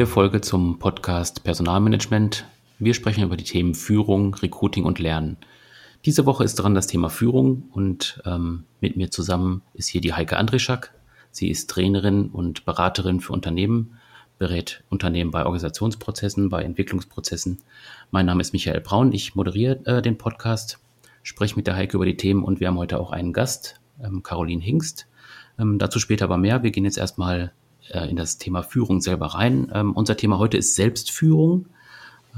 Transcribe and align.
Neue 0.00 0.06
Folge 0.06 0.40
zum 0.40 0.78
Podcast 0.78 1.44
Personalmanagement. 1.44 2.46
Wir 2.78 2.94
sprechen 2.94 3.22
über 3.22 3.36
die 3.36 3.44
Themen 3.44 3.74
Führung, 3.74 4.32
Recruiting 4.32 4.84
und 4.84 4.98
Lernen. 4.98 5.36
Diese 6.06 6.24
Woche 6.24 6.42
ist 6.42 6.54
dran 6.54 6.74
das 6.74 6.86
Thema 6.86 7.10
Führung 7.10 7.64
und 7.72 8.22
ähm, 8.24 8.64
mit 8.80 8.96
mir 8.96 9.10
zusammen 9.10 9.60
ist 9.74 9.88
hier 9.88 10.00
die 10.00 10.14
Heike 10.14 10.38
Andrischak. 10.38 10.94
Sie 11.30 11.50
ist 11.50 11.68
Trainerin 11.68 12.30
und 12.30 12.64
Beraterin 12.64 13.20
für 13.20 13.34
Unternehmen, 13.34 13.98
berät 14.38 14.82
Unternehmen 14.88 15.32
bei 15.32 15.40
Organisationsprozessen, 15.40 16.48
bei 16.48 16.62
Entwicklungsprozessen. 16.62 17.58
Mein 18.10 18.24
Name 18.24 18.40
ist 18.40 18.54
Michael 18.54 18.80
Braun, 18.80 19.12
ich 19.12 19.34
moderiere 19.34 19.84
äh, 19.84 20.00
den 20.00 20.16
Podcast, 20.16 20.78
spreche 21.22 21.56
mit 21.56 21.66
der 21.66 21.76
Heike 21.76 21.98
über 21.98 22.06
die 22.06 22.16
Themen 22.16 22.42
und 22.42 22.58
wir 22.58 22.68
haben 22.68 22.78
heute 22.78 22.98
auch 22.98 23.10
einen 23.10 23.34
Gast, 23.34 23.78
ähm, 24.02 24.22
Caroline 24.22 24.62
Hingst. 24.62 25.06
Ähm, 25.58 25.78
dazu 25.78 25.98
später 25.98 26.24
aber 26.24 26.38
mehr. 26.38 26.62
Wir 26.62 26.70
gehen 26.70 26.86
jetzt 26.86 26.96
erstmal 26.96 27.52
äh, 27.90 28.08
in 28.08 28.16
das 28.16 28.38
Thema 28.38 28.62
Führung 28.62 29.00
selber 29.00 29.26
rein. 29.26 29.70
Ähm, 29.74 29.92
unser 29.92 30.16
Thema 30.16 30.38
heute 30.38 30.56
ist 30.56 30.74
Selbstführung. 30.74 31.66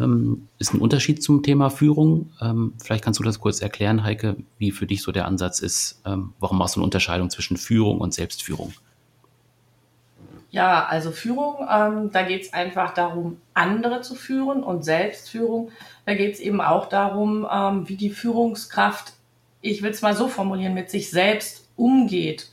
Ähm, 0.01 0.49
ist 0.59 0.73
ein 0.73 0.81
Unterschied 0.81 1.23
zum 1.23 1.43
Thema 1.43 1.69
Führung. 1.71 2.33
Ähm, 2.41 2.75
vielleicht 2.83 3.05
kannst 3.05 3.21
du 3.21 3.25
das 3.25 3.41
kurz 3.41 3.61
erklären, 3.61 4.05
Heike, 4.05 4.37
wie 4.59 4.71
für 4.71 4.87
dich 4.87 5.03
so 5.03 5.13
der 5.13 5.27
Ansatz 5.27 5.61
ist. 5.61 6.01
Ähm, 6.07 6.33
warum 6.41 6.59
machst 6.59 6.77
du 6.77 6.81
eine 6.81 6.85
Unterscheidung 6.85 7.31
zwischen 7.31 7.57
Führung 7.57 8.01
und 8.01 8.15
Selbstführung? 8.15 8.73
Ja, 10.53 10.85
also 10.85 11.13
Führung, 11.13 11.67
ähm, 11.71 12.11
da 12.13 12.23
geht 12.25 12.43
es 12.43 12.53
einfach 12.53 12.93
darum, 12.93 13.39
andere 13.55 14.03
zu 14.03 14.15
führen 14.15 14.63
und 14.63 14.85
Selbstführung, 14.85 15.71
da 16.05 16.15
geht 16.15 16.35
es 16.35 16.41
eben 16.41 16.61
auch 16.61 16.91
darum, 16.91 17.47
ähm, 17.51 17.89
wie 17.89 17.97
die 17.97 18.11
Führungskraft, 18.11 19.15
ich 19.63 19.83
will 19.83 19.91
es 19.91 20.03
mal 20.03 20.15
so 20.15 20.29
formulieren, 20.29 20.75
mit 20.75 20.91
sich 20.91 21.11
selbst 21.11 21.71
umgeht. 21.75 22.51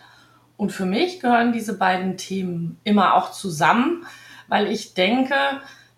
Und 0.59 0.73
für 0.73 0.85
mich 0.85 1.21
gehören 1.21 1.53
diese 1.53 1.77
beiden 1.77 2.17
Themen 2.17 2.81
immer 2.83 3.13
auch 3.13 3.31
zusammen, 3.31 4.05
weil 4.49 4.69
ich 4.69 4.93
denke, 4.93 5.33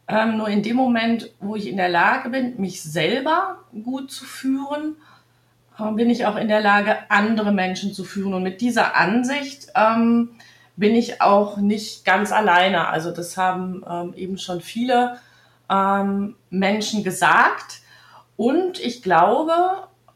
ähm, 0.08 0.38
nur 0.38 0.50
in 0.50 0.62
dem 0.62 0.76
Moment, 0.76 1.32
wo 1.40 1.56
ich 1.56 1.68
in 1.68 1.78
der 1.78 1.90
Lage 1.90 2.30
bin, 2.30 2.62
mich 2.62 2.84
selber 2.84 3.58
gut 3.84 4.12
zu 4.12 4.24
führen, 4.24 4.98
äh, 5.80 5.92
bin 5.94 6.12
ich 6.12 6.28
auch 6.28 6.36
in 6.36 6.48
der 6.48 6.62
Lage, 6.62 6.96
andere 7.10 7.52
Menschen 7.52 7.92
zu 7.92 8.04
führen. 8.04 8.36
Und 8.36 8.44
mit 8.44 8.62
dieser 8.62 8.96
Ansicht 8.96 9.70
ähm, 9.74 10.30
bin 10.76 10.94
ich 10.94 11.24
auch 11.24 11.58
nicht 11.58 12.06
ganz 12.06 12.32
alleine. 12.32 12.88
Also 12.88 13.10
das 13.10 13.38
haben 13.38 13.84
ähm, 13.90 14.14
eben 14.14 14.38
schon 14.38 14.62
viele 14.62 15.18
ähm, 15.72 16.36
Menschen 16.52 17.04
gesagt. 17.04 17.82
Und 18.38 18.80
ich 18.80 19.02
glaube, 19.02 19.56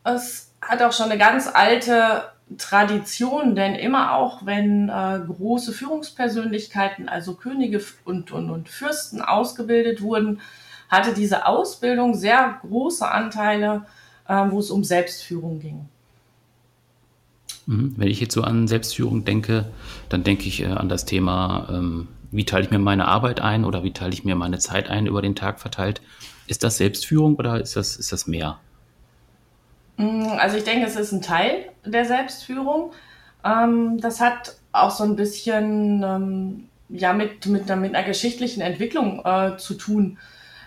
es 0.03 0.51
hat 0.61 0.83
auch 0.83 0.93
schon 0.93 1.09
eine 1.09 1.17
ganz 1.17 1.49
alte 1.51 2.25
Tradition, 2.57 3.55
denn 3.55 3.73
immer 3.75 4.15
auch, 4.15 4.45
wenn 4.45 4.89
äh, 4.89 5.19
große 5.25 5.71
Führungspersönlichkeiten, 5.71 7.09
also 7.09 7.33
Könige 7.33 7.81
und, 8.03 8.31
und, 8.31 8.49
und 8.49 8.69
Fürsten 8.69 9.21
ausgebildet 9.21 10.01
wurden, 10.01 10.39
hatte 10.87 11.13
diese 11.13 11.47
Ausbildung 11.47 12.13
sehr 12.13 12.59
große 12.61 13.09
Anteile, 13.09 13.85
äh, 14.27 14.45
wo 14.49 14.59
es 14.59 14.69
um 14.69 14.83
Selbstführung 14.83 15.59
ging. 15.59 15.89
Mhm. 17.65 17.95
Wenn 17.97 18.07
ich 18.07 18.19
jetzt 18.19 18.35
so 18.35 18.43
an 18.43 18.67
Selbstführung 18.67 19.25
denke, 19.25 19.65
dann 20.09 20.23
denke 20.23 20.45
ich 20.45 20.61
äh, 20.61 20.67
an 20.67 20.87
das 20.87 21.05
Thema, 21.05 21.67
ähm, 21.71 22.07
wie 22.31 22.45
teile 22.45 22.65
ich 22.65 22.71
mir 22.71 22.79
meine 22.79 23.07
Arbeit 23.07 23.41
ein 23.41 23.65
oder 23.65 23.83
wie 23.83 23.91
teile 23.91 24.13
ich 24.13 24.23
mir 24.23 24.35
meine 24.35 24.59
Zeit 24.59 24.89
ein 24.89 25.07
über 25.07 25.21
den 25.21 25.35
Tag 25.35 25.59
verteilt. 25.59 26.01
Ist 26.47 26.63
das 26.63 26.77
Selbstführung 26.77 27.35
oder 27.35 27.59
ist 27.59 27.75
das, 27.75 27.95
ist 27.95 28.11
das 28.11 28.27
mehr? 28.27 28.59
Mm, 29.97 30.27
also 30.37 30.57
ich 30.57 30.63
denke, 30.63 30.85
es 30.85 30.95
ist 30.95 31.11
ein 31.11 31.21
Teil 31.21 31.69
der 31.85 32.05
Selbstführung. 32.05 32.91
Ähm, 33.43 33.99
das 33.99 34.21
hat 34.21 34.55
auch 34.71 34.91
so 34.91 35.03
ein 35.03 35.15
bisschen 35.15 36.03
ähm, 36.03 36.69
ja, 36.89 37.13
mit, 37.13 37.45
mit, 37.45 37.67
mit 37.67 37.95
einer 37.95 38.03
geschichtlichen 38.03 38.61
Entwicklung 38.61 39.23
äh, 39.25 39.57
zu 39.57 39.75
tun. 39.75 40.17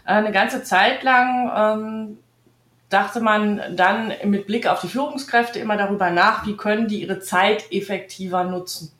Äh, 0.06 0.12
eine 0.12 0.32
ganze 0.32 0.62
Zeit 0.62 1.02
lang 1.02 1.50
ähm, 1.56 2.18
dachte 2.88 3.20
man 3.20 3.76
dann 3.76 4.12
mit 4.24 4.46
Blick 4.46 4.66
auf 4.66 4.80
die 4.80 4.88
Führungskräfte 4.88 5.58
immer 5.58 5.76
darüber 5.76 6.10
nach, 6.10 6.46
wie 6.46 6.56
können 6.56 6.88
die 6.88 7.02
ihre 7.02 7.20
Zeit 7.20 7.70
effektiver 7.70 8.44
nutzen. 8.44 8.92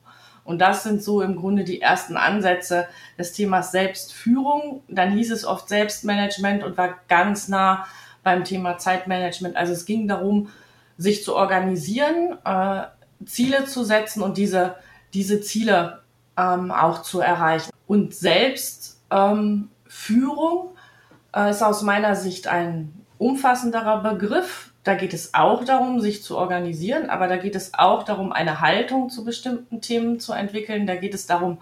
Und 0.43 0.59
das 0.59 0.83
sind 0.83 1.03
so 1.03 1.21
im 1.21 1.35
Grunde 1.35 1.63
die 1.63 1.81
ersten 1.81 2.17
Ansätze 2.17 2.87
des 3.17 3.33
Themas 3.33 3.71
Selbstführung. 3.71 4.81
Dann 4.87 5.11
hieß 5.11 5.31
es 5.31 5.45
oft 5.45 5.69
Selbstmanagement 5.69 6.63
und 6.63 6.77
war 6.77 6.95
ganz 7.07 7.49
nah 7.49 7.85
beim 8.23 8.43
Thema 8.43 8.77
Zeitmanagement. 8.77 9.55
Also 9.55 9.73
es 9.73 9.85
ging 9.85 10.07
darum, 10.07 10.49
sich 10.97 11.23
zu 11.23 11.35
organisieren, 11.35 12.37
äh, 12.45 12.83
Ziele 13.25 13.65
zu 13.65 13.83
setzen 13.83 14.21
und 14.21 14.37
diese, 14.37 14.75
diese 15.13 15.41
Ziele 15.41 16.01
ähm, 16.37 16.71
auch 16.71 17.01
zu 17.01 17.19
erreichen. 17.19 17.71
Und 17.87 18.13
Selbstführung 18.13 20.69
ähm, 21.33 21.35
äh, 21.35 21.51
ist 21.51 21.63
aus 21.63 21.81
meiner 21.81 22.15
Sicht 22.15 22.47
ein 22.47 22.93
umfassenderer 23.17 24.01
Begriff. 24.01 24.71
Da 24.83 24.95
geht 24.95 25.13
es 25.13 25.33
auch 25.33 25.65
darum, 25.65 25.99
sich 25.99 26.23
zu 26.23 26.37
organisieren, 26.37 27.09
aber 27.09 27.27
da 27.27 27.37
geht 27.37 27.55
es 27.55 27.73
auch 27.73 28.03
darum, 28.03 28.31
eine 28.31 28.61
Haltung 28.61 29.09
zu 29.09 29.25
bestimmten 29.25 29.81
Themen 29.81 30.19
zu 30.19 30.33
entwickeln. 30.33 30.87
Da 30.87 30.95
geht 30.95 31.13
es 31.13 31.27
darum, 31.27 31.59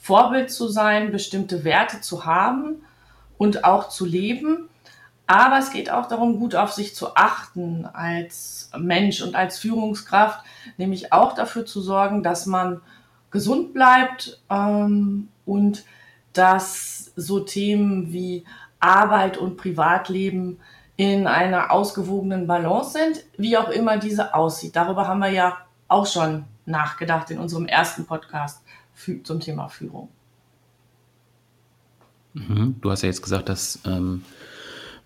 Vorbild 0.00 0.50
zu 0.50 0.68
sein, 0.68 1.12
bestimmte 1.12 1.64
Werte 1.64 2.00
zu 2.00 2.24
haben 2.24 2.84
und 3.38 3.64
auch 3.64 3.88
zu 3.88 4.04
leben. 4.04 4.68
Aber 5.32 5.58
es 5.58 5.70
geht 5.70 5.90
auch 5.90 6.08
darum, 6.08 6.38
gut 6.38 6.54
auf 6.54 6.72
sich 6.72 6.94
zu 6.94 7.16
achten 7.16 7.86
als 7.86 8.70
Mensch 8.76 9.22
und 9.22 9.34
als 9.34 9.58
Führungskraft, 9.58 10.44
nämlich 10.76 11.10
auch 11.10 11.34
dafür 11.34 11.64
zu 11.64 11.80
sorgen, 11.80 12.22
dass 12.22 12.44
man 12.44 12.82
gesund 13.30 13.72
bleibt 13.72 14.42
ähm, 14.50 15.28
und 15.46 15.86
dass 16.34 17.12
so 17.16 17.40
Themen 17.40 18.12
wie 18.12 18.44
Arbeit 18.78 19.38
und 19.38 19.56
Privatleben 19.56 20.60
in 20.96 21.26
einer 21.26 21.70
ausgewogenen 21.70 22.46
Balance 22.46 22.90
sind, 22.92 23.24
wie 23.38 23.56
auch 23.56 23.70
immer 23.70 23.96
diese 23.96 24.34
aussieht. 24.34 24.76
Darüber 24.76 25.08
haben 25.08 25.20
wir 25.20 25.30
ja 25.30 25.56
auch 25.88 26.06
schon 26.06 26.44
nachgedacht 26.66 27.30
in 27.30 27.38
unserem 27.38 27.64
ersten 27.64 28.04
Podcast 28.04 28.62
zum 29.24 29.40
Thema 29.40 29.68
Führung. 29.68 30.10
Mhm. 32.34 32.76
Du 32.82 32.90
hast 32.90 33.00
ja 33.00 33.08
jetzt 33.08 33.22
gesagt, 33.22 33.48
dass 33.48 33.80
ähm, 33.86 34.26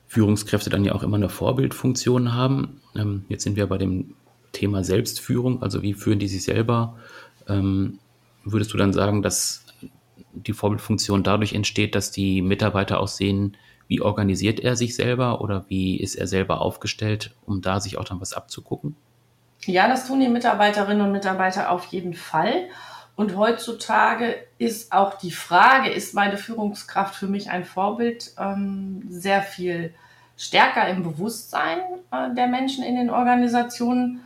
Führungskräfte 0.06 0.70
dann 0.70 0.84
ja 0.84 0.94
auch 0.94 1.02
immer 1.02 1.16
eine 1.16 1.28
Vorbildfunktion 1.28 2.34
haben. 2.34 2.80
Ähm, 2.94 3.24
jetzt 3.28 3.44
sind 3.44 3.56
wir 3.56 3.66
bei 3.66 3.78
dem 3.78 4.14
Thema 4.52 4.84
Selbstführung, 4.84 5.62
also 5.62 5.82
wie 5.82 5.94
führen 5.94 6.18
die 6.18 6.28
sich 6.28 6.44
selber? 6.44 6.96
Ähm, 7.48 7.98
würdest 8.44 8.72
du 8.72 8.78
dann 8.78 8.92
sagen, 8.92 9.22
dass 9.22 9.64
die 10.32 10.52
Vorbildfunktion 10.52 11.22
dadurch 11.22 11.52
entsteht, 11.52 11.94
dass 11.94 12.10
die 12.10 12.42
Mitarbeiter 12.42 13.00
auch 13.00 13.08
sehen, 13.08 13.56
wie 13.88 14.00
organisiert 14.00 14.60
er 14.60 14.76
sich 14.76 14.96
selber 14.96 15.40
oder 15.40 15.66
wie 15.68 16.00
ist 16.00 16.16
er 16.16 16.26
selber 16.26 16.60
aufgestellt, 16.60 17.34
um 17.44 17.62
da 17.62 17.80
sich 17.80 17.98
auch 17.98 18.04
dann 18.04 18.20
was 18.20 18.32
abzugucken? 18.32 18.96
Ja, 19.64 19.88
das 19.88 20.06
tun 20.06 20.20
die 20.20 20.28
Mitarbeiterinnen 20.28 21.04
und 21.04 21.12
Mitarbeiter 21.12 21.70
auf 21.70 21.86
jeden 21.86 22.14
Fall. 22.14 22.68
Und 23.16 23.34
heutzutage 23.34 24.36
ist 24.58 24.92
auch 24.92 25.14
die 25.14 25.30
Frage, 25.30 25.90
ist 25.90 26.14
meine 26.14 26.36
Führungskraft 26.36 27.14
für 27.14 27.26
mich 27.26 27.50
ein 27.50 27.64
Vorbild, 27.64 28.32
ähm, 28.38 29.02
sehr 29.08 29.42
viel 29.42 29.94
stärker 30.36 30.86
im 30.88 31.02
Bewusstsein 31.02 31.78
äh, 32.12 32.34
der 32.34 32.46
Menschen 32.46 32.84
in 32.84 32.94
den 32.94 33.08
Organisationen. 33.08 34.20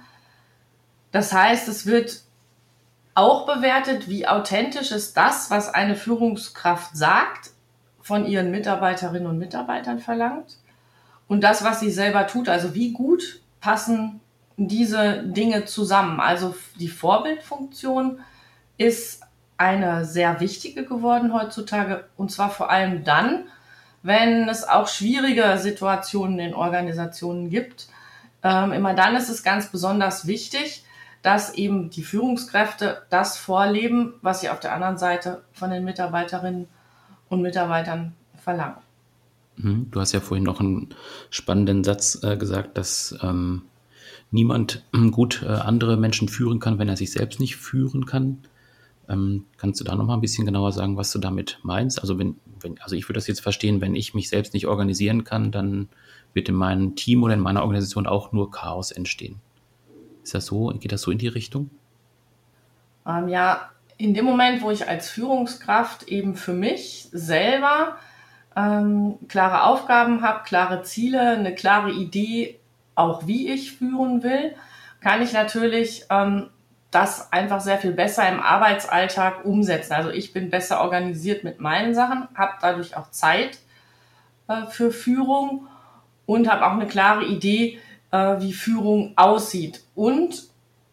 Das 1.12 1.32
heißt, 1.32 1.68
es 1.68 1.86
wird 1.86 2.22
auch 3.14 3.46
bewertet, 3.46 4.08
wie 4.08 4.26
authentisch 4.26 4.90
ist 4.90 5.16
das, 5.16 5.50
was 5.50 5.72
eine 5.72 5.94
Führungskraft 5.94 6.96
sagt, 6.96 7.50
von 8.00 8.26
ihren 8.26 8.50
Mitarbeiterinnen 8.50 9.28
und 9.28 9.38
Mitarbeitern 9.38 10.00
verlangt. 10.00 10.56
Und 11.28 11.42
das, 11.44 11.62
was 11.62 11.78
sie 11.78 11.92
selber 11.92 12.26
tut, 12.26 12.48
also 12.48 12.74
wie 12.74 12.92
gut 12.92 13.40
passen 13.60 14.20
diese 14.56 15.22
Dinge 15.22 15.64
zusammen. 15.64 16.18
Also 16.18 16.56
die 16.80 16.88
Vorbildfunktion 16.88 18.20
ist 18.80 19.20
eine 19.58 20.06
sehr 20.06 20.40
wichtige 20.40 20.86
geworden 20.86 21.34
heutzutage 21.34 22.04
und 22.16 22.32
zwar 22.32 22.48
vor 22.48 22.70
allem 22.70 23.04
dann, 23.04 23.44
wenn 24.02 24.48
es 24.48 24.66
auch 24.66 24.88
schwierige 24.88 25.58
Situationen 25.58 26.38
in 26.38 26.54
Organisationen 26.54 27.50
gibt. 27.50 27.88
Ähm, 28.42 28.72
immer 28.72 28.94
dann 28.94 29.16
ist 29.16 29.28
es 29.28 29.42
ganz 29.42 29.70
besonders 29.70 30.26
wichtig, 30.26 30.82
dass 31.20 31.52
eben 31.52 31.90
die 31.90 32.02
Führungskräfte 32.02 33.02
das 33.10 33.36
vorleben, 33.36 34.14
was 34.22 34.40
sie 34.40 34.48
auf 34.48 34.60
der 34.60 34.72
anderen 34.72 34.96
Seite 34.96 35.42
von 35.52 35.70
den 35.70 35.84
Mitarbeiterinnen 35.84 36.66
und 37.28 37.42
Mitarbeitern 37.42 38.14
verlangen. 38.42 38.78
Mhm. 39.56 39.90
Du 39.90 40.00
hast 40.00 40.12
ja 40.12 40.20
vorhin 40.20 40.44
noch 40.44 40.60
einen 40.60 40.94
spannenden 41.28 41.84
Satz 41.84 42.18
äh, 42.22 42.38
gesagt, 42.38 42.78
dass 42.78 43.14
ähm, 43.22 43.60
niemand 44.30 44.86
gut 45.10 45.42
äh, 45.42 45.48
andere 45.48 45.98
Menschen 45.98 46.30
führen 46.30 46.60
kann, 46.60 46.78
wenn 46.78 46.88
er 46.88 46.96
sich 46.96 47.12
selbst 47.12 47.40
nicht 47.40 47.56
führen 47.56 48.06
kann. 48.06 48.38
Ähm, 49.10 49.46
kannst 49.56 49.80
du 49.80 49.84
da 49.84 49.96
noch 49.96 50.06
mal 50.06 50.14
ein 50.14 50.20
bisschen 50.20 50.46
genauer 50.46 50.70
sagen, 50.70 50.96
was 50.96 51.10
du 51.10 51.18
damit 51.18 51.58
meinst? 51.62 52.00
Also 52.00 52.18
wenn, 52.18 52.36
wenn, 52.60 52.80
also 52.80 52.94
ich 52.94 53.08
würde 53.08 53.18
das 53.18 53.26
jetzt 53.26 53.40
verstehen, 53.40 53.80
wenn 53.80 53.96
ich 53.96 54.14
mich 54.14 54.28
selbst 54.28 54.54
nicht 54.54 54.68
organisieren 54.68 55.24
kann, 55.24 55.50
dann 55.50 55.88
wird 56.32 56.48
in 56.48 56.54
meinem 56.54 56.94
Team 56.94 57.24
oder 57.24 57.34
in 57.34 57.40
meiner 57.40 57.62
Organisation 57.62 58.06
auch 58.06 58.30
nur 58.30 58.52
Chaos 58.52 58.92
entstehen. 58.92 59.40
Ist 60.22 60.34
das 60.34 60.46
so? 60.46 60.68
Geht 60.78 60.92
das 60.92 61.02
so 61.02 61.10
in 61.10 61.18
die 61.18 61.28
Richtung? 61.28 61.70
Ähm, 63.06 63.28
ja, 63.28 63.70
In 63.96 64.14
dem 64.14 64.24
Moment, 64.24 64.62
wo 64.62 64.70
ich 64.70 64.88
als 64.88 65.10
Führungskraft 65.10 66.08
eben 66.08 66.36
für 66.36 66.52
mich 66.52 67.08
selber 67.10 67.96
ähm, 68.56 69.18
klare 69.28 69.64
Aufgaben 69.64 70.22
habe, 70.22 70.44
klare 70.44 70.82
Ziele, 70.82 71.20
eine 71.32 71.54
klare 71.54 71.90
Idee, 71.90 72.58
auch 72.94 73.26
wie 73.26 73.50
ich 73.50 73.72
führen 73.72 74.22
will, 74.22 74.54
kann 75.00 75.20
ich 75.20 75.32
natürlich 75.32 76.04
ähm, 76.10 76.48
das 76.90 77.32
einfach 77.32 77.60
sehr 77.60 77.78
viel 77.78 77.92
besser 77.92 78.28
im 78.28 78.40
Arbeitsalltag 78.40 79.44
umsetzen. 79.44 79.92
Also 79.92 80.10
ich 80.10 80.32
bin 80.32 80.50
besser 80.50 80.80
organisiert 80.80 81.44
mit 81.44 81.60
meinen 81.60 81.94
Sachen, 81.94 82.26
habe 82.34 82.52
dadurch 82.60 82.96
auch 82.96 83.10
Zeit 83.10 83.58
äh, 84.48 84.66
für 84.66 84.90
Führung 84.90 85.68
und 86.26 86.50
habe 86.50 86.66
auch 86.66 86.72
eine 86.72 86.86
klare 86.86 87.24
Idee, 87.24 87.78
äh, 88.10 88.40
wie 88.40 88.52
Führung 88.52 89.12
aussieht. 89.16 89.82
Und 89.94 90.48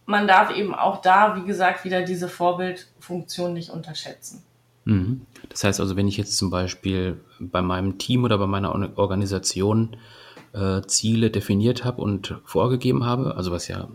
man 0.05 0.27
darf 0.27 0.55
eben 0.55 0.73
auch 0.73 1.01
da, 1.01 1.35
wie 1.35 1.45
gesagt, 1.45 1.83
wieder 1.83 2.03
diese 2.03 2.29
Vorbildfunktion 2.29 3.53
nicht 3.53 3.71
unterschätzen. 3.71 4.43
Mhm. 4.85 5.21
Das 5.49 5.63
heißt 5.63 5.79
also, 5.79 5.95
wenn 5.95 6.07
ich 6.07 6.17
jetzt 6.17 6.37
zum 6.37 6.49
Beispiel 6.49 7.19
bei 7.39 7.61
meinem 7.61 7.97
Team 7.97 8.23
oder 8.23 8.37
bei 8.37 8.47
meiner 8.47 8.97
Organisation 8.97 9.97
äh, 10.53 10.81
Ziele 10.87 11.29
definiert 11.29 11.83
habe 11.83 12.01
und 12.01 12.39
vorgegeben 12.45 13.05
habe, 13.05 13.35
also 13.35 13.51
was 13.51 13.67
ja 13.67 13.89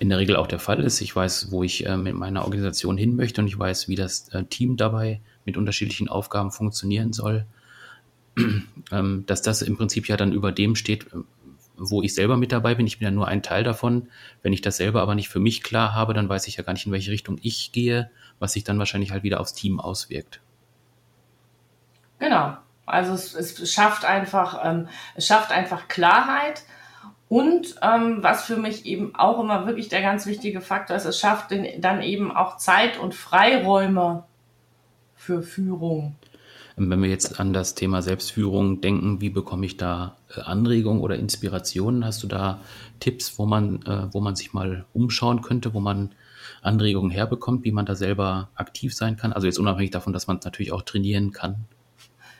in 0.00 0.08
der 0.08 0.18
Regel 0.18 0.34
auch 0.36 0.46
der 0.46 0.58
Fall 0.58 0.80
ist. 0.80 1.00
Ich 1.02 1.14
weiß, 1.14 1.52
wo 1.52 1.62
ich 1.62 1.86
äh, 1.86 1.96
mit 1.96 2.14
meiner 2.14 2.44
Organisation 2.44 2.96
hin 2.96 3.16
möchte 3.16 3.42
und 3.42 3.46
ich 3.46 3.58
weiß, 3.58 3.86
wie 3.86 3.96
das 3.96 4.30
äh, 4.30 4.44
Team 4.44 4.78
dabei 4.78 5.20
mit 5.44 5.58
unterschiedlichen 5.58 6.08
Aufgaben 6.08 6.50
funktionieren 6.50 7.12
soll. 7.12 7.44
ähm, 8.92 9.24
dass 9.26 9.42
das 9.42 9.60
im 9.60 9.76
Prinzip 9.76 10.08
ja 10.08 10.16
dann 10.16 10.32
über 10.32 10.52
dem 10.52 10.74
steht, 10.74 11.12
äh, 11.12 11.18
wo 11.76 12.02
ich 12.02 12.14
selber 12.14 12.38
mit 12.38 12.50
dabei 12.50 12.74
bin. 12.74 12.86
Ich 12.86 12.98
bin 12.98 13.04
ja 13.04 13.10
nur 13.10 13.28
ein 13.28 13.42
Teil 13.42 13.62
davon. 13.62 14.08
Wenn 14.42 14.54
ich 14.54 14.62
das 14.62 14.78
selber 14.78 15.02
aber 15.02 15.14
nicht 15.14 15.28
für 15.28 15.38
mich 15.38 15.62
klar 15.62 15.94
habe, 15.94 16.14
dann 16.14 16.30
weiß 16.30 16.48
ich 16.48 16.56
ja 16.56 16.62
gar 16.62 16.72
nicht, 16.72 16.86
in 16.86 16.92
welche 16.92 17.10
Richtung 17.10 17.36
ich 17.42 17.70
gehe, 17.72 18.10
was 18.38 18.54
sich 18.54 18.64
dann 18.64 18.78
wahrscheinlich 18.78 19.10
halt 19.10 19.22
wieder 19.22 19.38
aufs 19.38 19.52
Team 19.52 19.80
auswirkt. 19.80 20.40
Genau. 22.18 22.56
Also 22.86 23.12
es, 23.12 23.34
es 23.34 23.70
schafft 23.70 24.06
einfach, 24.06 24.60
ähm, 24.64 24.88
es 25.14 25.26
schafft 25.26 25.52
einfach 25.52 25.88
Klarheit 25.88 26.62
und 27.30 27.76
ähm, 27.80 28.24
was 28.24 28.42
für 28.42 28.56
mich 28.56 28.86
eben 28.86 29.14
auch 29.14 29.38
immer 29.38 29.64
wirklich 29.64 29.88
der 29.88 30.02
ganz 30.02 30.26
wichtige 30.26 30.60
Faktor 30.60 30.96
ist, 30.96 31.04
es 31.04 31.20
schafft 31.20 31.52
den, 31.52 31.80
dann 31.80 32.02
eben 32.02 32.32
auch 32.32 32.56
Zeit 32.56 32.98
und 32.98 33.14
Freiräume 33.14 34.24
für 35.14 35.40
Führung. 35.40 36.16
Wenn 36.74 37.00
wir 37.00 37.08
jetzt 37.08 37.38
an 37.38 37.52
das 37.52 37.76
Thema 37.76 38.02
Selbstführung 38.02 38.80
denken, 38.80 39.20
wie 39.20 39.30
bekomme 39.30 39.64
ich 39.64 39.76
da 39.76 40.16
äh, 40.34 40.40
Anregungen 40.40 41.00
oder 41.00 41.14
Inspirationen? 41.14 42.04
Hast 42.04 42.20
du 42.24 42.26
da 42.26 42.58
Tipps, 42.98 43.38
wo 43.38 43.46
man, 43.46 43.80
äh, 43.86 44.12
wo 44.12 44.20
man 44.20 44.34
sich 44.34 44.52
mal 44.52 44.84
umschauen 44.92 45.40
könnte, 45.40 45.72
wo 45.72 45.78
man 45.78 46.10
Anregungen 46.62 47.12
herbekommt, 47.12 47.62
wie 47.64 47.70
man 47.70 47.86
da 47.86 47.94
selber 47.94 48.48
aktiv 48.56 48.92
sein 48.92 49.16
kann? 49.16 49.32
Also 49.32 49.46
jetzt 49.46 49.60
unabhängig 49.60 49.92
davon, 49.92 50.12
dass 50.12 50.26
man 50.26 50.38
es 50.38 50.44
natürlich 50.44 50.72
auch 50.72 50.82
trainieren 50.82 51.30
kann. 51.30 51.64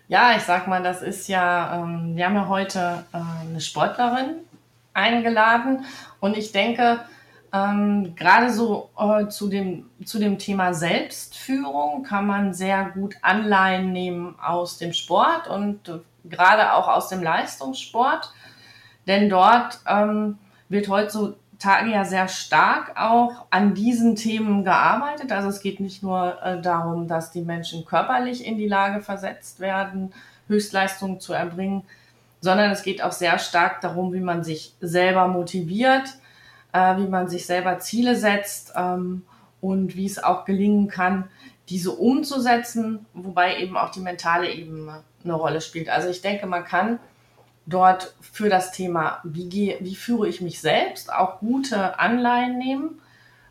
Ja, 0.09 0.35
ich 0.37 0.43
sag 0.43 0.67
mal, 0.67 0.83
das 0.83 1.01
ist 1.01 1.29
ja, 1.29 1.85
ähm, 1.85 2.17
wir 2.17 2.27
haben 2.27 2.35
ja 2.35 2.49
heute 2.49 3.05
äh, 3.13 3.47
eine 3.47 3.61
Sportlerin 3.61 4.31
eingeladen. 4.95 5.85
Und 6.21 6.37
ich 6.37 6.53
denke, 6.53 7.01
ähm, 7.53 8.15
gerade 8.15 8.53
so 8.53 8.91
äh, 8.97 9.27
zu, 9.29 9.49
dem, 9.49 9.91
zu 10.05 10.19
dem 10.19 10.39
Thema 10.39 10.73
Selbstführung 10.73 12.05
kann 12.05 12.27
man 12.27 12.55
sehr 12.55 12.91
gut 12.91 13.17
Anleihen 13.23 13.93
nehmen 13.93 14.37
aus 14.41 14.79
dem 14.79 14.93
Sport 14.93 15.49
und 15.49 15.89
äh, 15.89 15.99
gerade 16.25 16.75
auch 16.75 16.87
aus 16.87 17.09
dem 17.09 17.23
Leistungssport. 17.23 18.33
Denn 19.07 19.29
dort 19.29 19.81
ähm, 19.89 20.39
wird 20.69 20.89
heutzutage 20.89 21.91
ja 21.91 22.05
sehr 22.05 22.29
stark 22.29 22.93
auch 22.97 23.47
an 23.51 23.75
diesen 23.75 24.15
Themen 24.15 24.63
gearbeitet. 24.63 25.33
Also 25.33 25.49
es 25.49 25.61
geht 25.61 25.81
nicht 25.81 26.03
nur 26.03 26.41
äh, 26.43 26.61
darum, 26.61 27.09
dass 27.09 27.33
die 27.33 27.43
Menschen 27.43 27.85
körperlich 27.85 28.47
in 28.47 28.59
die 28.59 28.69
Lage 28.69 29.01
versetzt 29.01 29.59
werden, 29.59 30.13
Höchstleistungen 30.47 31.19
zu 31.19 31.33
erbringen, 31.33 31.83
sondern 32.41 32.71
es 32.71 32.83
geht 32.83 33.03
auch 33.03 33.13
sehr 33.13 33.39
stark 33.39 33.81
darum, 33.81 34.13
wie 34.13 34.21
man 34.21 34.45
sich 34.45 34.75
selber 34.81 35.29
motiviert, 35.29 36.09
äh, 36.73 36.97
wie 36.97 37.07
man 37.07 37.29
sich 37.29 37.47
selber 37.47 37.79
Ziele 37.79 38.17
setzt 38.17 38.73
ähm, 38.77 39.23
und 39.61 39.97
wie 39.97 40.07
es 40.07 40.23
auch 40.23 40.45
gelingen 40.45 40.89
kann, 40.89 41.29
diese 41.69 41.93
umzusetzen, 41.93 43.07
wobei 43.15 43.59
eben 43.59 43.77
auch 43.77 43.91
die 43.91 44.01
mentale 44.01 44.51
Ebene 44.51 45.03
eine 45.23 45.35
Rolle 45.35 45.61
spielt. 45.61 45.89
Also 45.89 46.09
ich 46.09 46.23
denke, 46.23 46.47
man 46.47 46.65
kann 46.65 46.99
dort 47.67 48.15
für 48.21 48.49
das 48.49 48.73
Thema, 48.73 49.21
wie, 49.23 49.49
gehe, 49.49 49.77
wie 49.81 49.95
führe 49.95 50.29
ich 50.29 50.41
mich 50.41 50.61
selbst, 50.61 51.13
auch 51.13 51.39
gute 51.39 51.99
Anleihen 51.99 52.59
nehmen 52.59 53.01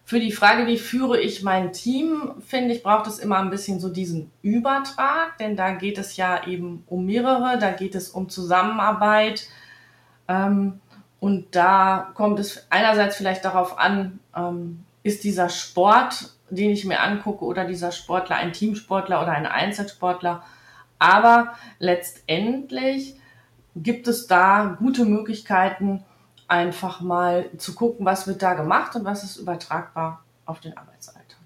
für 0.10 0.20
die 0.20 0.32
Frage, 0.32 0.66
wie 0.66 0.80
führe 0.80 1.22
ich 1.22 1.44
mein 1.44 1.72
Team, 1.72 2.32
finde 2.40 2.74
ich, 2.74 2.82
braucht 2.82 3.06
es 3.06 3.20
immer 3.20 3.38
ein 3.38 3.52
bisschen 3.52 3.80
so 3.80 3.90
diesen 3.90 4.32
Übertrag, 4.42 5.38
denn 5.38 5.56
da 5.56 5.70
geht 5.70 6.00
es 6.00 6.18
ja 6.18 6.48
eben 6.48 6.84
um 6.88 7.06
mehrere, 7.06 7.60
da 7.60 7.70
geht 7.70 7.94
es 7.94 8.10
um 8.10 8.28
Zusammenarbeit. 8.28 9.46
Ähm, 10.28 10.80
und 11.20 11.56
da 11.56 12.10
kommt 12.16 12.40
es 12.40 12.66
einerseits 12.72 13.18
vielleicht 13.18 13.46
darauf 13.46 13.78
an, 13.78 14.20
ähm, 14.36 14.84
ist 15.04 15.24
dieser 15.24 15.48
Sport, 15.48 16.34
den 16.50 16.72
ich 16.72 16.86
mir 16.86 17.02
angucke, 17.02 17.46
oder 17.46 17.66
dieser 17.66 17.92
Sportler 17.92 18.38
ein 18.38 18.52
Teamsportler 18.52 19.22
oder 19.22 19.34
ein 19.34 19.46
Einzelsportler. 19.46 20.42
Aber 20.98 21.54
letztendlich 21.78 23.14
gibt 23.76 24.08
es 24.08 24.26
da 24.26 24.76
gute 24.80 25.06
Möglichkeiten, 25.06 26.04
einfach 26.50 27.00
mal 27.02 27.50
zu 27.58 27.74
gucken, 27.76 28.06
was 28.06 28.28
wird 28.28 28.42
da 28.42 28.56
gemacht 28.56 28.96
und 28.96 29.06
was 29.06 29.24
ist 29.24 29.38
übertragbar 29.38 30.24
auf 30.46 30.60
den 30.60 30.76
Arbeitsalltag. 30.76 31.38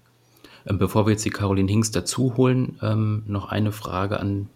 Ähm, 0.66 0.78
bevor 0.78 1.06
wir 1.06 1.12
jetzt 1.12 1.24
die 1.24 1.30
Caroline 1.30 1.70
Hingst 1.70 1.94
dazu 1.94 2.36
holen, 2.36 2.78
ähm, 2.82 3.22
noch 3.26 3.50
eine 3.50 3.70
Frage 3.70 4.18
an 4.18 4.48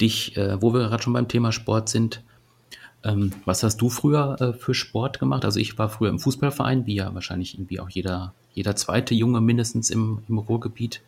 dich, 0.00 0.36
äh, 0.36 0.62
wo 0.62 0.72
wir 0.72 0.80
gerade 0.80 1.02
schon 1.02 1.12
beim 1.12 1.28
Thema 1.28 1.52
Sport 1.52 1.88
sind. 1.88 2.22
Ähm, 3.04 3.32
was 3.44 3.62
hast 3.62 3.80
du 3.80 3.90
früher 3.90 4.40
äh, 4.40 4.52
für 4.52 4.74
Sport 4.74 5.18
gemacht? 5.18 5.44
Also 5.44 5.60
ich 5.60 5.78
war 5.78 5.88
früher 5.88 6.10
im 6.10 6.18
Fußballverein, 6.18 6.86
wie 6.86 6.94
ja 6.94 7.12
wahrscheinlich 7.14 7.54
irgendwie 7.54 7.80
auch 7.80 7.90
jeder, 7.90 8.34
jeder 8.54 8.76
zweite 8.76 9.14
Junge 9.14 9.40
mindestens 9.40 9.90
im, 9.90 10.22
im 10.28 10.38
Ruhrgebiet. 10.38 11.02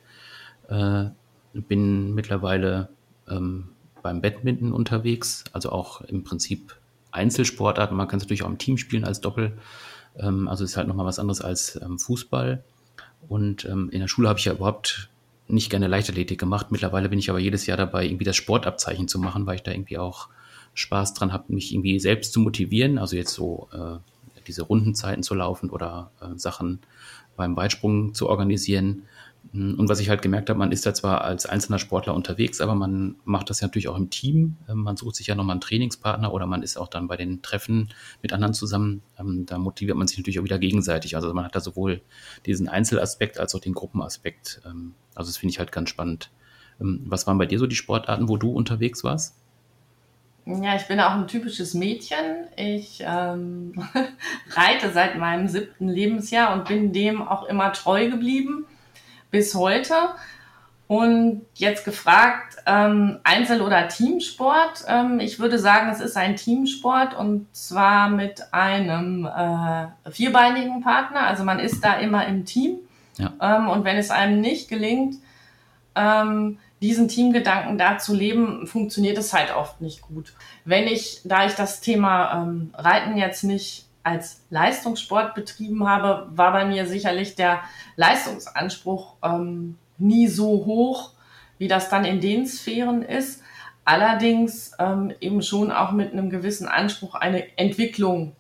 Äh, 0.69 1.07
bin 1.53 2.15
mittlerweile 2.15 2.89
ähm, 3.29 3.69
beim 4.03 4.21
Badminton 4.21 4.73
unterwegs, 4.73 5.45
also 5.53 5.71
auch 5.71 6.01
im 6.03 6.23
Prinzip 6.23 6.77
Einzelsportarten. 7.13 7.97
Man 7.97 8.09
kann 8.09 8.19
es 8.19 8.25
natürlich 8.25 8.43
auch 8.43 8.49
im 8.49 8.59
Team 8.59 8.77
spielen 8.77 9.05
als 9.05 9.21
Doppel. 9.21 9.59
Ähm, 10.19 10.49
also 10.49 10.65
ist 10.65 10.77
halt 10.77 10.89
nochmal 10.89 11.07
was 11.07 11.19
anderes 11.19 11.41
als 11.41 11.81
ähm, 11.83 11.99
Fußball. 11.99 12.65
Und 13.29 13.65
ähm, 13.65 13.91
in 13.91 14.01
der 14.01 14.09
Schule 14.09 14.29
habe 14.29 14.39
ich 14.39 14.45
ja 14.45 14.53
überhaupt 14.53 15.11
nicht 15.49 15.71
gerne 15.71 15.89
Leichtathletik 15.89 16.39
gemacht. 16.39 16.71
Mittlerweile 16.71 17.09
bin 17.09 17.19
ich 17.19 17.31
aber 17.31 17.39
jedes 17.39 17.67
Jahr 17.67 17.77
dabei, 17.77 18.05
irgendwie 18.07 18.25
das 18.25 18.37
Sportabzeichen 18.37 19.09
zu 19.09 19.19
machen, 19.19 19.47
weil 19.47 19.57
ich 19.57 19.63
da 19.63 19.73
irgendwie 19.73 19.99
auch 19.99 20.29
Spaß 20.75 21.15
dran 21.15 21.33
habe, 21.33 21.53
mich 21.53 21.73
irgendwie 21.73 21.99
selbst 21.99 22.33
zu 22.33 22.41
motivieren. 22.41 22.99
Also 22.99 23.17
jetzt 23.17 23.35
so 23.35 23.69
äh, 23.73 23.99
diese 24.47 24.63
Rundenzeiten 24.63 25.23
zu 25.23 25.35
laufen 25.35 25.71
oder 25.71 26.11
äh, 26.21 26.39
Sachen 26.39 26.81
beim 27.37 27.57
Weitsprung 27.57 28.15
zu 28.15 28.29
organisieren. 28.29 29.03
Und 29.53 29.89
was 29.89 29.99
ich 29.99 30.09
halt 30.09 30.23
gemerkt 30.23 30.49
habe, 30.49 30.59
man 30.59 30.71
ist 30.71 30.87
da 30.87 30.95
zwar 30.95 31.23
als 31.23 31.45
einzelner 31.45 31.81
Sportler 31.81 32.15
unterwegs, 32.15 32.61
aber 32.61 32.77
man 32.77 33.17
macht 33.25 33.51
das 33.51 33.61
ja 33.61 33.67
natürlich 33.67 33.89
auch 33.89 33.97
im 33.97 34.09
Team. 34.09 34.57
Ähm, 34.69 34.83
man 34.83 34.97
sucht 34.97 35.17
sich 35.17 35.27
ja 35.27 35.35
nochmal 35.35 35.55
einen 35.55 35.61
Trainingspartner 35.61 36.33
oder 36.33 36.47
man 36.47 36.63
ist 36.63 36.77
auch 36.77 36.87
dann 36.87 37.09
bei 37.09 37.17
den 37.17 37.43
Treffen 37.43 37.89
mit 38.23 38.33
anderen 38.33 38.55
zusammen. 38.55 39.03
Ähm, 39.19 39.47
da 39.47 39.59
motiviert 39.59 39.97
man 39.97 40.07
sich 40.07 40.19
natürlich 40.19 40.39
auch 40.39 40.45
wieder 40.45 40.59
gegenseitig. 40.59 41.17
Also 41.17 41.35
man 41.35 41.45
hat 41.45 41.57
da 41.57 41.61
sowohl 41.61 42.01
diesen 42.47 42.69
Einzelaspekt 42.69 43.41
als 43.41 43.55
auch 43.55 43.61
den 43.61 43.75
Gruppenaspekt. 43.75 44.61
Ähm, 44.65 44.95
also 45.17 45.31
das 45.31 45.39
finde 45.39 45.53
ich 45.53 45.59
halt 45.59 45.73
ganz 45.73 45.91
spannend. 45.91 46.31
Was 46.83 47.27
waren 47.27 47.37
bei 47.37 47.45
dir 47.45 47.59
so 47.59 47.67
die 47.67 47.77
Sportarten, 47.77 48.31
wo 48.31 48.39
du 48.39 48.53
unterwegs 48.53 49.05
warst? 49.05 49.37
Ja, 50.47 50.77
ich 50.77 50.87
bin 50.87 50.99
auch 50.99 51.11
ein 51.11 51.29
typisches 51.29 51.75
Mädchen. 51.75 52.47
Ich 52.57 53.03
ähm, 53.05 53.75
reite 54.53 54.91
seit 54.91 55.19
meinem 55.19 55.47
siebten 55.49 55.89
Lebensjahr 55.89 56.55
und 56.55 56.67
bin 56.67 56.95
dem 56.95 57.21
auch 57.21 57.45
immer 57.45 57.75
treu 57.75 58.09
geblieben 58.09 58.65
bis 59.31 59.55
heute. 59.55 59.95
Und 60.87 61.43
jetzt 61.55 61.85
gefragt, 61.85 62.57
ähm, 62.67 63.21
Einzel- 63.23 63.63
oder 63.63 63.87
Teamsport? 63.87 64.85
Ähm, 64.89 65.21
ich 65.21 65.39
würde 65.39 65.59
sagen, 65.61 65.89
es 65.89 66.01
ist 66.01 66.17
ein 66.17 66.35
Teamsport 66.35 67.17
und 67.17 67.47
zwar 67.55 68.09
mit 68.09 68.53
einem 68.53 69.25
äh, 69.25 70.11
vierbeinigen 70.11 70.81
Partner. 70.81 71.21
Also 71.29 71.45
man 71.45 71.61
ist 71.61 71.85
da 71.85 71.95
immer 71.95 72.27
im 72.27 72.45
Team. 72.45 72.79
Ja. 73.19 73.33
Ähm, 73.41 73.69
und 73.69 73.85
wenn 73.85 73.99
es 73.99 74.11
einem 74.11 74.41
nicht 74.41 74.69
gelingt, 74.69 75.15
ähm, 75.95 76.59
diesen 76.83 77.07
Teamgedanken 77.07 77.79
da 77.79 77.99
zu 77.99 78.15
leben, 78.15 78.67
funktioniert 78.67 79.19
es 79.19 79.33
halt 79.33 79.55
oft 79.55 79.81
nicht 79.81 80.03
gut. 80.03 80.33
Wenn 80.65 80.89
ich, 80.89 81.21
da 81.25 81.47
ich 81.47 81.55
das 81.55 81.81
Thema 81.81 82.43
ähm, 82.43 82.75
Reiten 82.75 83.17
jetzt 83.17 83.45
nicht 83.45 83.87
als 84.03 84.45
Leistungssport 84.51 85.35
betrieben 85.35 85.89
habe, 85.89 86.29
war 86.31 86.53
bei 86.53 86.65
mir 86.65 86.87
sicherlich 86.87 87.35
der 87.35 87.61
Leistungsanspruch 87.97 89.15
ähm, 89.23 89.77
nie 89.99 90.27
so 90.27 90.65
hoch, 90.65 91.13
wie 91.59 91.69
das 91.69 91.91
dann 91.91 92.05
in 92.05 92.21
den 92.21 92.47
Sphären 92.47 93.03
ist. 93.03 93.43
Allerdings 93.85 94.73
ähm, 94.79 95.13
eben 95.21 95.43
schon 95.43 95.71
auch 95.71 95.93
mit 95.93 96.13
einem 96.13 96.31
gewissen 96.31 96.69
Anspruch, 96.69 97.15
eine 97.15 97.59
Entwicklung 97.59 98.35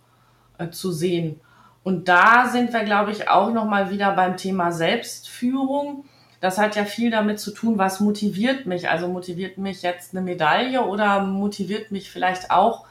äh, 0.58 0.70
zu 0.70 0.92
sehen. 0.92 1.40
Und 1.82 2.08
da 2.08 2.48
sind 2.48 2.72
wir, 2.72 2.84
glaube 2.84 3.10
ich, 3.10 3.28
auch 3.28 3.52
nochmal 3.52 3.90
wieder 3.90 4.12
beim 4.12 4.36
Thema 4.36 4.70
Selbstführung. 4.70 6.04
das 6.40 6.56
hat 6.56 6.76
ja 6.76 6.84
viel 6.84 7.10
damit 7.10 7.38
zu 7.38 7.50
tun, 7.52 7.78
was 7.78 8.00
motiviert 8.00 8.64
mich. 8.64 8.88
Also 8.88 9.08
motiviert 9.08 9.58
mich 9.58 9.82
jetzt 9.82 10.14
eine 10.14 10.22
Medaille 10.22 10.82
oder 10.82 11.22
motiviert 11.22 11.90
mich 11.90 12.10
vielleicht 12.10 12.50
auch 12.50 12.86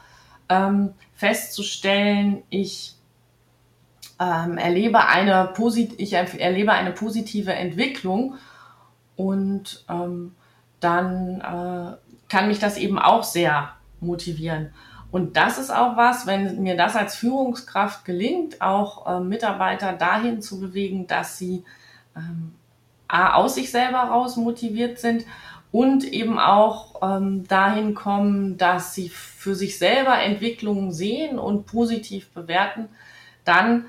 ähm, 0.50 0.92
festzustellen, 1.14 2.42
ich 2.50 2.96
ähm, 4.20 4.58
erlebe 4.58 5.06
eine 5.06 5.54
ich 5.96 6.12
erlebe 6.12 6.72
eine 6.72 6.92
positive 6.92 7.54
Entwicklung 7.54 8.34
und 9.16 9.84
ähm, 9.88 10.34
dann 10.80 11.40
äh, 11.40 11.96
kann 12.28 12.48
mich 12.48 12.58
das 12.58 12.76
eben 12.76 12.98
auch 12.98 13.22
sehr 13.22 13.70
motivieren. 14.00 14.72
Und 15.10 15.36
das 15.36 15.58
ist 15.58 15.70
auch 15.70 15.96
was, 15.96 16.26
wenn 16.26 16.62
mir 16.62 16.76
das 16.76 16.94
als 16.94 17.16
Führungskraft 17.16 18.04
gelingt, 18.04 18.60
auch 18.60 19.06
äh, 19.06 19.20
Mitarbeiter 19.20 19.92
dahin 19.92 20.40
zu 20.40 20.60
bewegen, 20.60 21.06
dass 21.06 21.36
sie 21.36 21.64
ähm, 22.16 22.52
A, 23.08 23.34
aus 23.34 23.56
sich 23.56 23.70
selber 23.70 23.98
raus 23.98 24.36
motiviert 24.36 24.98
sind 24.98 25.24
und 25.72 26.04
eben 26.04 26.38
auch 26.38 27.00
ähm, 27.02 27.46
dahin 27.48 27.94
kommen, 27.94 28.56
dass 28.56 28.94
sie 28.94 29.08
für 29.40 29.54
sich 29.54 29.78
selber 29.78 30.20
Entwicklungen 30.20 30.92
sehen 30.92 31.38
und 31.38 31.64
positiv 31.64 32.28
bewerten, 32.28 32.90
dann 33.46 33.86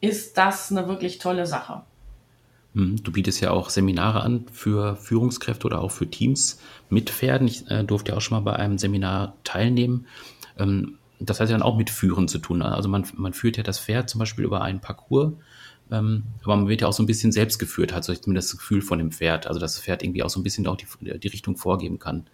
ist 0.00 0.38
das 0.38 0.70
eine 0.70 0.86
wirklich 0.86 1.18
tolle 1.18 1.44
Sache. 1.44 1.82
Hm, 2.76 3.02
du 3.02 3.10
bietest 3.10 3.40
ja 3.40 3.50
auch 3.50 3.68
Seminare 3.68 4.20
an 4.22 4.46
für 4.52 4.94
Führungskräfte 4.94 5.66
oder 5.66 5.80
auch 5.80 5.90
für 5.90 6.08
Teams 6.08 6.60
mit 6.88 7.10
Pferden. 7.10 7.48
Ich 7.48 7.68
äh, 7.68 7.82
durfte 7.82 8.12
ja 8.12 8.16
auch 8.16 8.20
schon 8.20 8.36
mal 8.36 8.48
bei 8.48 8.56
einem 8.56 8.78
Seminar 8.78 9.34
teilnehmen. 9.42 10.06
Ähm, 10.56 10.98
das 11.18 11.40
hat 11.40 11.48
ja 11.48 11.56
dann 11.56 11.66
auch 11.66 11.76
mit 11.76 11.90
Führen 11.90 12.28
zu 12.28 12.38
tun. 12.38 12.62
Also 12.62 12.88
man, 12.88 13.04
man 13.16 13.32
führt 13.32 13.56
ja 13.56 13.64
das 13.64 13.80
Pferd 13.80 14.08
zum 14.08 14.20
Beispiel 14.20 14.44
über 14.44 14.62
einen 14.62 14.78
Parcours, 14.78 15.32
ähm, 15.90 16.22
aber 16.44 16.54
man 16.54 16.68
wird 16.68 16.82
ja 16.82 16.86
auch 16.86 16.92
so 16.92 17.02
ein 17.02 17.06
bisschen 17.06 17.32
selbst 17.32 17.58
geführt, 17.58 17.92
hat 17.92 18.04
so 18.04 18.14
zumindest 18.14 18.52
das 18.52 18.58
Gefühl 18.60 18.82
von 18.82 18.98
dem 18.98 19.10
Pferd. 19.10 19.48
Also 19.48 19.58
dass 19.58 19.74
das 19.74 19.82
Pferd 19.82 20.04
irgendwie 20.04 20.22
auch 20.22 20.30
so 20.30 20.38
ein 20.38 20.44
bisschen 20.44 20.64
auch 20.68 20.76
die, 20.76 20.86
die 21.18 21.28
Richtung 21.28 21.56
vorgeben 21.56 21.98
kann. 21.98 22.26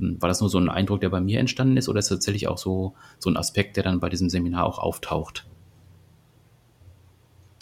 Ähm, 0.00 0.16
war 0.20 0.28
das 0.28 0.40
nur 0.40 0.50
so 0.50 0.58
ein 0.58 0.68
Eindruck, 0.68 1.00
der 1.00 1.08
bei 1.08 1.20
mir 1.20 1.40
entstanden 1.40 1.76
ist, 1.76 1.88
oder 1.88 1.98
ist 1.98 2.10
das 2.10 2.18
tatsächlich 2.18 2.48
auch 2.48 2.58
so, 2.58 2.94
so 3.18 3.30
ein 3.30 3.36
Aspekt, 3.36 3.76
der 3.76 3.84
dann 3.84 4.00
bei 4.00 4.08
diesem 4.08 4.30
Seminar 4.30 4.64
auch 4.64 4.78
auftaucht? 4.78 5.46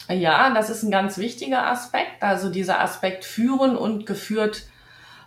Ja, 0.09 0.53
das 0.53 0.69
ist 0.69 0.83
ein 0.83 0.91
ganz 0.91 1.17
wichtiger 1.17 1.67
Aspekt. 1.67 2.21
Also 2.21 2.49
dieser 2.49 2.81
Aspekt 2.81 3.23
führen 3.23 3.77
und 3.77 4.05
geführt, 4.05 4.63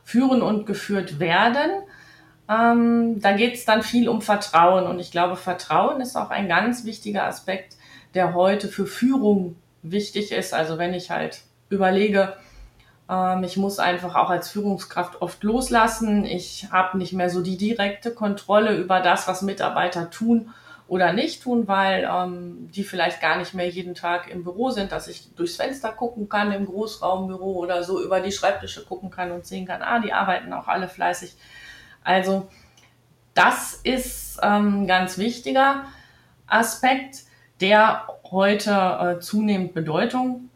führen 0.04 0.42
und 0.42 0.66
geführt 0.66 1.18
werden. 1.18 1.70
Ähm, 2.48 3.20
da 3.20 3.32
geht 3.32 3.54
es 3.54 3.64
dann 3.64 3.82
viel 3.82 4.08
um 4.08 4.20
Vertrauen. 4.20 4.86
Und 4.86 4.98
ich 4.98 5.10
glaube, 5.10 5.36
Vertrauen 5.36 6.00
ist 6.00 6.16
auch 6.16 6.30
ein 6.30 6.48
ganz 6.48 6.84
wichtiger 6.84 7.24
Aspekt, 7.24 7.76
der 8.14 8.34
heute 8.34 8.68
für 8.68 8.86
Führung 8.86 9.56
wichtig 9.82 10.30
ist. 10.30 10.52
Also 10.52 10.78
wenn 10.78 10.92
ich 10.92 11.10
halt 11.10 11.42
überlege, 11.70 12.34
ähm, 13.08 13.44
ich 13.44 13.56
muss 13.56 13.78
einfach 13.78 14.14
auch 14.14 14.30
als 14.30 14.50
Führungskraft 14.50 15.22
oft 15.22 15.42
loslassen. 15.42 16.24
Ich 16.24 16.68
habe 16.70 16.98
nicht 16.98 17.12
mehr 17.12 17.30
so 17.30 17.40
die 17.40 17.56
direkte 17.56 18.10
Kontrolle 18.12 18.76
über 18.76 19.00
das, 19.00 19.28
was 19.28 19.42
Mitarbeiter 19.42 20.10
tun 20.10 20.52
oder 20.88 21.12
nicht 21.12 21.42
tun, 21.42 21.66
weil 21.66 22.08
ähm, 22.10 22.70
die 22.70 22.84
vielleicht 22.84 23.20
gar 23.20 23.38
nicht 23.38 23.54
mehr 23.54 23.68
jeden 23.68 23.94
Tag 23.94 24.30
im 24.30 24.44
Büro 24.44 24.70
sind, 24.70 24.92
dass 24.92 25.08
ich 25.08 25.34
durchs 25.34 25.56
Fenster 25.56 25.90
gucken 25.90 26.28
kann 26.28 26.52
im 26.52 26.66
Großraumbüro 26.66 27.54
oder 27.54 27.82
so 27.82 28.02
über 28.02 28.20
die 28.20 28.32
Schreibtische 28.32 28.84
gucken 28.84 29.10
kann 29.10 29.32
und 29.32 29.46
sehen 29.46 29.66
kann, 29.66 29.82
ah, 29.82 29.98
die 29.98 30.12
arbeiten 30.12 30.52
auch 30.52 30.68
alle 30.68 30.88
fleißig. 30.88 31.34
Also 32.04 32.48
das 33.34 33.74
ist 33.82 34.38
ähm, 34.42 34.86
ganz 34.86 35.18
wichtiger 35.18 35.84
Aspekt, 36.46 37.24
der 37.60 38.06
heute 38.30 38.70
äh, 38.70 39.20
zunehmend 39.20 39.74
Bedeutung 39.74 40.50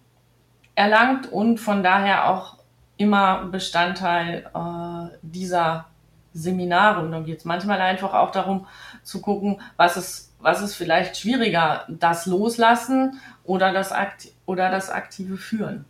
erlangt 0.80 1.30
und 1.30 1.58
von 1.58 1.82
daher 1.82 2.30
auch 2.30 2.56
immer 2.96 3.44
Bestandteil 3.44 4.50
äh, 4.54 5.16
dieser 5.20 5.86
Seminare. 6.32 7.04
Und 7.04 7.12
dann 7.12 7.26
geht 7.26 7.40
es 7.40 7.44
manchmal 7.44 7.82
einfach 7.82 8.14
auch 8.14 8.30
darum 8.30 8.66
zu 9.02 9.20
gucken, 9.20 9.60
was 9.76 9.98
ist, 9.98 10.34
was 10.38 10.62
ist 10.62 10.74
vielleicht 10.74 11.18
schwieriger, 11.18 11.84
das 11.88 12.24
Loslassen 12.24 13.20
oder 13.44 13.74
das, 13.74 13.92
Akt 13.92 14.28
oder 14.46 14.70
das 14.70 14.88
aktive 14.88 15.36
Führen. 15.36 15.84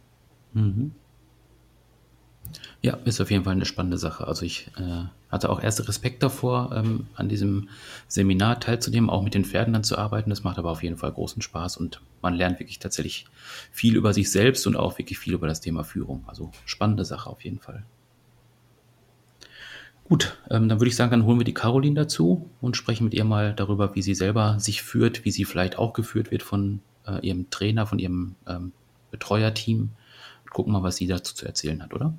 Mhm. 0.55 0.93
Ja, 2.83 2.97
ist 3.05 3.21
auf 3.21 3.31
jeden 3.31 3.45
Fall 3.45 3.53
eine 3.53 3.67
spannende 3.67 3.99
Sache. 3.99 4.27
Also 4.27 4.45
ich 4.45 4.73
äh, 4.77 5.05
hatte 5.31 5.49
auch 5.51 5.63
erste 5.63 5.87
Respekt 5.87 6.23
davor, 6.23 6.73
ähm, 6.75 7.07
an 7.15 7.29
diesem 7.29 7.69
Seminar 8.09 8.61
teilzunehmen, 8.61 9.11
auch 9.11 9.23
mit 9.23 9.35
den 9.35 9.45
Pferden 9.45 9.73
dann 9.73 9.85
zu 9.85 9.97
arbeiten. 9.97 10.31
Das 10.31 10.43
macht 10.43 10.59
aber 10.59 10.71
auf 10.71 10.83
jeden 10.83 10.97
Fall 10.97 11.13
großen 11.13 11.41
Spaß 11.41 11.77
und 11.77 12.01
man 12.21 12.35
lernt 12.35 12.59
wirklich 12.59 12.79
tatsächlich 12.79 13.27
viel 13.71 13.97
über 13.97 14.13
sich 14.13 14.31
selbst 14.31 14.67
und 14.67 14.77
auch 14.77 14.99
wirklich 14.99 15.19
viel 15.19 15.35
über 15.35 15.47
das 15.47 15.61
Thema 15.61 15.85
Führung. 15.85 16.25
Also 16.27 16.51
spannende 16.65 17.05
Sache 17.05 17.31
auf 17.31 17.45
jeden 17.45 17.61
Fall. 17.61 17.85
Gut, 20.11 20.37
ähm, 20.51 20.69
dann 20.69 20.81
würde 20.81 20.89
ich 20.89 20.97
sagen, 20.97 21.13
dann 21.13 21.25
holen 21.25 21.39
wir 21.39 21.45
die 21.45 21.55
Caroline 21.55 21.95
dazu 21.95 22.51
und 22.61 22.77
sprechen 22.77 23.05
mit 23.05 23.15
ihr 23.15 23.25
mal 23.25 23.55
darüber, 23.55 23.95
wie 23.95 24.03
sie 24.03 24.15
selber 24.17 24.59
sich 24.59 24.83
führt, 24.83 25.25
wie 25.25 25.31
sie 25.31 25.45
vielleicht 25.45 25.79
auch 25.79 25.93
geführt 25.93 26.33
wird 26.33 26.43
von 26.43 26.81
äh, 27.07 27.25
ihrem 27.25 27.49
Trainer, 27.51 27.87
von 27.87 28.01
ihrem 28.01 28.35
ähm, 28.49 28.73
Betreuerteam. 29.13 29.91
Gucken 30.51 30.73
mal, 30.73 30.83
was 30.83 30.97
sie 30.97 31.07
dazu 31.07 31.33
zu 31.33 31.47
erzählen 31.47 31.81
hat, 31.81 31.95
oder? 31.95 32.13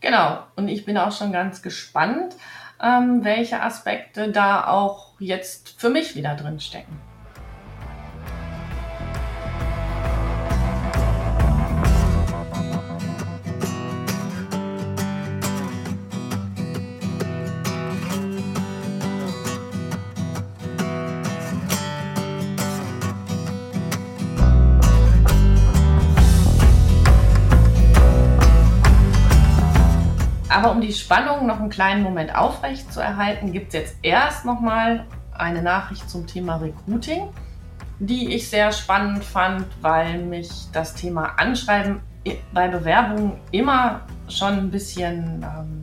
Genau, 0.00 0.42
und 0.56 0.68
ich 0.68 0.84
bin 0.84 0.96
auch 0.96 1.12
schon 1.12 1.32
ganz 1.32 1.62
gespannt, 1.62 2.34
ähm, 2.82 3.22
welche 3.22 3.62
Aspekte 3.62 4.30
da 4.32 4.66
auch 4.66 5.14
jetzt 5.18 5.78
für 5.78 5.90
mich 5.90 6.16
wieder 6.16 6.34
drin 6.34 6.58
stecken. 6.60 7.09
Aber 30.60 30.72
um 30.72 30.82
die 30.82 30.92
Spannung 30.92 31.46
noch 31.46 31.58
einen 31.58 31.70
kleinen 31.70 32.02
Moment 32.02 32.36
aufrecht 32.36 32.92
zu 32.92 33.00
erhalten, 33.00 33.50
gibt 33.50 33.68
es 33.68 33.80
jetzt 33.80 33.96
erst 34.02 34.44
nochmal 34.44 35.06
eine 35.32 35.62
Nachricht 35.62 36.10
zum 36.10 36.26
Thema 36.26 36.56
Recruiting, 36.56 37.30
die 37.98 38.34
ich 38.34 38.50
sehr 38.50 38.70
spannend 38.70 39.24
fand, 39.24 39.64
weil 39.80 40.18
mich 40.18 40.50
das 40.70 40.92
Thema 40.92 41.32
Anschreiben 41.38 42.00
bei 42.52 42.68
Bewerbungen 42.68 43.40
immer 43.52 44.02
schon 44.28 44.52
ein 44.52 44.70
bisschen, 44.70 45.42
ähm, 45.42 45.82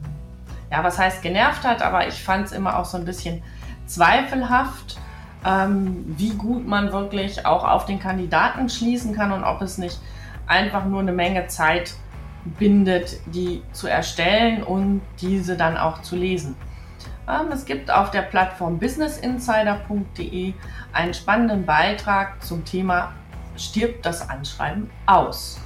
ja, 0.72 0.84
was 0.84 1.00
heißt 1.00 1.24
genervt 1.24 1.64
hat, 1.64 1.82
aber 1.82 2.08
ich 2.08 2.24
fand 2.24 2.46
es 2.46 2.52
immer 2.52 2.78
auch 2.78 2.86
so 2.86 2.98
ein 2.98 3.06
bisschen 3.06 3.42
zweifelhaft, 3.88 5.00
ähm, 5.44 6.06
wie 6.06 6.36
gut 6.36 6.68
man 6.68 6.92
wirklich 6.92 7.48
auch 7.48 7.64
auf 7.64 7.86
den 7.86 8.00
Kandidaten 8.00 8.70
schließen 8.70 9.16
kann 9.16 9.32
und 9.32 9.44
ob 9.44 9.60
es 9.64 9.80
nicht 9.80 10.00
einfach 10.46 10.86
nur 10.86 11.00
eine 11.00 11.14
Menge 11.14 11.48
Zeit 11.48 11.96
bindet, 12.52 13.20
die 13.28 13.62
zu 13.74 13.88
erstellen 13.88 14.64
und 14.64 15.02
diese 15.22 15.58
dann 15.58 15.78
auch 15.78 16.02
zu 16.02 16.16
lesen. 16.16 16.56
Ähm, 17.28 17.52
es 17.52 17.66
gibt 17.66 17.92
auf 17.92 18.12
der 18.12 18.22
Plattform 18.22 18.80
businessinsider.de 18.80 20.54
einen 20.94 21.14
spannenden 21.14 21.66
Beitrag 21.66 22.44
zum 22.44 22.64
Thema 22.64 23.14
Stirbt 23.58 24.06
das 24.06 24.30
Anschreiben 24.30 24.90
aus? 25.08 25.60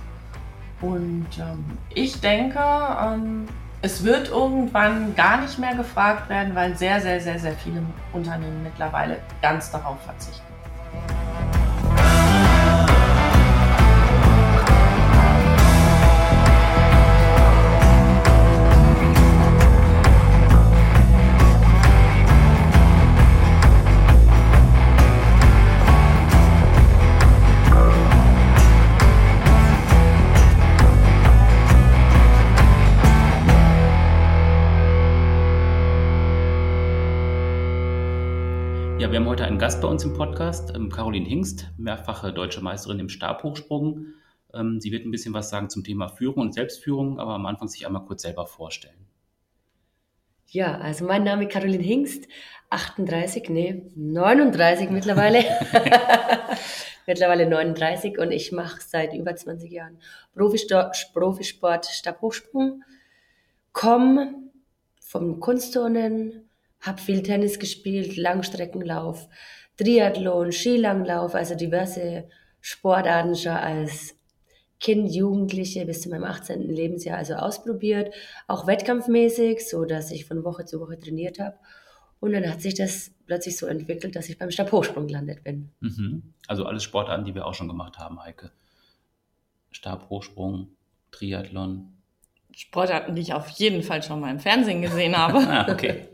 Und 0.80 1.28
ähm, 1.38 1.78
ich 1.94 2.20
denke, 2.22 2.60
ähm, 2.60 3.48
es 3.82 4.04
wird 4.04 4.30
irgendwann 4.30 5.16
gar 5.16 5.42
nicht 5.42 5.60
mehr 5.60 5.76
gefragt 5.76 6.30
werden, 6.30 6.56
weil 6.56 6.76
sehr, 6.78 7.02
sehr, 7.02 7.20
sehr, 7.20 7.38
sehr 7.38 7.54
viele 7.54 7.84
Unternehmen 8.14 8.64
mittlerweile 8.64 9.18
ganz 9.42 9.72
darauf 9.72 10.02
verzichten. 10.02 10.46
Wir 39.10 39.20
haben 39.20 39.28
heute 39.28 39.46
einen 39.46 39.58
Gast 39.58 39.82
bei 39.82 39.88
uns 39.88 40.04
im 40.04 40.14
Podcast, 40.14 40.76
ähm, 40.76 40.92
Caroline 40.92 41.28
Hingst, 41.28 41.72
mehrfache 41.76 42.32
deutsche 42.32 42.62
Meisterin 42.62 43.00
im 43.00 43.10
Stabhochsprung. 43.10 44.06
Ähm, 44.54 44.80
sie 44.80 44.92
wird 44.92 45.08
ein 45.08 45.12
bisschen 45.12 45.34
was 45.34 45.50
sagen 45.50 45.72
zum 45.72 45.84
Thema 45.84 46.08
Führung 46.08 46.44
und 46.44 46.54
Selbstführung, 46.54 47.20
aber 47.20 47.34
am 47.34 47.48
Anfang 47.48 47.68
sich 47.68 47.88
einmal 47.88 48.06
kurz 48.06 48.22
selber 48.22 48.46
vorstellen. 48.46 49.08
Ja, 50.50 50.78
also 50.78 51.06
mein 51.06 51.24
Name 51.24 51.46
ist 51.46 51.52
Caroline 51.52 51.84
Hingst, 51.84 52.28
38, 52.70 53.50
nee, 53.50 53.92
39 53.96 54.92
mittlerweile. 54.92 55.40
mittlerweile 57.08 57.50
39 57.50 58.20
und 58.20 58.32
ich 58.32 58.52
mache 58.52 58.82
seit 58.86 59.16
über 59.16 59.36
20 59.36 59.72
Jahren 59.72 59.98
Profisport, 60.36 61.10
Profisport 61.12 61.88
Stabhochsprung, 61.88 62.84
komme 63.74 64.36
vom 65.00 65.40
Kunstturnen, 65.40 66.51
habe 66.82 67.02
viel 67.02 67.24
Tennis 67.24 67.60
gespielt, 67.60 68.18
Langstreckenlauf, 68.18 69.28
Triathlon, 69.78 70.52
Skilanglauf, 70.52 71.36
also 71.36 71.56
diverse 71.56 72.28
Sportarten 72.60 73.36
schon 73.36 73.54
als 73.54 74.16
Kind, 74.80 75.14
Jugendliche 75.14 75.86
bis 75.86 76.02
zu 76.02 76.10
meinem 76.10 76.24
18. 76.24 76.62
Lebensjahr 76.70 77.20
also 77.20 77.36
ausprobiert, 77.36 78.14
auch 78.48 78.66
wettkampfmäßig, 78.66 79.68
so 79.68 79.86
dass 79.86 80.12
ich 80.12 80.26
von 80.26 80.44
Woche 80.44 80.66
zu 80.66 80.80
Woche 80.80 81.00
trainiert 81.00 81.40
habe. 81.40 81.56
Und 82.20 82.34
dann 82.34 82.48
hat 82.50 82.62
sich 82.62 82.74
das 82.74 83.12
plötzlich 83.26 83.58
so 83.58 83.66
entwickelt, 83.68 84.16
dass 84.16 84.30
ich 84.30 84.38
beim 84.38 84.52
Stabhochsprung 84.52 85.08
gelandet 85.08 85.44
bin. 85.44 85.72
Mhm. 85.80 86.34
Also 86.48 86.66
alles 86.66 86.84
Sportarten, 86.84 87.26
die 87.26 87.34
wir 87.34 87.46
auch 87.46 87.54
schon 87.54 87.68
gemacht 87.68 87.98
haben, 87.98 88.22
Heike. 88.24 88.52
Stabhochsprung, 89.72 90.70
Triathlon. 91.12 91.98
Sportarten, 92.54 93.16
die 93.16 93.22
ich 93.22 93.34
auf 93.34 93.50
jeden 93.50 93.82
Fall 93.82 94.04
schon 94.04 94.20
mal 94.20 94.32
im 94.32 94.40
Fernsehen 94.40 94.82
gesehen 94.82 95.18
habe. 95.18 95.38
ah, 95.48 95.72
okay. 95.72 96.08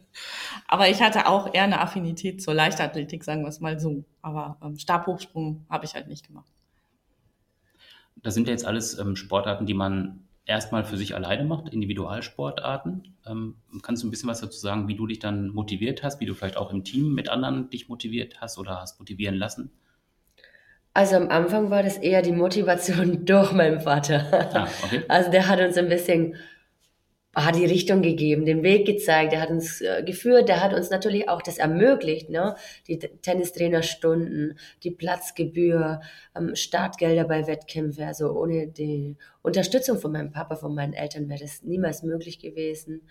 Aber 0.68 0.90
ich 0.90 1.02
hatte 1.02 1.28
auch 1.28 1.54
eher 1.54 1.64
eine 1.64 1.80
Affinität 1.80 2.42
zur 2.42 2.54
Leichtathletik, 2.54 3.24
sagen 3.24 3.42
wir 3.42 3.50
es 3.50 3.60
mal 3.60 3.80
so. 3.80 4.04
Aber 4.22 4.58
ähm, 4.62 4.78
Stabhochsprung 4.78 5.66
habe 5.70 5.86
ich 5.86 5.96
halt 5.96 6.08
nicht 6.08 6.28
gemacht 6.28 6.52
das 8.24 8.34
sind 8.34 8.48
ja 8.48 8.52
jetzt 8.52 8.66
alles 8.66 8.98
ähm, 8.98 9.16
Sportarten, 9.16 9.66
die 9.66 9.74
man 9.74 10.22
erstmal 10.46 10.86
für 10.86 10.98
sich 10.98 11.16
alleine 11.16 11.44
macht, 11.44 11.74
Individualsportarten. 11.74 13.16
Ähm, 13.26 13.56
kannst 13.82 14.04
du 14.04 14.08
ein 14.08 14.12
bisschen 14.12 14.30
was 14.30 14.42
dazu 14.42 14.60
sagen, 14.60 14.88
wie 14.88 14.96
du 14.96 15.08
dich 15.08 15.20
dann 15.20 15.50
motiviert 15.50 16.04
hast, 16.04 16.20
wie 16.20 16.26
du 16.26 16.34
vielleicht 16.34 16.58
auch 16.58 16.72
im 16.72 16.84
Team 16.84 17.14
mit 17.14 17.30
anderen 17.30 17.70
dich 17.70 17.90
motiviert 17.90 18.40
hast 18.40 18.58
oder 18.58 18.82
hast 18.82 19.00
motivieren 19.00 19.36
lassen? 19.36 19.72
Also 20.94 21.16
am 21.16 21.30
Anfang 21.30 21.70
war 21.70 21.84
das 21.84 21.98
eher 21.98 22.22
die 22.22 22.32
Motivation 22.32 23.26
durch 23.26 23.52
meinen 23.52 23.82
Vater. 23.82 24.26
Ah, 24.54 24.68
okay. 24.84 25.04
Also 25.08 25.30
der 25.30 25.48
hat 25.48 25.60
uns 25.60 25.78
ein 25.78 25.90
bisschen 25.90 26.36
hat 27.46 27.56
die 27.56 27.66
Richtung 27.66 28.02
gegeben, 28.02 28.46
den 28.46 28.64
Weg 28.64 28.88
gezeigt, 28.88 29.32
der 29.32 29.42
hat 29.42 29.50
uns 29.50 29.82
äh, 29.82 30.02
geführt, 30.04 30.50
der 30.50 30.64
hat 30.64 30.74
uns 30.74 30.90
natürlich 30.90 31.30
auch 31.30 31.42
das 31.42 31.60
ermöglicht, 31.60 32.30
ne? 32.30 32.56
die 32.88 32.98
Tennistrainerstunden, 32.98 34.58
die 34.84 34.92
Platzgebühr, 34.92 36.02
ähm, 36.36 36.56
Startgelder 36.56 37.26
bei 37.26 37.46
Wettkämpfen. 37.46 38.06
Also 38.06 38.32
ohne 38.32 38.68
die 38.68 39.18
Unterstützung 39.44 40.00
von 40.00 40.12
meinem 40.12 40.32
Papa, 40.32 40.56
von 40.56 40.74
meinen 40.74 40.94
Eltern 40.94 41.30
wäre 41.30 41.40
das 41.40 41.62
niemals 41.62 42.02
möglich 42.02 42.40
gewesen. 42.40 43.08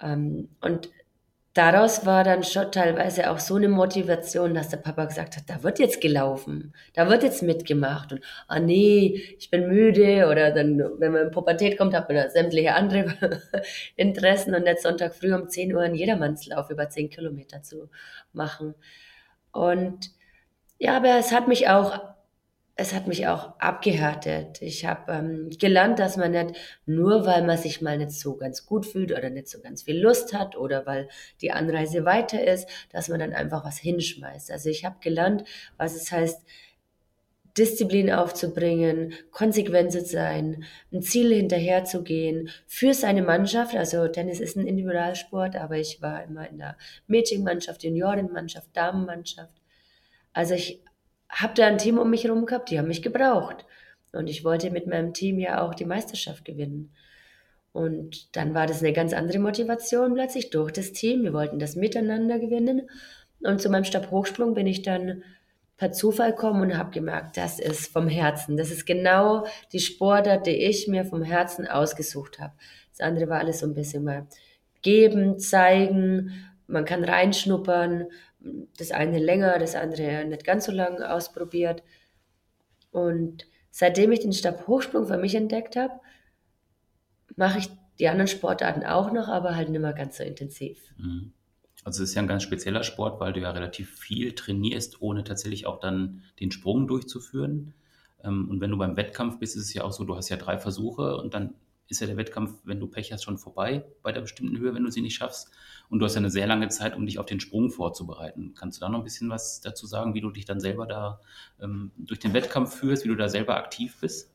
Ähm, 0.00 0.50
und 0.60 0.90
daraus 1.58 2.06
war 2.06 2.22
dann 2.22 2.44
schon 2.44 2.70
teilweise 2.70 3.30
auch 3.30 3.40
so 3.40 3.56
eine 3.56 3.68
Motivation, 3.68 4.54
dass 4.54 4.68
der 4.68 4.76
Papa 4.76 5.06
gesagt 5.06 5.36
hat, 5.36 5.42
da 5.48 5.64
wird 5.64 5.80
jetzt 5.80 6.00
gelaufen, 6.00 6.72
da 6.94 7.10
wird 7.10 7.24
jetzt 7.24 7.42
mitgemacht 7.42 8.12
und 8.12 8.24
ah 8.46 8.60
nee, 8.60 9.20
ich 9.38 9.50
bin 9.50 9.66
müde 9.66 10.28
oder 10.30 10.52
dann, 10.52 10.78
wenn 10.98 11.12
man 11.12 11.26
in 11.26 11.30
Pubertät 11.32 11.76
kommt, 11.76 11.94
hat 11.94 12.08
man 12.08 12.30
sämtliche 12.30 12.74
andere 12.74 13.40
Interessen 13.96 14.54
und 14.54 14.66
jetzt 14.66 14.84
Sonntag 14.84 15.14
früh 15.14 15.34
um 15.34 15.48
10 15.48 15.74
Uhr 15.74 15.82
einen 15.82 15.96
Jedermannslauf 15.96 16.70
über 16.70 16.88
10 16.88 17.10
Kilometer 17.10 17.62
zu 17.62 17.90
machen. 18.32 18.76
Und 19.50 20.10
ja, 20.78 20.96
aber 20.96 21.18
es 21.18 21.32
hat 21.32 21.48
mich 21.48 21.68
auch 21.68 22.00
es 22.80 22.94
hat 22.94 23.08
mich 23.08 23.26
auch 23.26 23.58
abgehärtet. 23.58 24.62
Ich 24.62 24.86
habe 24.86 25.12
ähm, 25.12 25.50
gelernt, 25.58 25.98
dass 25.98 26.16
man 26.16 26.30
nicht 26.30 26.54
nur, 26.86 27.26
weil 27.26 27.44
man 27.44 27.58
sich 27.58 27.82
mal 27.82 27.98
nicht 27.98 28.12
so 28.12 28.36
ganz 28.36 28.66
gut 28.66 28.86
fühlt 28.86 29.10
oder 29.10 29.30
nicht 29.30 29.48
so 29.48 29.60
ganz 29.60 29.82
viel 29.82 30.00
Lust 30.00 30.32
hat 30.32 30.56
oder 30.56 30.86
weil 30.86 31.08
die 31.40 31.50
Anreise 31.50 32.04
weiter 32.04 32.42
ist, 32.42 32.68
dass 32.92 33.08
man 33.08 33.18
dann 33.18 33.32
einfach 33.32 33.64
was 33.64 33.78
hinschmeißt. 33.78 34.52
Also 34.52 34.70
ich 34.70 34.84
habe 34.84 34.94
gelernt, 35.00 35.42
was 35.76 35.96
es 35.96 36.12
heißt, 36.12 36.46
Disziplin 37.58 38.12
aufzubringen, 38.12 39.12
konsequent 39.32 39.90
zu 39.90 40.02
sein, 40.02 40.62
ein 40.92 41.02
Ziel 41.02 41.34
hinterherzugehen 41.34 42.48
für 42.68 42.94
seine 42.94 43.22
Mannschaft. 43.22 43.74
Also 43.74 44.06
Tennis 44.06 44.38
ist 44.38 44.56
ein 44.56 44.68
Individualsport, 44.68 45.56
aber 45.56 45.78
ich 45.78 46.00
war 46.00 46.22
immer 46.22 46.48
in 46.48 46.58
der 46.58 46.76
Mädchenmannschaft, 47.08 47.82
Juniorenmannschaft, 47.82 48.68
Damenmannschaft. 48.72 49.60
Also 50.32 50.54
ich 50.54 50.80
habe 51.28 51.54
da 51.54 51.66
ein 51.66 51.78
Team 51.78 51.98
um 51.98 52.10
mich 52.10 52.24
herum 52.24 52.46
gehabt, 52.46 52.70
die 52.70 52.78
haben 52.78 52.88
mich 52.88 53.02
gebraucht. 53.02 53.66
Und 54.12 54.28
ich 54.28 54.44
wollte 54.44 54.70
mit 54.70 54.86
meinem 54.86 55.12
Team 55.12 55.38
ja 55.38 55.62
auch 55.62 55.74
die 55.74 55.84
Meisterschaft 55.84 56.44
gewinnen. 56.44 56.92
Und 57.72 58.34
dann 58.36 58.54
war 58.54 58.66
das 58.66 58.82
eine 58.82 58.92
ganz 58.92 59.12
andere 59.12 59.38
Motivation 59.38 60.14
plötzlich 60.14 60.50
durch 60.50 60.72
das 60.72 60.92
Team. 60.92 61.22
Wir 61.22 61.32
wollten 61.32 61.58
das 61.58 61.76
miteinander 61.76 62.38
gewinnen. 62.38 62.88
Und 63.40 63.60
zu 63.60 63.68
meinem 63.68 63.84
Stabhochsprung 63.84 64.54
bin 64.54 64.66
ich 64.66 64.82
dann 64.82 65.22
per 65.76 65.92
Zufall 65.92 66.32
gekommen 66.32 66.62
und 66.62 66.76
habe 66.76 66.90
gemerkt, 66.90 67.36
das 67.36 67.60
ist 67.60 67.92
vom 67.92 68.08
Herzen. 68.08 68.56
Das 68.56 68.70
ist 68.70 68.84
genau 68.84 69.46
die 69.72 69.78
Sportart, 69.78 70.46
die 70.46 70.56
ich 70.56 70.88
mir 70.88 71.04
vom 71.04 71.22
Herzen 71.22 71.68
ausgesucht 71.68 72.40
habe. 72.40 72.52
Das 72.90 73.06
andere 73.06 73.28
war 73.28 73.38
alles 73.38 73.60
so 73.60 73.66
ein 73.66 73.74
bisschen 73.74 74.02
mal 74.02 74.26
geben, 74.82 75.38
zeigen, 75.38 76.32
man 76.68 76.84
kann 76.84 77.02
reinschnuppern, 77.02 78.06
das 78.78 78.92
eine 78.92 79.18
länger, 79.18 79.58
das 79.58 79.74
andere 79.74 80.24
nicht 80.24 80.44
ganz 80.44 80.66
so 80.66 80.72
lang 80.72 81.02
ausprobiert. 81.02 81.82
Und 82.92 83.46
seitdem 83.70 84.12
ich 84.12 84.20
den 84.20 84.32
Stabhochsprung 84.32 85.06
für 85.06 85.18
mich 85.18 85.34
entdeckt 85.34 85.76
habe, 85.76 85.94
mache 87.36 87.58
ich 87.58 87.68
die 87.98 88.08
anderen 88.08 88.28
Sportarten 88.28 88.84
auch 88.84 89.12
noch, 89.12 89.28
aber 89.28 89.56
halt 89.56 89.70
nicht 89.70 89.80
mehr 89.80 89.92
ganz 89.92 90.18
so 90.18 90.22
intensiv. 90.22 90.78
Mhm. 90.98 91.32
Also 91.84 92.02
es 92.02 92.10
ist 92.10 92.16
ja 92.16 92.22
ein 92.22 92.28
ganz 92.28 92.42
spezieller 92.42 92.82
Sport, 92.82 93.20
weil 93.20 93.32
du 93.32 93.40
ja 93.40 93.50
relativ 93.50 93.98
viel 93.98 94.34
trainierst, 94.34 95.00
ohne 95.00 95.24
tatsächlich 95.24 95.66
auch 95.66 95.80
dann 95.80 96.22
den 96.38 96.50
Sprung 96.50 96.86
durchzuführen. 96.86 97.74
Ähm, 98.22 98.48
und 98.50 98.60
wenn 98.60 98.70
du 98.70 98.76
beim 98.76 98.96
Wettkampf 98.96 99.38
bist, 99.38 99.56
ist 99.56 99.64
es 99.64 99.74
ja 99.74 99.84
auch 99.84 99.92
so, 99.92 100.04
du 100.04 100.16
hast 100.16 100.28
ja 100.28 100.36
drei 100.36 100.58
Versuche 100.58 101.16
und 101.16 101.34
dann 101.34 101.54
ist 101.88 102.00
ja 102.00 102.06
der 102.06 102.16
Wettkampf, 102.16 102.54
wenn 102.64 102.80
du 102.80 102.86
Pech 102.86 103.12
hast, 103.12 103.24
schon 103.24 103.38
vorbei 103.38 103.84
bei 104.02 104.12
der 104.12 104.20
bestimmten 104.20 104.58
Höhe, 104.58 104.74
wenn 104.74 104.84
du 104.84 104.90
sie 104.90 105.00
nicht 105.00 105.16
schaffst. 105.16 105.50
Und 105.88 106.00
du 106.00 106.04
hast 106.04 106.14
ja 106.14 106.18
eine 106.18 106.30
sehr 106.30 106.46
lange 106.46 106.68
Zeit, 106.68 106.94
um 106.94 107.06
dich 107.06 107.18
auf 107.18 107.26
den 107.26 107.40
Sprung 107.40 107.70
vorzubereiten. 107.70 108.54
Kannst 108.54 108.78
du 108.78 108.80
da 108.84 108.90
noch 108.90 108.98
ein 108.98 109.04
bisschen 109.04 109.30
was 109.30 109.60
dazu 109.60 109.86
sagen, 109.86 110.14
wie 110.14 110.20
du 110.20 110.30
dich 110.30 110.44
dann 110.44 110.60
selber 110.60 110.86
da 110.86 111.20
ähm, 111.62 111.92
durch 111.96 112.20
den 112.20 112.34
Wettkampf 112.34 112.74
führst, 112.74 113.04
wie 113.04 113.08
du 113.08 113.16
da 113.16 113.28
selber 113.28 113.56
aktiv 113.56 113.96
bist? 114.00 114.30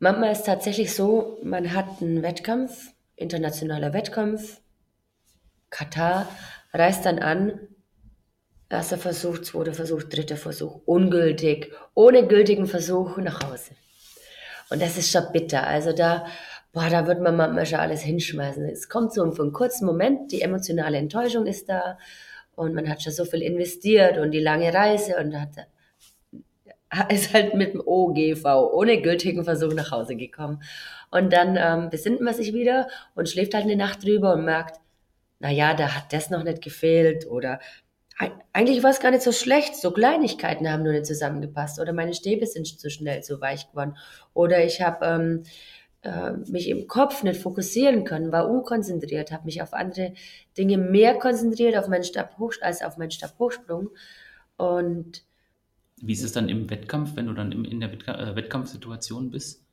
Manchmal 0.00 0.32
ist 0.32 0.46
tatsächlich 0.46 0.92
so, 0.92 1.38
man 1.44 1.72
hat 1.72 2.02
einen 2.02 2.22
Wettkampf, 2.22 2.92
internationaler 3.14 3.92
Wettkampf, 3.92 4.60
Katar, 5.70 6.28
reist 6.72 7.06
dann 7.06 7.20
an, 7.20 7.60
erster 8.68 8.98
Versuch, 8.98 9.38
zweiter 9.38 9.74
Versuch, 9.74 10.02
dritter 10.02 10.36
Versuch, 10.36 10.80
ungültig, 10.86 11.72
ohne 11.94 12.26
gültigen 12.26 12.66
Versuch 12.66 13.16
nach 13.18 13.42
Hause. 13.44 13.70
Und 14.70 14.82
das 14.82 14.96
ist 14.96 15.10
schon 15.10 15.30
bitter. 15.32 15.66
Also 15.66 15.92
da 15.92 16.26
boah, 16.74 16.90
da 16.90 17.06
wird 17.06 17.20
man 17.20 17.36
manchmal 17.36 17.64
schon 17.64 17.78
alles 17.78 18.02
hinschmeißen. 18.02 18.68
Es 18.68 18.88
kommt 18.88 19.14
so 19.14 19.30
für 19.30 19.42
einen 19.42 19.52
kurzen 19.52 19.86
Moment, 19.86 20.32
die 20.32 20.42
emotionale 20.42 20.98
Enttäuschung 20.98 21.46
ist 21.46 21.68
da 21.68 21.98
und 22.56 22.74
man 22.74 22.88
hat 22.88 23.02
schon 23.02 23.12
so 23.12 23.24
viel 23.24 23.42
investiert 23.42 24.18
und 24.18 24.32
die 24.32 24.40
lange 24.40 24.74
Reise 24.74 25.16
und 25.16 25.40
hat 25.40 25.50
ist 27.10 27.32
halt 27.32 27.54
mit 27.54 27.74
dem 27.74 27.82
OGV 27.84 28.44
ohne 28.72 29.00
gültigen 29.00 29.44
Versuch 29.44 29.72
nach 29.72 29.90
Hause 29.92 30.16
gekommen. 30.16 30.62
Und 31.10 31.32
dann 31.32 31.56
ähm, 31.56 31.90
besinnt 31.90 32.20
man 32.20 32.34
sich 32.34 32.52
wieder 32.52 32.88
und 33.14 33.28
schläft 33.28 33.54
halt 33.54 33.64
eine 33.64 33.76
Nacht 33.76 34.04
drüber 34.04 34.34
und 34.34 34.44
merkt, 34.44 34.80
na 35.38 35.50
ja, 35.50 35.74
da 35.74 35.94
hat 35.94 36.12
das 36.12 36.30
noch 36.30 36.42
nicht 36.42 36.62
gefehlt 36.62 37.26
oder 37.26 37.60
eigentlich 38.52 38.84
war 38.84 38.90
es 38.90 39.00
gar 39.00 39.10
nicht 39.10 39.22
so 39.22 39.32
schlecht. 39.32 39.74
So 39.76 39.90
Kleinigkeiten 39.90 40.70
haben 40.70 40.84
nur 40.84 40.92
nicht 40.92 41.06
zusammengepasst 41.06 41.80
oder 41.80 41.92
meine 41.92 42.14
Stäbe 42.14 42.46
sind 42.46 42.66
zu 42.66 42.90
schnell 42.90 43.22
zu 43.22 43.40
weich 43.40 43.68
geworden 43.70 43.96
oder 44.34 44.64
ich 44.64 44.80
habe 44.80 45.04
ähm, 45.04 45.42
äh, 46.04 46.32
mich 46.50 46.68
im 46.68 46.86
Kopf 46.86 47.22
nicht 47.22 47.40
fokussieren 47.40 48.04
können, 48.04 48.30
war 48.30 48.48
unkonzentriert, 48.48 49.32
habe 49.32 49.46
mich 49.46 49.62
auf 49.62 49.72
andere 49.72 50.14
Dinge 50.56 50.78
mehr 50.78 51.18
konzentriert 51.18 51.76
auf 51.76 51.88
meinen 51.88 52.04
Stabhoch 52.04 52.54
als 52.60 52.82
auf 52.82 52.96
meinen 52.96 53.10
Stabhochsprung. 53.10 53.90
Und 54.56 55.24
wie 56.00 56.12
ist 56.12 56.22
es 56.22 56.32
dann 56.32 56.48
im 56.48 56.70
Wettkampf, 56.70 57.16
wenn 57.16 57.26
du 57.26 57.32
dann 57.32 57.52
in 57.64 57.80
der 57.80 57.92
äh, 57.92 58.36
Wettkampfsituation 58.36 59.30
bist? 59.30 59.64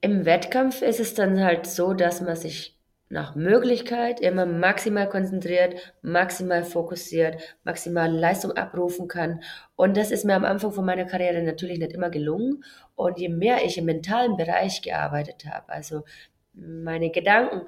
Im 0.00 0.24
Wettkampf 0.24 0.82
ist 0.82 1.00
es 1.00 1.14
dann 1.14 1.40
halt 1.40 1.66
so, 1.66 1.92
dass 1.92 2.20
man 2.20 2.36
sich 2.36 2.77
nach 3.10 3.34
Möglichkeit 3.34 4.20
immer 4.20 4.44
maximal 4.44 5.08
konzentriert, 5.08 5.94
maximal 6.02 6.62
fokussiert, 6.62 7.56
maximal 7.64 8.10
Leistung 8.10 8.52
abrufen 8.52 9.08
kann. 9.08 9.42
Und 9.76 9.96
das 9.96 10.10
ist 10.10 10.24
mir 10.24 10.34
am 10.34 10.44
Anfang 10.44 10.72
von 10.72 10.84
meiner 10.84 11.06
Karriere 11.06 11.42
natürlich 11.42 11.78
nicht 11.78 11.92
immer 11.92 12.10
gelungen. 12.10 12.64
Und 12.96 13.18
je 13.18 13.28
mehr 13.28 13.64
ich 13.64 13.78
im 13.78 13.86
mentalen 13.86 14.36
Bereich 14.36 14.82
gearbeitet 14.82 15.46
habe, 15.46 15.70
also 15.70 16.04
meine 16.52 17.10
Gedanken, 17.10 17.62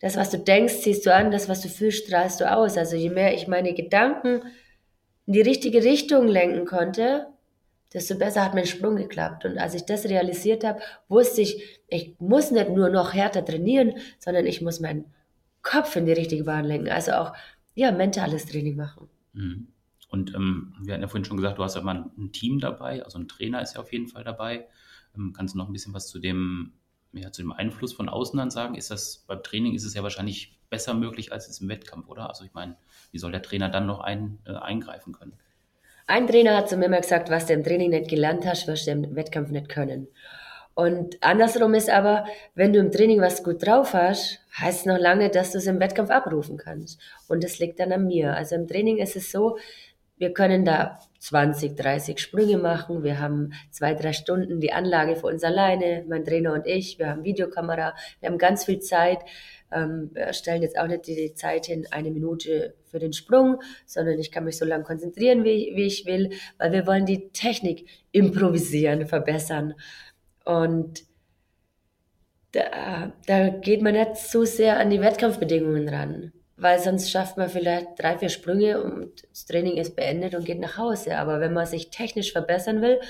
das, 0.00 0.16
was 0.16 0.30
du 0.30 0.38
denkst, 0.38 0.80
ziehst 0.82 1.04
du 1.06 1.12
an, 1.12 1.32
das, 1.32 1.48
was 1.48 1.60
du 1.60 1.68
fühlst, 1.68 2.06
strahlst 2.06 2.40
du 2.40 2.50
aus. 2.50 2.76
Also 2.78 2.94
je 2.94 3.10
mehr 3.10 3.34
ich 3.34 3.48
meine 3.48 3.74
Gedanken 3.74 4.42
in 5.26 5.32
die 5.32 5.40
richtige 5.40 5.82
Richtung 5.82 6.28
lenken 6.28 6.64
konnte, 6.66 7.26
desto 7.92 8.16
besser 8.16 8.44
hat 8.44 8.54
mein 8.54 8.66
Sprung 8.66 8.96
geklappt. 8.96 9.44
Und 9.44 9.58
als 9.58 9.74
ich 9.74 9.84
das 9.86 10.04
realisiert 10.04 10.64
habe, 10.64 10.80
wusste 11.08 11.40
ich, 11.40 11.80
ich 11.88 12.14
muss 12.18 12.50
nicht 12.50 12.70
nur 12.70 12.90
noch 12.90 13.14
härter 13.14 13.44
trainieren, 13.44 13.94
sondern 14.18 14.46
ich 14.46 14.60
muss 14.60 14.80
meinen 14.80 15.06
Kopf 15.62 15.96
in 15.96 16.06
die 16.06 16.12
richtige 16.12 16.44
Bahn 16.44 16.64
lenken. 16.64 16.90
Also 16.90 17.12
auch, 17.12 17.32
ja, 17.74 17.92
mentales 17.92 18.46
Training 18.46 18.76
machen. 18.76 19.08
Mhm. 19.32 19.68
Und 20.08 20.34
ähm, 20.34 20.74
wir 20.80 20.94
hatten 20.94 21.02
ja 21.02 21.08
vorhin 21.08 21.24
schon 21.24 21.36
gesagt, 21.36 21.58
du 21.58 21.64
hast 21.64 21.76
ja 21.76 21.82
mal 21.82 22.10
ein 22.16 22.32
Team 22.32 22.60
dabei, 22.60 23.04
also 23.04 23.18
ein 23.18 23.28
Trainer 23.28 23.60
ist 23.60 23.74
ja 23.74 23.80
auf 23.80 23.92
jeden 23.92 24.08
Fall 24.08 24.24
dabei. 24.24 24.66
Ähm, 25.14 25.34
kannst 25.36 25.54
du 25.54 25.58
noch 25.58 25.68
ein 25.68 25.72
bisschen 25.72 25.92
was 25.92 26.08
zu 26.08 26.18
dem, 26.18 26.72
ja, 27.12 27.30
zu 27.30 27.42
dem 27.42 27.52
Einfluss 27.52 27.92
von 27.92 28.08
außen 28.08 28.38
dann 28.38 28.50
sagen? 28.50 28.74
Ist 28.74 28.90
das 28.90 29.24
beim 29.26 29.42
Training 29.42 29.74
ist 29.74 29.84
es 29.84 29.94
ja 29.94 30.02
wahrscheinlich 30.02 30.58
besser 30.70 30.94
möglich 30.94 31.32
als 31.32 31.48
es 31.48 31.60
im 31.60 31.68
Wettkampf, 31.68 32.08
oder? 32.08 32.28
Also 32.28 32.44
ich 32.44 32.54
meine, 32.54 32.76
wie 33.12 33.18
soll 33.18 33.32
der 33.32 33.42
Trainer 33.42 33.68
dann 33.68 33.86
noch 33.86 34.00
ein, 34.00 34.38
äh, 34.44 34.52
eingreifen 34.52 35.12
können? 35.12 35.34
Ein 36.10 36.26
Trainer 36.26 36.56
hat 36.56 36.70
zu 36.70 36.78
mir 36.78 36.86
immer 36.86 37.02
gesagt, 37.02 37.28
was 37.28 37.44
du 37.44 37.52
im 37.52 37.62
Training 37.62 37.90
nicht 37.90 38.08
gelernt 38.08 38.46
hast, 38.46 38.66
wirst 38.66 38.86
du 38.86 38.92
im 38.92 39.14
Wettkampf 39.14 39.50
nicht 39.50 39.68
können. 39.68 40.08
Und 40.74 41.22
andersrum 41.22 41.74
ist 41.74 41.90
aber, 41.90 42.24
wenn 42.54 42.72
du 42.72 42.78
im 42.78 42.90
Training 42.90 43.20
was 43.20 43.44
gut 43.44 43.66
drauf 43.66 43.92
hast, 43.92 44.40
heißt 44.58 44.80
es 44.80 44.86
noch 44.86 44.96
lange, 44.96 45.28
dass 45.28 45.52
du 45.52 45.58
es 45.58 45.66
im 45.66 45.80
Wettkampf 45.80 46.08
abrufen 46.08 46.56
kannst. 46.56 46.98
Und 47.28 47.44
das 47.44 47.58
liegt 47.58 47.78
dann 47.78 47.92
an 47.92 48.06
mir. 48.06 48.34
Also 48.34 48.54
im 48.54 48.66
Training 48.66 48.96
ist 48.96 49.16
es 49.16 49.30
so, 49.30 49.58
wir 50.16 50.32
können 50.32 50.64
da 50.64 50.98
20, 51.18 51.76
30 51.76 52.18
Sprünge 52.18 52.56
machen. 52.56 53.02
Wir 53.04 53.20
haben 53.20 53.52
zwei, 53.70 53.92
drei 53.92 54.14
Stunden 54.14 54.60
die 54.60 54.72
Anlage 54.72 55.14
für 55.14 55.26
uns 55.26 55.44
alleine, 55.44 56.06
mein 56.08 56.24
Trainer 56.24 56.54
und 56.54 56.66
ich. 56.66 56.98
Wir 56.98 57.10
haben 57.10 57.22
Videokamera. 57.22 57.94
Wir 58.20 58.30
haben 58.30 58.38
ganz 58.38 58.64
viel 58.64 58.80
Zeit. 58.80 59.18
Ähm, 59.70 60.10
stellen 60.32 60.62
jetzt 60.62 60.78
auch 60.78 60.86
nicht 60.86 61.06
die 61.06 61.34
Zeit 61.34 61.66
hin, 61.66 61.86
eine 61.90 62.10
Minute 62.10 62.74
für 62.84 62.98
den 62.98 63.12
Sprung, 63.12 63.60
sondern 63.86 64.18
ich 64.18 64.32
kann 64.32 64.44
mich 64.44 64.56
so 64.56 64.64
lange 64.64 64.84
konzentrieren, 64.84 65.44
wie, 65.44 65.72
wie 65.74 65.86
ich 65.86 66.06
will, 66.06 66.30
weil 66.58 66.72
wir 66.72 66.86
wollen 66.86 67.06
die 67.06 67.30
Technik 67.32 67.86
improvisieren, 68.12 69.06
verbessern. 69.06 69.74
Und 70.44 71.04
da, 72.52 73.12
da 73.26 73.48
geht 73.48 73.82
man 73.82 73.92
nicht 73.92 74.16
so 74.16 74.44
sehr 74.44 74.78
an 74.78 74.90
die 74.90 75.00
Wettkampfbedingungen 75.00 75.88
ran 75.88 76.32
weil 76.58 76.80
sonst 76.80 77.10
schafft 77.10 77.36
man 77.36 77.48
vielleicht 77.48 77.86
drei, 77.98 78.18
vier 78.18 78.28
Sprünge 78.28 78.82
und 78.82 79.22
das 79.30 79.46
Training 79.46 79.76
ist 79.76 79.94
beendet 79.94 80.34
und 80.34 80.44
geht 80.44 80.58
nach 80.58 80.76
Hause. 80.76 81.16
Aber 81.16 81.40
wenn 81.40 81.52
man 81.52 81.66
sich 81.66 81.90
technisch 81.90 82.32
verbessern 82.32 82.82
will, 82.82 83.00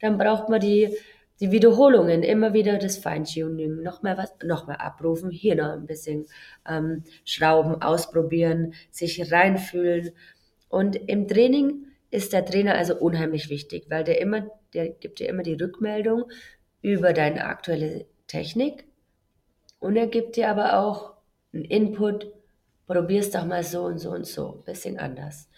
dann 0.00 0.18
braucht 0.18 0.48
man 0.48 0.60
die, 0.60 0.96
die 1.40 1.50
Wiederholungen, 1.50 2.22
immer 2.22 2.52
wieder 2.52 2.78
das 2.78 2.98
Feintuning, 2.98 3.82
noch 3.82 4.02
mehr 4.02 4.18
was, 4.18 4.34
noch 4.44 4.66
mehr 4.66 4.80
abrufen, 4.80 5.30
hier 5.30 5.54
noch 5.56 5.72
ein 5.72 5.86
bisschen 5.86 6.26
ähm, 6.68 7.04
schrauben, 7.24 7.80
ausprobieren, 7.80 8.74
sich 8.90 9.30
reinfühlen. 9.30 10.10
Und 10.68 10.96
im 10.96 11.28
Training 11.28 11.86
ist 12.10 12.32
der 12.32 12.44
Trainer 12.44 12.74
also 12.74 12.96
unheimlich 12.96 13.50
wichtig, 13.50 13.86
weil 13.88 14.04
der 14.04 14.20
immer, 14.20 14.50
der 14.74 14.88
gibt 14.88 15.20
dir 15.20 15.28
immer 15.28 15.42
die 15.42 15.54
Rückmeldung 15.54 16.24
über 16.82 17.12
deine 17.12 17.44
aktuelle 17.44 18.06
Technik 18.26 18.86
und 19.78 19.96
er 19.96 20.06
gibt 20.06 20.36
dir 20.36 20.48
aber 20.48 20.78
auch 20.78 21.14
einen 21.52 21.64
Input 21.64 22.32
probier's 22.88 23.30
doch 23.30 23.44
mal 23.44 23.62
so 23.62 23.84
und 23.84 23.98
so 23.98 24.10
und 24.10 24.26
so, 24.26 24.54
ein 24.54 24.64
bisschen 24.64 24.98
anders. 24.98 25.48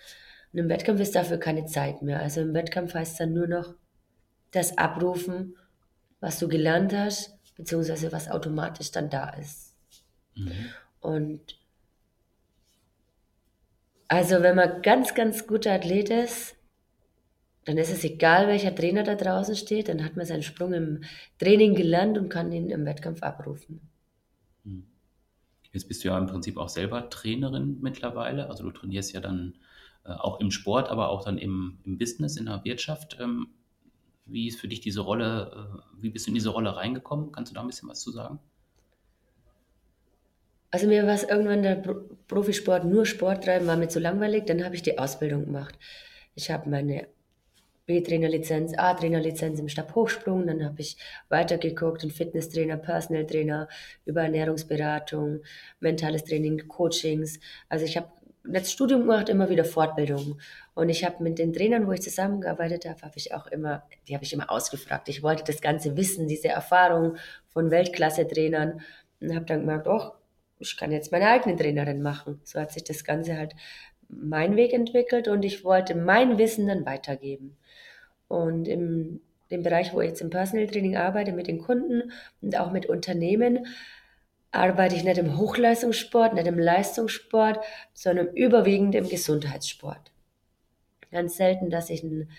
Und 0.52 0.58
im 0.58 0.68
Wettkampf 0.68 1.00
ist 1.00 1.14
dafür 1.14 1.38
keine 1.38 1.64
Zeit 1.64 2.02
mehr. 2.02 2.20
Also 2.20 2.40
im 2.42 2.52
Wettkampf 2.52 2.92
heißt 2.92 3.20
dann 3.20 3.32
nur 3.32 3.46
noch 3.46 3.74
das 4.50 4.76
Abrufen, 4.76 5.56
was 6.20 6.38
du 6.38 6.48
gelernt 6.48 6.92
hast, 6.92 7.38
beziehungsweise 7.56 8.12
was 8.12 8.30
automatisch 8.30 8.90
dann 8.90 9.10
da 9.10 9.30
ist. 9.30 9.74
Mhm. 10.34 10.52
Und 11.00 11.58
also 14.08 14.42
wenn 14.42 14.56
man 14.56 14.82
ganz, 14.82 15.14
ganz 15.14 15.46
guter 15.46 15.72
Athlet 15.72 16.10
ist, 16.10 16.56
dann 17.64 17.76
ist 17.78 17.92
es 17.92 18.04
egal, 18.04 18.48
welcher 18.48 18.74
Trainer 18.74 19.02
da 19.02 19.14
draußen 19.14 19.54
steht, 19.54 19.88
dann 19.88 20.04
hat 20.04 20.16
man 20.16 20.26
seinen 20.26 20.42
Sprung 20.42 20.72
im 20.72 21.04
Training 21.38 21.74
gelernt 21.74 22.18
und 22.18 22.28
kann 22.28 22.52
ihn 22.52 22.70
im 22.70 22.84
Wettkampf 22.86 23.22
abrufen. 23.22 23.80
Mhm. 24.64 24.86
Jetzt 25.72 25.86
bist 25.86 26.02
du 26.02 26.08
ja 26.08 26.18
im 26.18 26.26
Prinzip 26.26 26.56
auch 26.56 26.68
selber 26.68 27.10
Trainerin 27.10 27.78
mittlerweile. 27.80 28.48
Also 28.48 28.64
du 28.64 28.70
trainierst 28.72 29.12
ja 29.12 29.20
dann 29.20 29.54
äh, 30.04 30.10
auch 30.10 30.40
im 30.40 30.50
Sport, 30.50 30.88
aber 30.88 31.10
auch 31.10 31.24
dann 31.24 31.38
im, 31.38 31.78
im 31.84 31.96
Business, 31.96 32.36
in 32.36 32.46
der 32.46 32.64
Wirtschaft. 32.64 33.18
Wie 34.30 34.48
ist 34.48 34.60
für 34.60 34.68
dich 34.68 34.80
diese 34.80 35.00
Rolle, 35.00 35.52
äh, 35.74 36.02
wie 36.02 36.10
bist 36.10 36.26
du 36.26 36.30
in 36.30 36.34
diese 36.34 36.50
Rolle 36.50 36.76
reingekommen? 36.76 37.32
Kannst 37.32 37.50
du 37.50 37.54
da 37.54 37.60
ein 37.60 37.66
bisschen 37.66 37.88
was 37.88 38.00
zu 38.00 38.10
sagen? 38.10 38.38
Also 40.70 40.86
mir 40.86 41.04
war 41.04 41.14
es 41.14 41.24
irgendwann 41.24 41.62
der 41.62 41.82
Profisport, 42.28 42.84
nur 42.84 43.04
Sport 43.04 43.44
treiben, 43.44 43.66
war 43.66 43.76
mir 43.76 43.88
zu 43.88 43.98
langweilig. 43.98 44.44
Dann 44.46 44.64
habe 44.64 44.76
ich 44.76 44.82
die 44.82 44.98
Ausbildung 44.98 45.46
gemacht. 45.46 45.76
Ich 46.36 46.50
habe 46.50 46.70
meine 46.70 47.08
B-Trainerlizenz, 47.86 48.74
A-Trainerlizenz 48.78 49.58
im 49.58 49.68
Stabhochsprung. 49.68 50.46
Dann 50.46 50.64
habe 50.64 50.80
ich 50.80 50.96
weitergeguckt 51.28 52.04
und 52.04 52.12
Fitnesstrainer, 52.12 52.76
Personal 52.76 53.26
Trainer 53.26 53.68
über 54.04 54.22
Ernährungsberatung, 54.22 55.40
mentales 55.80 56.22
Training, 56.22 56.68
Coachings. 56.68 57.40
Also 57.68 57.84
ich 57.84 57.96
habe 57.96 58.12
das 58.44 58.72
Studium 58.72 59.02
gemacht, 59.02 59.28
immer 59.28 59.50
wieder 59.50 59.64
Fortbildung. 59.64 60.40
Und 60.74 60.88
ich 60.88 61.04
habe 61.04 61.22
mit 61.22 61.38
den 61.38 61.52
Trainern, 61.52 61.86
wo 61.86 61.92
ich 61.92 62.02
zusammengearbeitet 62.02 62.86
habe, 62.86 63.02
habe 63.02 63.16
ich 63.16 63.34
auch 63.34 63.46
immer, 63.48 63.84
die 64.08 64.14
habe 64.14 64.24
ich 64.24 64.32
immer 64.32 64.50
ausgefragt. 64.50 65.08
Ich 65.08 65.22
wollte 65.22 65.44
das 65.44 65.60
ganze 65.60 65.96
Wissen, 65.96 66.28
diese 66.28 66.48
Erfahrung 66.48 67.16
von 67.48 67.70
Weltklasse-Trainern 67.70 68.80
und 69.20 69.34
habe 69.34 69.44
dann 69.44 69.60
gemerkt, 69.60 69.86
oh, 69.86 70.12
ich 70.58 70.76
kann 70.76 70.92
jetzt 70.92 71.12
meine 71.12 71.28
eigene 71.28 71.56
Trainerin 71.56 72.02
machen. 72.02 72.40
So 72.44 72.60
hat 72.60 72.72
sich 72.72 72.84
das 72.84 73.04
Ganze 73.04 73.36
halt 73.36 73.54
mein 74.08 74.56
Weg 74.56 74.72
entwickelt 74.72 75.28
und 75.28 75.44
ich 75.44 75.64
wollte 75.64 75.94
mein 75.94 76.38
Wissen 76.38 76.66
dann 76.66 76.84
weitergeben. 76.84 77.56
Und 78.28 78.68
im 78.68 79.20
dem 79.50 79.62
Bereich, 79.62 79.92
wo 79.92 80.00
ich 80.00 80.08
jetzt 80.08 80.20
im 80.20 80.30
Personal 80.30 80.66
Training 80.66 80.96
arbeite, 80.96 81.32
mit 81.32 81.46
den 81.46 81.58
Kunden 81.58 82.12
und 82.40 82.58
auch 82.58 82.70
mit 82.70 82.86
Unternehmen, 82.86 83.66
arbeite 84.52 84.96
ich 84.96 85.04
nicht 85.04 85.18
im 85.18 85.38
Hochleistungssport, 85.38 86.34
nicht 86.34 86.46
im 86.46 86.58
Leistungssport, 86.58 87.64
sondern 87.94 88.34
überwiegend 88.34 88.94
im 88.94 89.08
Gesundheitssport. 89.08 90.12
Ganz 91.10 91.36
selten, 91.36 91.70
dass 91.70 91.90
ich 91.90 92.02
einen, 92.02 92.30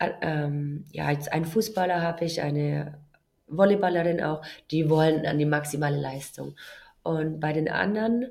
ähm, 0.00 0.86
ja, 0.92 1.10
jetzt 1.10 1.32
einen 1.32 1.44
Fußballer 1.44 2.00
habe 2.02 2.24
ich, 2.24 2.40
eine 2.42 2.98
Volleyballerin 3.46 4.22
auch, 4.22 4.42
die 4.70 4.88
wollen 4.88 5.26
an 5.26 5.38
die 5.38 5.46
maximale 5.46 5.98
Leistung. 5.98 6.56
Und 7.02 7.40
bei 7.40 7.52
den 7.52 7.68
anderen 7.68 8.28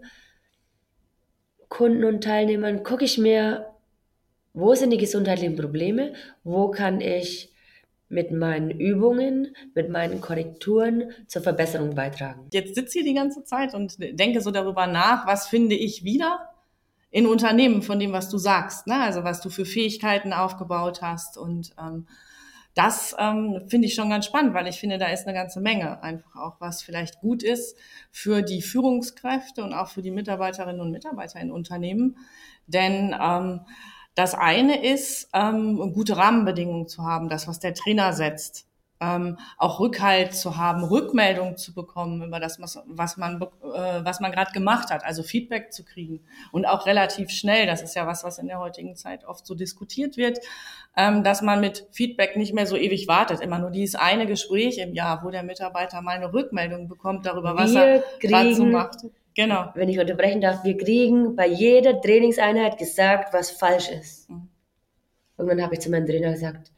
Kunden 1.68 2.04
und 2.06 2.24
Teilnehmern 2.24 2.84
gucke 2.84 3.06
ich 3.06 3.18
mir 3.18 3.70
wo 4.54 4.76
sind 4.76 4.92
die 4.92 4.98
gesundheitlichen 4.98 5.56
Probleme? 5.56 6.14
Wo 6.44 6.72
kann 6.72 7.02
ich 7.02 7.54
mit 8.10 8.32
meinen 8.32 8.72
Übungen, 8.72 9.56
mit 9.76 9.90
meinen 9.90 10.20
Korrekturen 10.20 11.12
zur 11.28 11.42
Verbesserung 11.42 11.96
beitragen? 11.96 12.48
Jetzt 12.52 12.76
sitze 12.76 13.00
ich 13.00 13.06
die 13.06 13.14
ganze 13.14 13.44
Zeit 13.44 13.74
und 13.74 13.98
denke 14.00 14.42
so 14.42 14.52
darüber 14.52 14.88
nach, 14.88 15.26
was 15.28 15.48
finde 15.48 15.76
ich 15.76 16.04
wieder 16.04 16.50
in 17.12 17.26
Unternehmen 17.26 17.82
von 17.82 18.00
dem, 18.00 18.12
was 18.12 18.30
du 18.30 18.38
sagst, 18.38 18.88
ne? 18.88 19.00
also 19.00 19.24
was 19.24 19.42
du 19.42 19.50
für 19.50 19.66
Fähigkeiten 19.66 20.34
aufgebaut 20.34 21.02
hast 21.02 21.38
und 21.38 21.74
ähm, 21.80 22.06
das 22.76 23.16
ähm, 23.20 23.64
finde 23.68 23.88
ich 23.88 23.96
schon 23.96 24.10
ganz 24.10 24.26
spannend, 24.26 24.54
weil 24.54 24.68
ich 24.68 24.80
finde, 24.80 24.98
da 24.98 25.08
ist 25.08 25.28
eine 25.28 25.36
ganze 25.36 25.60
Menge 25.60 26.02
einfach 26.04 26.36
auch, 26.36 26.62
was 26.62 26.82
vielleicht 26.82 27.20
gut 27.20 27.44
ist 27.44 27.76
für 28.12 28.42
die 28.42 28.62
Führungskräfte 28.62 29.64
und 29.64 29.74
auch 29.74 29.90
für 29.90 30.02
die 30.02 30.12
Mitarbeiterinnen 30.12 30.80
und 30.80 30.92
Mitarbeiter 30.92 31.40
in 31.42 31.52
Unternehmen. 31.52 32.18
Denn 32.68 33.16
ähm, 33.20 33.62
das 34.16 34.36
eine 34.36 34.84
ist, 34.86 35.30
ähm, 35.34 35.94
gute 35.94 36.18
Rahmenbedingungen 36.18 36.88
zu 36.88 37.04
haben, 37.04 37.30
das, 37.30 37.48
was 37.48 37.60
der 37.60 37.74
Trainer 37.74 38.14
setzt. 38.14 38.66
Ähm, 39.02 39.38
auch 39.58 39.80
Rückhalt 39.80 40.36
zu 40.36 40.58
haben, 40.58 40.84
Rückmeldung 40.84 41.56
zu 41.56 41.74
bekommen 41.74 42.22
über 42.22 42.42
das, 42.42 42.60
was, 42.60 42.84
was 42.86 43.16
man, 43.16 43.42
äh, 43.42 43.48
was 44.04 44.20
man 44.20 44.34
gerade 44.34 44.52
gemacht 44.52 44.90
hat, 44.90 45.06
also 45.06 45.24
Feedback 45.24 45.72
zu 45.72 45.86
kriegen 45.86 46.20
und 46.52 46.66
auch 46.66 46.86
relativ 46.86 47.30
schnell. 47.30 47.66
Das 47.66 47.82
ist 47.82 47.96
ja 47.96 48.06
was, 48.08 48.26
was 48.26 48.40
in 48.40 48.48
der 48.48 48.60
heutigen 48.60 48.98
Zeit 48.98 49.24
oft 49.24 49.48
so 49.48 49.56
diskutiert 49.56 50.18
wird, 50.18 50.40
ähm, 50.98 51.24
dass 51.24 51.42
man 51.42 51.62
mit 51.62 51.88
Feedback 51.92 52.36
nicht 52.36 52.54
mehr 52.54 52.66
so 52.66 52.76
ewig 52.76 53.08
wartet. 53.08 53.40
Immer 53.40 53.60
nur 53.60 53.72
dieses 53.72 53.96
eine 53.96 54.26
Gespräch 54.26 54.80
im 54.80 54.94
Jahr, 54.94 55.24
wo 55.24 55.30
der 55.30 55.44
Mitarbeiter 55.44 56.02
mal 56.02 56.18
eine 56.18 56.34
Rückmeldung 56.34 56.90
bekommt 56.90 57.26
darüber, 57.26 57.56
was 57.56 57.74
Wir 57.74 57.82
er 57.82 58.04
gerade 58.20 58.54
so 58.54 58.66
macht. 58.66 58.98
Genau. 59.40 59.70
Wenn 59.74 59.88
ich 59.88 59.98
unterbrechen 59.98 60.42
darf, 60.42 60.66
wir 60.66 60.76
kriegen 60.76 61.34
bei 61.34 61.48
jeder 61.48 62.02
Trainingseinheit 62.02 62.78
gesagt, 62.78 63.34
was 63.34 63.52
falsch 63.52 63.90
ist. 63.90 64.30
Mhm. 64.30 64.50
Irgendwann 65.38 65.64
habe 65.64 65.76
ich 65.76 65.80
zu 65.80 65.90
meinem 65.90 66.06
Trainer 66.06 66.34
gesagt, 66.34 66.74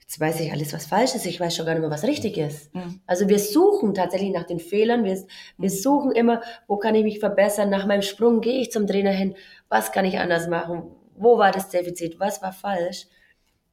jetzt 0.00 0.18
weiß 0.18 0.40
ich 0.40 0.50
alles, 0.50 0.72
was 0.72 0.86
falsch 0.86 1.14
ist, 1.14 1.26
ich 1.26 1.38
weiß 1.38 1.54
schon 1.54 1.66
gar 1.66 1.74
nicht 1.74 1.82
mehr, 1.82 1.90
was 1.90 2.04
richtig 2.04 2.38
ist. 2.38 2.74
Mhm. 2.74 3.02
Also 3.06 3.28
wir 3.28 3.38
suchen 3.38 3.92
tatsächlich 3.92 4.32
nach 4.32 4.46
den 4.46 4.60
Fehlern, 4.60 5.04
wir, 5.04 5.14
wir 5.58 5.70
mhm. 5.70 5.74
suchen 5.74 6.12
immer, 6.12 6.40
wo 6.66 6.78
kann 6.78 6.94
ich 6.94 7.04
mich 7.04 7.20
verbessern, 7.20 7.68
nach 7.68 7.84
meinem 7.84 8.00
Sprung 8.00 8.40
gehe 8.40 8.62
ich 8.62 8.72
zum 8.72 8.86
Trainer 8.86 9.12
hin, 9.12 9.36
was 9.68 9.92
kann 9.92 10.06
ich 10.06 10.18
anders 10.18 10.48
machen, 10.48 10.84
wo 11.16 11.36
war 11.36 11.52
das 11.52 11.68
Defizit, 11.68 12.18
was 12.18 12.40
war 12.40 12.54
falsch. 12.54 13.08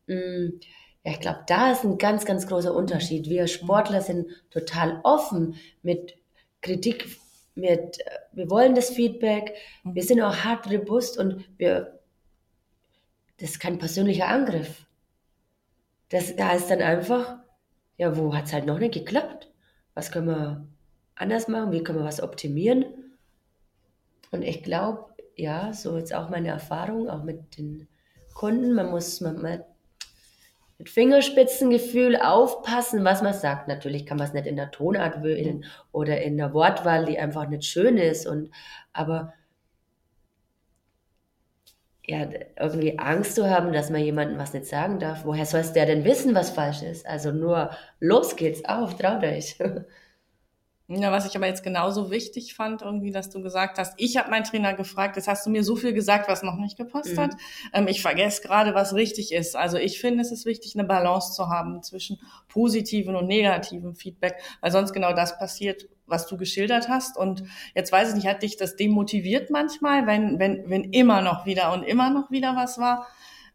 Mhm. 0.08 0.60
Ja, 1.06 1.14
ich 1.14 1.22
glaube, 1.22 1.46
da 1.48 1.72
ist 1.72 1.86
ein 1.86 1.98
ganz, 1.98 2.26
ganz 2.26 2.46
großer 2.46 2.76
Unterschied. 2.76 3.30
Wir 3.30 3.48
Sportler 3.48 4.02
sind 4.02 4.28
total 4.52 5.00
offen 5.04 5.56
mit 5.82 6.18
Kritik 6.60 7.23
mit, 7.56 8.00
wir 8.32 8.50
wollen 8.50 8.76
das 8.76 8.90
Feedback, 8.90 9.56
mhm. 9.84 9.96
wir 9.96 10.04
sind 10.04 10.22
auch 10.22 10.36
hart 10.38 10.72
robust 10.72 11.18
und 11.18 11.46
wir, 11.58 12.00
das 13.38 13.52
ist 13.52 13.60
kein 13.60 13.78
persönlicher 13.78 14.28
Angriff. 14.28 14.86
Das 16.10 16.38
heißt 16.38 16.70
dann 16.70 16.82
einfach, 16.82 17.38
ja, 17.98 18.18
wo 18.18 18.36
hat 18.36 18.46
es 18.46 18.54
halt 18.54 18.66
noch 18.66 18.80
nicht 18.80 18.94
geklappt? 18.94 19.52
Was 19.94 20.12
können 20.12 20.28
wir 20.28 20.68
anders 21.16 21.48
machen? 21.48 21.72
Wie 21.72 21.84
können 21.84 22.00
wir 22.00 22.06
was 22.06 22.22
optimieren? 22.22 22.86
Und 24.32 24.42
ich 24.42 24.64
glaube, 24.64 25.14
ja, 25.36 25.74
so 25.74 25.98
jetzt 25.98 26.14
auch 26.14 26.30
meine 26.30 26.50
Erfahrung, 26.50 27.10
auch 27.10 27.24
mit 27.24 27.58
den 27.58 27.88
Kunden, 28.34 28.74
man 28.74 28.90
muss 28.90 29.22
man, 29.22 29.42
man 29.42 29.64
mit 30.78 30.90
Fingerspitzengefühl 30.90 32.18
aufpassen, 32.18 33.04
was 33.04 33.22
man 33.22 33.34
sagt. 33.34 33.68
Natürlich 33.68 34.06
kann 34.06 34.18
man 34.18 34.28
es 34.28 34.34
nicht 34.34 34.48
in 34.48 34.56
der 34.56 34.72
Tonart 34.72 35.24
wählen 35.24 35.66
oder 35.92 36.22
in 36.22 36.38
der 36.38 36.54
Wortwahl, 36.54 37.06
die 37.06 37.20
einfach 37.20 37.48
nicht 37.48 37.66
schön 37.66 37.98
ist. 37.98 38.26
Und, 38.28 38.52
aber 38.92 39.34
ja, 42.06 42.28
irgendwie 42.60 43.00
Angst 43.00 43.36
zu 43.36 43.50
haben, 43.50 43.72
dass 43.72 43.90
man 43.90 44.04
jemandem 44.04 44.38
was 44.38 44.54
nicht 44.54 44.66
sagen 44.66 45.00
darf. 45.00 45.26
Woher 45.26 45.46
soll 45.46 45.62
es 45.62 45.74
der 45.74 45.86
denn 45.86 46.04
wissen, 46.04 46.36
was 46.36 46.50
falsch 46.50 46.82
ist? 46.82 47.06
Also 47.06 47.32
nur 47.32 47.70
los 48.00 48.36
geht's 48.36 48.66
auf, 48.66 48.98
traut 48.98 49.24
euch. 49.24 49.58
Ja, 50.90 51.14
was 51.14 51.26
ich 51.26 51.36
aber 51.38 51.48
jetzt 51.48 51.64
genauso 51.64 52.12
wichtig 52.12 52.56
fand, 52.56 52.82
irgendwie, 52.82 53.12
dass 53.12 53.30
du 53.30 53.42
gesagt 53.42 53.78
hast, 53.78 53.94
ich 53.96 54.18
habe 54.18 54.30
meinen 54.30 54.44
Trainer 54.44 54.74
gefragt, 54.74 55.16
jetzt 55.16 55.30
hast 55.30 55.46
du 55.46 55.50
mir 55.50 55.64
so 55.64 55.78
viel 55.78 55.94
gesagt, 55.94 56.28
was 56.28 56.44
noch 56.44 56.58
nicht 56.58 56.78
gepasst 56.78 57.14
mhm. 57.14 57.20
hat. 57.20 57.32
Ähm, 57.72 57.88
ich 57.88 58.02
vergesse 58.02 58.42
gerade, 58.42 58.76
was 58.76 58.94
richtig 58.94 59.32
ist. 59.32 59.56
Also 59.56 59.78
ich 59.78 60.02
finde, 60.02 60.22
es 60.22 60.32
ist 60.34 60.46
wichtig, 60.46 60.76
eine 60.76 60.84
Balance 60.84 61.34
zu 61.34 61.48
haben 61.48 61.82
zwischen 61.84 62.20
positiven 62.50 63.16
und 63.16 63.28
negativen 63.28 63.96
Feedback, 63.96 64.36
weil 64.60 64.72
sonst 64.72 64.92
genau 64.92 65.14
das 65.14 65.38
passiert, 65.38 65.88
was 66.06 66.28
du 66.28 66.36
geschildert 66.36 66.90
hast. 66.90 67.16
Und 67.18 67.46
jetzt 67.76 67.94
weiß 67.94 68.10
ich 68.10 68.16
nicht, 68.16 68.28
hat 68.28 68.44
dich 68.44 68.58
das 68.58 68.76
demotiviert 68.76 69.52
manchmal, 69.52 70.06
wenn, 70.06 70.38
wenn, 70.38 70.70
wenn 70.70 70.84
immer 70.92 71.22
noch 71.22 71.46
wieder 71.46 71.72
und 71.72 71.84
immer 71.84 72.10
noch 72.10 72.30
wieder 72.30 72.58
was 72.58 72.78
war? 72.78 73.08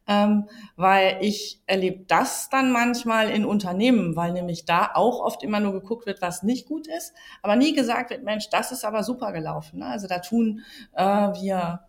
Ähm, 0.08 0.48
weil 0.76 1.18
ich 1.20 1.62
erlebe 1.66 2.04
das 2.06 2.48
dann 2.48 2.72
manchmal 2.72 3.30
in 3.30 3.44
Unternehmen, 3.44 4.16
weil 4.16 4.32
nämlich 4.32 4.64
da 4.64 4.90
auch 4.94 5.20
oft 5.20 5.42
immer 5.42 5.60
nur 5.60 5.72
geguckt 5.72 6.06
wird, 6.06 6.22
was 6.22 6.42
nicht 6.42 6.66
gut 6.66 6.88
ist, 6.88 7.12
aber 7.42 7.54
nie 7.54 7.74
gesagt 7.74 8.10
wird, 8.10 8.24
Mensch, 8.24 8.48
das 8.48 8.72
ist 8.72 8.84
aber 8.84 9.04
super 9.04 9.32
gelaufen. 9.32 9.80
Ne? 9.80 9.86
Also 9.86 10.08
da 10.08 10.18
tun 10.18 10.62
äh, 10.94 11.04
wir 11.04 11.80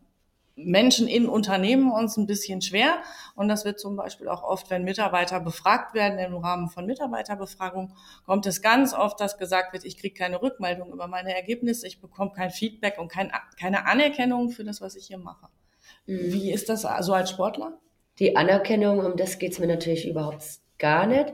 Menschen 0.63 1.07
in 1.07 1.27
Unternehmen 1.27 1.91
uns 1.91 2.17
ein 2.17 2.27
bisschen 2.27 2.61
schwer. 2.61 2.97
Und 3.35 3.47
das 3.47 3.65
wird 3.65 3.79
zum 3.79 3.95
Beispiel 3.95 4.27
auch 4.27 4.43
oft, 4.43 4.69
wenn 4.69 4.83
Mitarbeiter 4.83 5.39
befragt 5.39 5.93
werden 5.93 6.19
im 6.19 6.35
Rahmen 6.35 6.69
von 6.69 6.85
Mitarbeiterbefragung, 6.85 7.93
kommt 8.25 8.45
es 8.45 8.61
ganz 8.61 8.93
oft, 8.93 9.19
dass 9.19 9.37
gesagt 9.37 9.73
wird, 9.73 9.85
ich 9.85 9.97
kriege 9.97 10.13
keine 10.13 10.41
Rückmeldung 10.41 10.91
über 10.91 11.07
meine 11.07 11.33
Ergebnisse, 11.33 11.87
ich 11.87 12.01
bekomme 12.01 12.31
kein 12.31 12.51
Feedback 12.51 12.97
und 12.97 13.09
kein, 13.09 13.31
keine 13.59 13.87
Anerkennung 13.87 14.49
für 14.49 14.63
das, 14.63 14.81
was 14.81 14.95
ich 14.95 15.07
hier 15.07 15.17
mache. 15.17 15.47
Mhm. 16.05 16.33
Wie 16.33 16.51
ist 16.51 16.69
das 16.69 16.81
so 16.81 17.13
als 17.13 17.29
Sportler? 17.29 17.79
Die 18.19 18.35
Anerkennung, 18.35 18.99
um 18.99 19.15
das 19.15 19.39
geht 19.39 19.53
es 19.53 19.59
mir 19.59 19.67
natürlich 19.67 20.07
überhaupt 20.07 20.43
gar 20.77 21.07
nicht. 21.07 21.33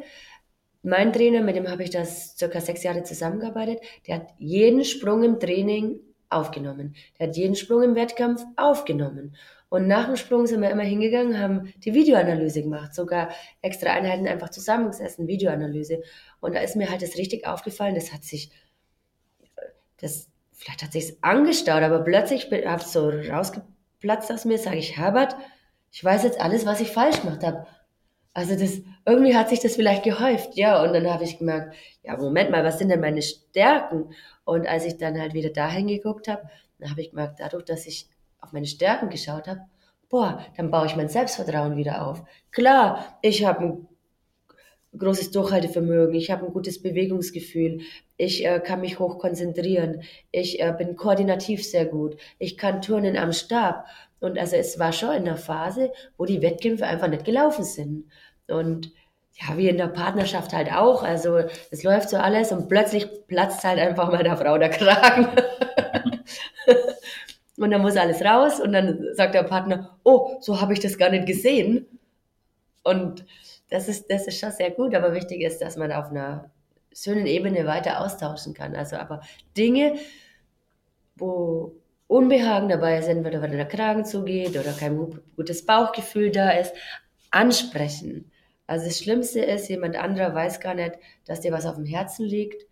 Mein 0.84 1.12
Trainer, 1.12 1.42
mit 1.42 1.56
dem 1.56 1.70
habe 1.70 1.84
ich 1.84 1.90
das 1.90 2.38
circa 2.38 2.62
sechs 2.62 2.84
Jahre 2.84 3.04
zusammengearbeitet, 3.04 3.80
der 4.08 4.16
hat 4.16 4.28
jeden 4.38 4.84
Sprung 4.84 5.24
im 5.24 5.40
Training 5.40 6.00
aufgenommen. 6.30 6.96
Der 7.18 7.28
hat 7.28 7.38
jeden 7.38 7.56
Sprung 7.56 7.82
im 7.82 7.96
Wettkampf 7.96 8.44
aufgenommen. 8.56 9.36
Und 9.70 9.88
nach 9.88 10.06
dem 10.06 10.16
Sprung 10.16 10.46
sind 10.46 10.62
wir 10.62 10.70
immer 10.70 10.84
hingegangen, 10.84 11.40
haben 11.40 11.74
die 11.84 11.94
Videoanalyse 11.94 12.62
gemacht, 12.62 12.94
sogar 12.94 13.30
extra 13.62 13.92
Einheiten 13.92 14.28
einfach 14.28 14.50
zusammengesessen, 14.50 15.28
Videoanalyse. 15.28 16.04
Und 16.40 16.56
da 16.56 16.60
ist 16.60 16.76
mir 16.76 16.90
halt 16.90 17.02
das 17.02 17.18
richtig 17.18 17.48
aufgefallen, 17.48 17.96
das 17.96 18.14
hat 18.14 18.24
sich, 18.24 18.52
das, 19.98 20.30
vielleicht 20.54 20.84
hat 20.84 20.92
sich's 20.92 21.18
angestaut, 21.22 21.82
aber 21.82 22.00
plötzlich 22.04 22.52
habe 22.52 22.82
ich 22.82 22.88
so 22.88 23.10
rausgeplatzt 23.10 24.32
aus 24.32 24.46
mir, 24.46 24.60
sage 24.60 24.78
ich, 24.78 24.98
Herbert, 24.98 25.36
ich 25.96 26.04
weiß 26.04 26.24
jetzt 26.24 26.42
alles, 26.42 26.66
was 26.66 26.82
ich 26.82 26.92
falsch 26.92 27.22
gemacht 27.22 27.42
habe. 27.42 27.66
Also 28.34 28.54
das, 28.60 28.82
irgendwie 29.06 29.34
hat 29.34 29.48
sich 29.48 29.62
das 29.62 29.76
vielleicht 29.76 30.04
gehäuft, 30.04 30.58
ja. 30.58 30.84
Und 30.84 30.92
dann 30.92 31.10
habe 31.10 31.24
ich 31.24 31.40
gemerkt, 31.40 31.74
ja, 32.04 32.18
Moment 32.18 32.52
mal, 32.52 32.66
was 32.66 32.80
sind 32.80 32.90
denn 32.90 33.00
meine 33.00 33.22
Stärken? 33.22 34.14
Und 34.44 34.68
als 34.68 34.84
ich 34.84 34.98
dann 34.98 35.18
halt 35.18 35.34
wieder 35.34 35.52
dahin 35.52 35.88
geguckt 35.88 36.28
habe, 36.28 36.50
dann 36.80 36.92
habe 36.92 37.00
ich 37.00 37.12
gemerkt, 37.12 37.40
dadurch, 37.40 37.64
dass 37.64 37.86
ich 37.86 38.10
auf 38.42 38.52
meine 38.52 38.66
Stärken 38.66 39.10
geschaut 39.10 39.48
habe, 39.48 39.62
boah, 40.10 40.46
dann 40.58 40.70
baue 40.70 40.86
ich 40.86 40.98
mein 40.98 41.08
Selbstvertrauen 41.08 41.78
wieder 41.78 42.06
auf. 42.06 42.24
Klar, 42.52 43.18
ich 43.22 43.46
habe 43.46 43.64
ein 43.64 43.88
großes 44.98 45.32
Durchhaltevermögen, 45.32 46.14
ich 46.14 46.30
habe 46.30 46.46
ein 46.46 46.52
gutes 46.52 46.82
Bewegungsgefühl, 46.82 47.80
ich 48.18 48.46
äh, 48.46 48.60
kann 48.60 48.82
mich 48.82 49.00
hoch 49.00 49.18
konzentrieren, 49.18 50.04
ich 50.32 50.60
äh, 50.60 50.74
bin 50.78 50.98
koordinativ 50.98 51.66
sehr 51.66 51.86
gut, 51.86 52.18
ich 52.38 52.58
kann 52.58 52.82
turnen 52.82 53.16
am 53.16 53.32
Stab. 53.32 53.86
Und 54.26 54.40
also 54.40 54.56
es 54.56 54.80
war 54.80 54.92
schon 54.92 55.16
in 55.16 55.26
der 55.26 55.38
Phase, 55.38 55.92
wo 56.18 56.26
die 56.26 56.42
Wettkämpfe 56.42 56.88
einfach 56.88 57.08
nicht 57.08 57.26
gelaufen 57.26 57.64
sind. 57.64 58.06
Und 58.48 58.92
ja, 59.34 59.56
wie 59.56 59.70
in 59.70 59.78
der 59.78 59.88
Partnerschaft 59.88 60.52
halt 60.52 60.72
auch. 60.72 61.04
Also 61.04 61.44
es 61.70 61.84
läuft 61.84 62.10
so 62.10 62.18
alles 62.18 62.52
und 62.52 62.68
plötzlich 62.68 63.08
platzt 63.28 63.64
halt 63.64 63.78
einfach 63.78 64.12
mal 64.12 64.24
der 64.24 64.36
Frau 64.36 64.58
der 64.58 64.70
Kragen. 64.70 65.28
und 67.58 67.70
dann 67.70 67.84
muss 67.84 67.98
alles 67.98 68.24
raus 68.24 68.60
und 68.60 68.74
dann 68.74 69.14
sagt 69.14 69.36
der 69.36 69.44
Partner, 69.44 69.96
oh, 70.04 70.38
so 70.42 70.60
habe 70.60 70.74
ich 70.74 70.80
das 70.80 70.98
gar 70.98 71.12
nicht 71.12 71.28
gesehen. 71.28 71.86
Und 72.84 73.26
das 73.70 73.88
ist, 73.88 74.10
das 74.10 74.26
ist 74.26 74.40
schon 74.40 74.52
sehr 74.52 74.72
gut, 74.72 74.96
aber 74.96 75.14
wichtig 75.14 75.42
ist, 75.42 75.62
dass 75.62 75.78
man 75.78 75.92
auf 75.92 76.10
einer 76.10 76.50
schönen 76.92 77.28
Ebene 77.28 77.68
weiter 77.68 78.02
austauschen 78.02 78.56
kann. 78.56 78.76
Also 78.76 78.96
aber 78.96 79.22
Dinge, 79.56 79.98
wo 81.16 81.76
Unbehagen 82.08 82.70
dabei 82.70 83.02
sind, 83.02 83.24
wenn 83.24 83.52
der 83.52 83.66
Kragen 83.66 84.06
zugeht 84.06 84.58
oder 84.58 84.74
kein 84.74 85.22
gutes 85.36 85.66
Bauchgefühl 85.66 86.32
da 86.32 86.52
ist, 86.52 86.74
ansprechen. 87.32 88.32
Also 88.68 88.86
das 88.86 89.00
Schlimmste 89.00 89.42
ist, 89.42 89.70
jemand 89.70 89.96
anderer 89.96 90.34
weiß 90.34 90.60
gar 90.60 90.74
nicht, 90.74 90.94
dass 91.26 91.42
dir 91.42 91.52
was 91.52 91.66
auf 91.66 91.76
dem 91.76 91.86
Herzen 91.86 92.26
liegt 92.26 92.66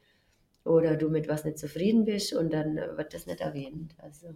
oder 0.63 0.95
du 0.95 1.09
mit 1.09 1.27
was 1.27 1.45
nicht 1.45 1.57
zufrieden 1.57 2.05
bist 2.05 2.33
und 2.33 2.53
dann 2.53 2.75
wird 2.75 3.13
das 3.13 3.25
nicht 3.25 3.41
erwähnt. 3.41 3.95
Also 3.97 4.29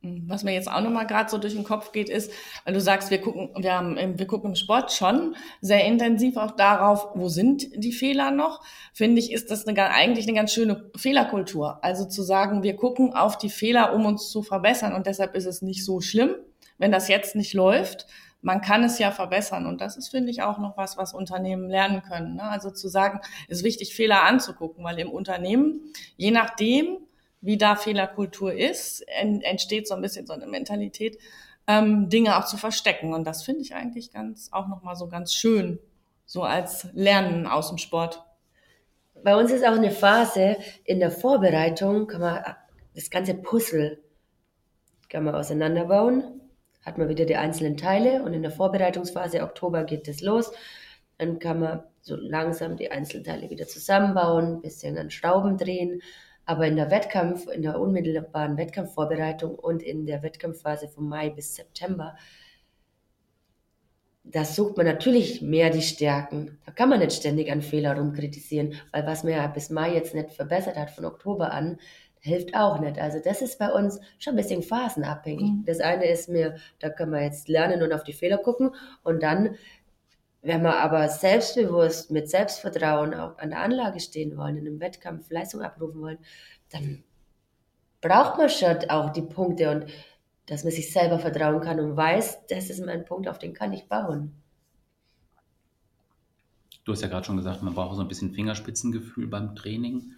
was 0.00 0.44
mir 0.44 0.52
jetzt 0.52 0.70
auch 0.70 0.80
nochmal 0.80 1.06
gerade 1.06 1.28
so 1.28 1.38
durch 1.38 1.54
den 1.54 1.64
Kopf 1.64 1.90
geht, 1.90 2.08
ist, 2.08 2.30
weil 2.64 2.72
du 2.72 2.80
sagst, 2.80 3.10
wir 3.10 3.20
gucken, 3.20 3.50
wir 3.58 3.74
haben, 3.74 4.18
wir 4.18 4.26
gucken 4.26 4.50
im 4.50 4.56
Sport 4.56 4.92
schon 4.92 5.34
sehr 5.60 5.84
intensiv 5.84 6.36
auch 6.36 6.52
darauf, 6.52 7.08
wo 7.14 7.28
sind 7.28 7.68
die 7.74 7.92
Fehler 7.92 8.30
noch. 8.30 8.62
Finde 8.92 9.18
ich, 9.18 9.32
ist 9.32 9.50
das 9.50 9.66
eine, 9.66 9.90
eigentlich 9.90 10.26
eine 10.26 10.36
ganz 10.36 10.52
schöne 10.52 10.90
Fehlerkultur. 10.96 11.82
Also 11.82 12.04
zu 12.04 12.22
sagen, 12.22 12.62
wir 12.62 12.76
gucken 12.76 13.12
auf 13.12 13.38
die 13.38 13.50
Fehler, 13.50 13.92
um 13.92 14.06
uns 14.06 14.30
zu 14.30 14.42
verbessern 14.42 14.94
und 14.94 15.06
deshalb 15.06 15.34
ist 15.34 15.46
es 15.46 15.62
nicht 15.62 15.84
so 15.84 16.00
schlimm, 16.00 16.34
wenn 16.78 16.92
das 16.92 17.08
jetzt 17.08 17.34
nicht 17.34 17.52
läuft. 17.52 18.06
Man 18.40 18.60
kann 18.60 18.84
es 18.84 19.00
ja 19.00 19.10
verbessern 19.10 19.66
und 19.66 19.80
das 19.80 19.96
ist, 19.96 20.10
finde 20.10 20.30
ich, 20.30 20.42
auch 20.42 20.58
noch 20.58 20.76
was, 20.76 20.96
was 20.96 21.12
Unternehmen 21.12 21.68
lernen 21.68 22.02
können. 22.02 22.36
Ne? 22.36 22.44
Also 22.44 22.70
zu 22.70 22.86
sagen, 22.86 23.18
es 23.48 23.58
ist 23.58 23.64
wichtig, 23.64 23.96
Fehler 23.96 24.22
anzugucken, 24.22 24.84
weil 24.84 24.96
im 25.00 25.10
Unternehmen, 25.10 25.92
je 26.16 26.30
nachdem, 26.30 26.98
wie 27.40 27.56
da 27.56 27.76
Fehlerkultur 27.76 28.52
ist, 28.52 29.04
entsteht 29.08 29.86
so 29.86 29.94
ein 29.94 30.02
bisschen 30.02 30.26
so 30.26 30.32
eine 30.32 30.46
Mentalität, 30.46 31.18
ähm, 31.66 32.08
Dinge 32.08 32.36
auch 32.38 32.46
zu 32.46 32.56
verstecken. 32.56 33.12
Und 33.14 33.24
das 33.24 33.44
finde 33.44 33.62
ich 33.62 33.74
eigentlich 33.74 34.12
ganz, 34.12 34.48
auch 34.52 34.68
nochmal 34.68 34.96
so 34.96 35.08
ganz 35.08 35.34
schön, 35.34 35.78
so 36.24 36.42
als 36.42 36.88
Lernen 36.92 37.46
aus 37.46 37.68
dem 37.68 37.78
Sport. 37.78 38.24
Bei 39.22 39.36
uns 39.36 39.50
ist 39.50 39.64
auch 39.64 39.72
eine 39.72 39.90
Phase 39.90 40.56
in 40.84 41.00
der 41.00 41.10
Vorbereitung, 41.10 42.06
kann 42.06 42.20
man 42.20 42.44
das 42.94 43.10
ganze 43.10 43.34
Puzzle 43.34 43.98
kann 45.08 45.24
man 45.24 45.34
auseinanderbauen, 45.34 46.40
hat 46.84 46.98
man 46.98 47.08
wieder 47.08 47.24
die 47.24 47.36
einzelnen 47.36 47.76
Teile 47.76 48.22
und 48.22 48.34
in 48.34 48.42
der 48.42 48.50
Vorbereitungsphase 48.50 49.42
Oktober 49.42 49.84
geht 49.84 50.06
es 50.08 50.20
los. 50.20 50.52
Dann 51.16 51.38
kann 51.38 51.60
man 51.60 51.82
so 52.02 52.14
langsam 52.14 52.76
die 52.76 52.90
Einzelteile 52.90 53.50
wieder 53.50 53.66
zusammenbauen, 53.66 54.60
bisschen 54.60 54.96
an 54.98 55.10
Schrauben 55.10 55.56
drehen 55.56 56.02
aber 56.48 56.66
in 56.66 56.76
der 56.76 56.90
Wettkampf, 56.90 57.46
in 57.46 57.60
der 57.60 57.78
unmittelbaren 57.78 58.56
Wettkampfvorbereitung 58.56 59.54
und 59.54 59.82
in 59.82 60.06
der 60.06 60.22
Wettkampfphase 60.22 60.88
von 60.88 61.06
Mai 61.06 61.28
bis 61.28 61.54
September, 61.54 62.16
da 64.24 64.46
sucht 64.46 64.78
man 64.78 64.86
natürlich 64.86 65.42
mehr 65.42 65.68
die 65.68 65.82
Stärken. 65.82 66.58
Da 66.64 66.72
kann 66.72 66.88
man 66.88 67.00
nicht 67.00 67.12
ständig 67.12 67.52
an 67.52 67.60
Fehler 67.60 67.98
rumkritisieren, 67.98 68.76
weil 68.92 69.06
was 69.06 69.24
man 69.24 69.34
ja 69.34 69.46
bis 69.46 69.68
Mai 69.68 69.92
jetzt 69.92 70.14
nicht 70.14 70.32
verbessert 70.32 70.76
hat 70.76 70.90
von 70.90 71.04
Oktober 71.04 71.52
an, 71.52 71.76
hilft 72.20 72.54
auch 72.54 72.80
nicht. 72.80 72.98
Also 72.98 73.18
das 73.22 73.42
ist 73.42 73.58
bei 73.58 73.70
uns 73.70 74.00
schon 74.18 74.32
ein 74.32 74.36
bisschen 74.36 74.62
phasenabhängig. 74.62 75.50
Mhm. 75.50 75.64
Das 75.66 75.80
eine 75.80 76.06
ist 76.06 76.30
mir, 76.30 76.56
da 76.78 76.88
können 76.88 77.12
wir 77.12 77.22
jetzt 77.22 77.48
lernen 77.48 77.82
und 77.82 77.92
auf 77.92 78.04
die 78.04 78.14
Fehler 78.14 78.38
gucken 78.38 78.70
und 79.04 79.22
dann 79.22 79.56
wenn 80.42 80.62
wir 80.62 80.78
aber 80.78 81.08
selbstbewusst 81.08 82.10
mit 82.10 82.30
Selbstvertrauen 82.30 83.14
auch 83.14 83.38
an 83.38 83.50
der 83.50 83.60
Anlage 83.60 84.00
stehen 84.00 84.36
wollen, 84.36 84.56
in 84.56 84.66
einem 84.66 84.80
Wettkampf 84.80 85.30
Leistung 85.30 85.62
abrufen 85.62 86.00
wollen, 86.00 86.18
dann 86.70 87.02
braucht 88.00 88.38
man 88.38 88.48
schon 88.48 88.88
auch 88.88 89.10
die 89.10 89.22
Punkte 89.22 89.70
und 89.70 89.86
dass 90.46 90.64
man 90.64 90.72
sich 90.72 90.92
selber 90.92 91.18
vertrauen 91.18 91.60
kann 91.60 91.80
und 91.80 91.96
weiß, 91.96 92.46
das 92.46 92.70
ist 92.70 92.84
mein 92.84 93.04
Punkt, 93.04 93.28
auf 93.28 93.38
den 93.38 93.52
kann 93.52 93.72
ich 93.72 93.86
bauen. 93.86 94.32
Du 96.84 96.92
hast 96.92 97.02
ja 97.02 97.08
gerade 97.08 97.26
schon 97.26 97.36
gesagt, 97.36 97.62
man 97.62 97.74
braucht 97.74 97.96
so 97.96 98.00
ein 98.00 98.08
bisschen 98.08 98.32
Fingerspitzengefühl 98.32 99.26
beim 99.26 99.54
Training. 99.54 100.12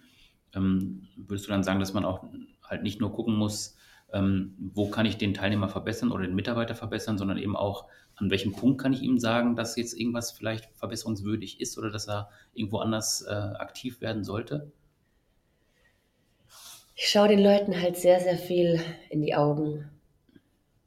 Ähm, 0.55 1.07
würdest 1.17 1.47
du 1.47 1.51
dann 1.51 1.63
sagen, 1.63 1.81
dass 1.81 1.93
man 1.93 2.05
auch 2.05 2.23
halt 2.63 2.83
nicht 2.83 3.01
nur 3.01 3.11
gucken 3.11 3.35
muss, 3.35 3.75
ähm, 4.13 4.55
wo 4.73 4.89
kann 4.89 5.05
ich 5.05 5.17
den 5.17 5.33
Teilnehmer 5.33 5.69
verbessern 5.69 6.11
oder 6.11 6.23
den 6.23 6.35
Mitarbeiter 6.35 6.75
verbessern, 6.75 7.17
sondern 7.17 7.37
eben 7.37 7.55
auch, 7.55 7.87
an 8.15 8.29
welchem 8.29 8.51
Punkt 8.51 8.81
kann 8.81 8.93
ich 8.93 9.01
ihm 9.01 9.19
sagen, 9.19 9.55
dass 9.55 9.75
jetzt 9.75 9.97
irgendwas 9.97 10.31
vielleicht 10.31 10.69
verbesserungswürdig 10.75 11.59
ist 11.59 11.77
oder 11.77 11.89
dass 11.89 12.07
er 12.07 12.29
irgendwo 12.53 12.77
anders 12.77 13.25
äh, 13.27 13.31
aktiv 13.31 14.01
werden 14.01 14.23
sollte? 14.23 14.71
Ich 16.95 17.07
schaue 17.07 17.29
den 17.29 17.39
Leuten 17.39 17.81
halt 17.81 17.97
sehr, 17.97 18.19
sehr 18.19 18.37
viel 18.37 18.79
in 19.09 19.21
die 19.21 19.33
Augen. 19.33 19.89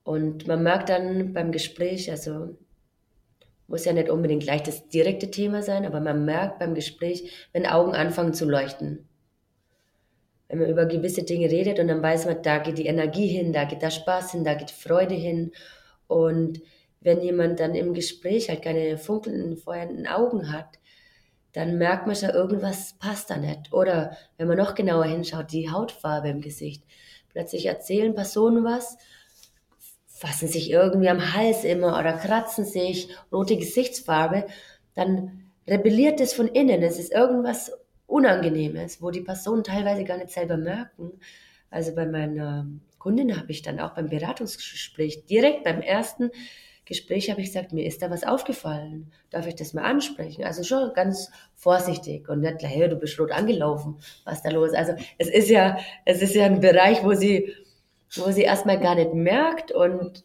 Und 0.04 0.46
man 0.46 0.62
merkt 0.62 0.90
dann 0.90 1.32
beim 1.32 1.50
Gespräch, 1.50 2.10
also 2.10 2.56
muss 3.66 3.86
ja 3.86 3.92
nicht 3.92 4.10
unbedingt 4.10 4.42
gleich 4.42 4.62
das 4.62 4.88
direkte 4.88 5.30
Thema 5.30 5.62
sein, 5.62 5.86
aber 5.86 6.00
man 6.00 6.24
merkt 6.24 6.58
beim 6.58 6.74
Gespräch, 6.74 7.48
wenn 7.52 7.66
Augen 7.66 7.94
anfangen 7.94 8.34
zu 8.34 8.48
leuchten. 8.48 9.08
Wenn 10.54 10.60
man 10.60 10.70
über 10.70 10.86
gewisse 10.86 11.24
Dinge 11.24 11.50
redet 11.50 11.80
und 11.80 11.88
dann 11.88 12.00
weiß 12.00 12.26
man, 12.26 12.40
da 12.40 12.58
geht 12.58 12.78
die 12.78 12.86
Energie 12.86 13.26
hin, 13.26 13.52
da 13.52 13.64
geht 13.64 13.82
der 13.82 13.90
Spaß 13.90 14.30
hin, 14.30 14.44
da 14.44 14.54
geht 14.54 14.70
Freude 14.70 15.16
hin. 15.16 15.50
Und 16.06 16.62
wenn 17.00 17.20
jemand 17.20 17.58
dann 17.58 17.74
im 17.74 17.92
Gespräch 17.92 18.48
halt 18.48 18.62
keine 18.62 18.96
funkelnden, 18.96 19.56
feuernden 19.56 20.06
Augen 20.06 20.52
hat, 20.52 20.78
dann 21.54 21.76
merkt 21.76 22.06
man 22.06 22.14
schon, 22.14 22.30
irgendwas 22.30 22.94
passt 23.00 23.30
da 23.30 23.36
nicht. 23.36 23.72
Oder 23.72 24.16
wenn 24.36 24.46
man 24.46 24.56
noch 24.56 24.76
genauer 24.76 25.06
hinschaut, 25.06 25.50
die 25.50 25.72
Hautfarbe 25.72 26.28
im 26.28 26.40
Gesicht. 26.40 26.84
Plötzlich 27.30 27.66
erzählen 27.66 28.14
Personen 28.14 28.62
was 28.62 28.96
fassen 30.06 30.46
sich 30.46 30.70
irgendwie 30.70 31.08
am 31.08 31.34
Hals 31.34 31.64
immer 31.64 31.98
oder 31.98 32.12
kratzen 32.12 32.64
sich, 32.64 33.08
rote 33.32 33.56
Gesichtsfarbe, 33.56 34.46
dann 34.94 35.50
rebelliert 35.66 36.20
es 36.20 36.32
von 36.32 36.46
innen. 36.46 36.84
Es 36.84 37.00
ist 37.00 37.12
irgendwas 37.12 37.72
Unangenehmes, 38.06 39.00
wo 39.02 39.10
die 39.10 39.20
Personen 39.20 39.64
teilweise 39.64 40.04
gar 40.04 40.18
nicht 40.18 40.30
selber 40.30 40.56
merken. 40.56 41.12
Also 41.70 41.94
bei 41.94 42.06
meiner 42.06 42.66
Kundin 42.98 43.36
habe 43.36 43.50
ich 43.50 43.62
dann 43.62 43.80
auch 43.80 43.94
beim 43.94 44.08
Beratungsgespräch, 44.08 45.26
direkt 45.26 45.64
beim 45.64 45.80
ersten 45.80 46.30
Gespräch 46.86 47.30
habe 47.30 47.40
ich 47.40 47.46
gesagt, 47.48 47.72
mir 47.72 47.86
ist 47.86 48.02
da 48.02 48.10
was 48.10 48.24
aufgefallen. 48.24 49.10
Darf 49.30 49.46
ich 49.46 49.54
das 49.54 49.72
mal 49.72 49.84
ansprechen? 49.84 50.44
Also 50.44 50.62
schon 50.64 50.92
ganz 50.92 51.30
vorsichtig 51.54 52.28
und 52.28 52.40
nicht 52.40 52.58
gleich, 52.58 52.88
du 52.90 52.96
bist 52.96 53.18
rot 53.18 53.32
angelaufen, 53.32 53.96
was 54.24 54.42
da 54.42 54.50
los? 54.50 54.74
Also 54.74 54.92
es 55.16 55.28
ist 55.28 55.48
ja, 55.48 55.78
es 56.04 56.20
ist 56.20 56.34
ja 56.34 56.44
ein 56.44 56.60
Bereich, 56.60 57.02
wo 57.02 57.14
sie 57.14 57.54
wo 58.16 58.30
sie 58.30 58.42
erstmal 58.42 58.78
gar 58.78 58.94
nicht 58.94 59.14
merkt 59.14 59.72
und 59.72 60.24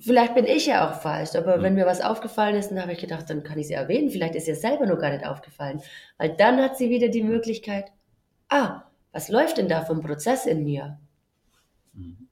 vielleicht 0.00 0.34
bin 0.34 0.46
ich 0.46 0.66
ja 0.66 0.88
auch 0.88 1.00
falsch, 1.00 1.34
aber 1.36 1.58
mhm. 1.58 1.62
wenn 1.62 1.74
mir 1.74 1.86
was 1.86 2.00
aufgefallen 2.00 2.56
ist, 2.56 2.70
dann 2.70 2.80
habe 2.80 2.92
ich 2.92 2.98
gedacht, 2.98 3.28
dann 3.28 3.42
kann 3.42 3.58
ich 3.58 3.68
sie 3.68 3.74
erwähnen. 3.74 4.10
Vielleicht 4.10 4.34
ist 4.34 4.48
ihr 4.48 4.56
selber 4.56 4.86
nur 4.86 4.98
gar 4.98 5.10
nicht 5.10 5.26
aufgefallen, 5.26 5.82
weil 6.18 6.36
dann 6.36 6.60
hat 6.60 6.76
sie 6.76 6.90
wieder 6.90 7.08
die 7.08 7.22
Möglichkeit, 7.22 7.92
ah, 8.48 8.82
was 9.12 9.28
läuft 9.28 9.58
denn 9.58 9.68
da 9.68 9.84
vom 9.84 10.00
Prozess 10.00 10.46
in 10.46 10.64
mir? 10.64 10.98
Mhm. 11.92 12.28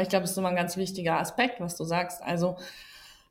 Ich 0.00 0.08
glaube, 0.08 0.22
das 0.22 0.32
ist 0.32 0.38
immer 0.38 0.50
ein 0.50 0.56
ganz 0.56 0.76
wichtiger 0.76 1.18
Aspekt, 1.18 1.60
was 1.60 1.76
du 1.76 1.84
sagst. 1.84 2.22
Also 2.22 2.56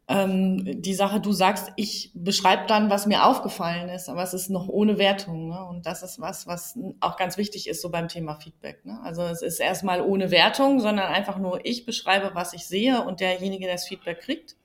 ähm, 0.10 0.82
die 0.82 0.95
Sache, 0.95 1.22
du 1.22 1.32
sagst, 1.32 1.72
ich 1.76 2.12
beschreibe 2.15 2.65
dann, 2.65 2.89
was 2.89 3.06
mir 3.06 3.26
aufgefallen 3.26 3.89
ist, 3.89 4.10
aber 4.10 4.24
es 4.24 4.34
ist 4.34 4.50
noch 4.50 4.67
ohne 4.67 4.98
Wertung. 4.98 5.50
Ne? 5.50 5.63
Und 5.63 5.86
das 5.86 6.02
ist 6.02 6.19
was, 6.19 6.48
was 6.48 6.78
auch 7.00 7.15
ganz 7.15 7.38
wichtig 7.38 7.69
ist 7.69 7.80
so 7.80 7.91
beim 7.91 8.08
Thema 8.08 8.34
Feedback. 8.34 8.84
Ne? 8.86 9.00
Also 9.04 9.22
es 9.22 9.43
ist 9.43 9.60
erstmal 9.60 10.02
ohne 10.02 10.32
Wertung, 10.32 10.80
sondern 10.80 11.13
einfach 11.13 11.38
nur 11.38 11.63
ich 11.63 11.86
beschreibe, 11.86 12.32
was 12.34 12.54
ich 12.54 12.65
sehe 12.65 13.04
und 13.04 13.19
derjenige, 13.19 13.65
der 13.65 13.76
das 13.76 13.88
Feedback 13.88 14.22
kriegt, 14.22 14.56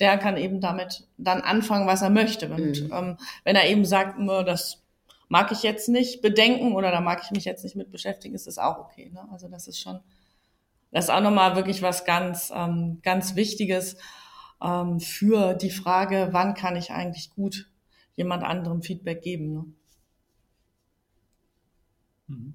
der 0.00 0.18
kann 0.18 0.36
eben 0.36 0.60
damit 0.60 1.04
dann 1.18 1.40
anfangen, 1.40 1.86
was 1.86 2.02
er 2.02 2.10
möchte. 2.10 2.48
Und 2.48 2.82
mhm. 2.82 2.92
ähm, 2.92 3.16
wenn 3.44 3.54
er 3.54 3.68
eben 3.68 3.84
sagt, 3.84 4.16
das 4.44 4.82
mag 5.28 5.52
ich 5.52 5.62
jetzt 5.62 5.88
nicht 5.88 6.20
bedenken 6.20 6.74
oder 6.74 6.90
da 6.90 7.00
mag 7.00 7.20
ich 7.22 7.30
mich 7.30 7.44
jetzt 7.44 7.62
nicht 7.62 7.76
mit 7.76 7.92
beschäftigen, 7.92 8.34
ist 8.34 8.48
das 8.48 8.58
auch 8.58 8.78
okay. 8.78 9.12
Ne? 9.14 9.24
Also 9.30 9.46
das 9.46 9.68
ist 9.68 9.78
schon, 9.78 10.00
das 10.90 11.04
ist 11.04 11.10
auch 11.10 11.20
nochmal 11.20 11.54
wirklich 11.54 11.80
was 11.80 12.04
ganz, 12.04 12.52
ähm, 12.52 12.98
ganz 13.04 13.36
Wichtiges 13.36 13.96
ähm, 14.62 15.00
für 15.00 15.54
die 15.54 15.70
Frage, 15.70 16.28
wann 16.32 16.54
kann 16.54 16.76
ich 16.76 16.90
eigentlich 16.90 17.30
gut 17.30 17.70
jemand 18.14 18.44
anderem 18.44 18.82
Feedback 18.82 19.22
geben. 19.22 19.52
Ne? 19.52 19.64
Mhm. 22.28 22.54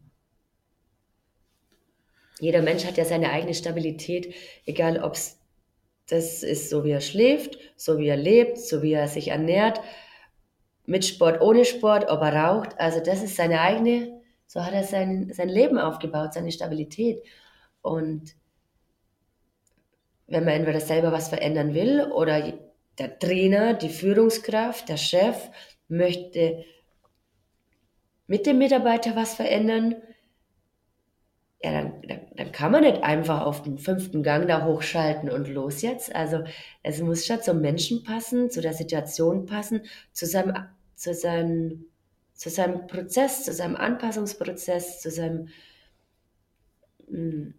Jeder 2.40 2.62
Mensch 2.62 2.86
hat 2.86 2.98
ja 2.98 3.06
seine 3.06 3.32
eigene 3.32 3.54
Stabilität, 3.54 4.36
egal 4.66 5.02
ob 5.02 5.14
es 5.14 5.40
das 6.08 6.44
ist, 6.44 6.70
so 6.70 6.84
wie 6.84 6.92
er 6.92 7.02
schläft, 7.02 7.58
so 7.76 7.98
wie 7.98 8.08
er 8.08 8.18
lebt, 8.18 8.60
so 8.60 8.84
wie 8.84 8.94
er 8.94 9.08
sich 9.08 9.30
ernährt, 9.30 9.82
mit 10.86 11.04
Sport, 11.06 11.42
ohne 11.42 11.66
Sport, 11.66 12.10
ob 12.10 12.22
er 12.22 12.36
raucht. 12.36 12.80
Also 12.80 13.00
das 13.00 13.24
ist 13.24 13.36
seine 13.36 13.62
eigene, 13.62 14.22
so 14.46 14.64
hat 14.64 14.74
er 14.74 14.84
sein, 14.84 15.32
sein 15.34 15.50
Leben 15.50 15.80
aufgebaut, 15.80 16.34
seine 16.34 16.52
Stabilität. 16.52 17.24
Und 17.82 18.36
wenn 20.28 20.46
man 20.46 20.54
entweder 20.54 20.80
selber 20.80 21.12
was 21.12 21.30
verändern 21.30 21.74
will 21.74 22.02
oder 22.12 22.54
der 22.98 23.20
Trainer, 23.20 23.74
die 23.74 23.90
Führungskraft, 23.90 24.90
der 24.90 24.98
Chef 24.98 25.50
möchte 25.88 26.64
mit 28.28 28.46
dem 28.46 28.58
Mitarbeiter 28.58 29.16
was 29.16 29.36
verändern, 29.36 29.96
ja, 31.62 31.72
dann, 31.72 32.02
dann, 32.08 32.20
dann, 32.36 32.52
kann 32.52 32.72
man 32.72 32.84
nicht 32.84 33.04
einfach 33.04 33.42
auf 33.42 33.64
den 33.64 33.78
fünften 33.78 34.24
Gang 34.24 34.48
da 34.48 34.66
hochschalten 34.66 35.30
und 35.32 35.48
los 35.48 35.82
jetzt. 35.82 36.14
Also 36.16 36.44
es 36.84 37.02
muss 37.02 37.26
schon 37.26 37.42
zum 37.42 37.62
Menschen 37.62 38.04
passen, 38.04 38.52
zu 38.52 38.62
der 38.62 38.74
Situation 38.74 39.46
passen, 39.46 39.82
zu 40.12 40.26
seinem, 40.26 40.54
zu 40.96 41.14
seinem, 41.14 41.86
zu 42.34 42.50
seinem 42.50 42.88
Prozess, 42.88 43.46
zu 43.46 43.54
seinem 43.54 43.76
Anpassungsprozess, 43.76 45.02
zu 45.02 45.10
seinem 45.10 45.48
mh, 47.08 47.18
hm, 47.18 47.54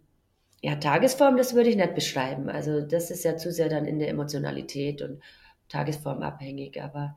ja, 0.61 0.75
Tagesform, 0.75 1.37
das 1.37 1.53
würde 1.53 1.69
ich 1.69 1.75
nicht 1.75 1.95
beschreiben. 1.95 2.49
Also 2.49 2.81
das 2.81 3.11
ist 3.11 3.23
ja 3.23 3.37
zu 3.37 3.51
sehr 3.51 3.69
dann 3.69 3.85
in 3.85 3.99
der 3.99 4.09
Emotionalität 4.09 5.01
und 5.01 5.21
Tagesform 5.69 6.23
abhängig. 6.23 6.81
Aber 6.81 7.15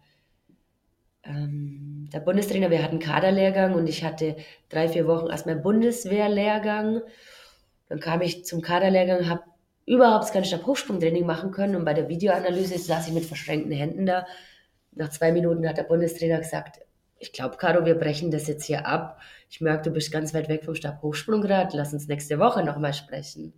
ähm, 1.24 2.08
der 2.12 2.20
Bundestrainer, 2.20 2.70
wir 2.70 2.82
hatten 2.82 2.98
Kaderlehrgang 2.98 3.74
und 3.74 3.88
ich 3.88 4.04
hatte 4.04 4.36
drei, 4.68 4.88
vier 4.88 5.06
Wochen 5.06 5.28
erstmal 5.28 5.56
Bundeswehrlehrgang. 5.56 7.00
Dann 7.88 8.00
kam 8.00 8.20
ich 8.20 8.44
zum 8.44 8.60
Kaderlehrgang, 8.60 9.28
habe 9.28 9.42
überhaupt 9.86 10.32
kein 10.32 10.44
Stabhochsprungtraining 10.44 11.26
machen 11.26 11.50
können 11.50 11.76
und 11.76 11.84
bei 11.84 11.94
der 11.94 12.08
Videoanalyse 12.08 12.78
saß 12.78 13.08
ich 13.08 13.14
mit 13.14 13.24
verschränkten 13.24 13.72
Händen 13.72 14.06
da. 14.06 14.26
Nach 14.92 15.08
zwei 15.08 15.32
Minuten 15.32 15.68
hat 15.68 15.78
der 15.78 15.84
Bundestrainer 15.84 16.38
gesagt, 16.38 16.80
ich 17.18 17.32
glaube, 17.32 17.56
Caro, 17.56 17.84
wir 17.84 17.96
brechen 17.96 18.30
das 18.30 18.46
jetzt 18.48 18.64
hier 18.64 18.86
ab. 18.86 19.20
Ich 19.50 19.60
merke, 19.60 19.82
du 19.82 19.90
bist 19.90 20.10
ganz 20.12 20.32
weit 20.32 20.48
weg 20.48 20.64
vom 20.64 20.76
Stabhochsprunggrad. 20.76 21.74
Lass 21.74 21.92
uns 21.92 22.06
nächste 22.06 22.38
Woche 22.38 22.64
nochmal 22.64 22.94
sprechen. 22.94 23.52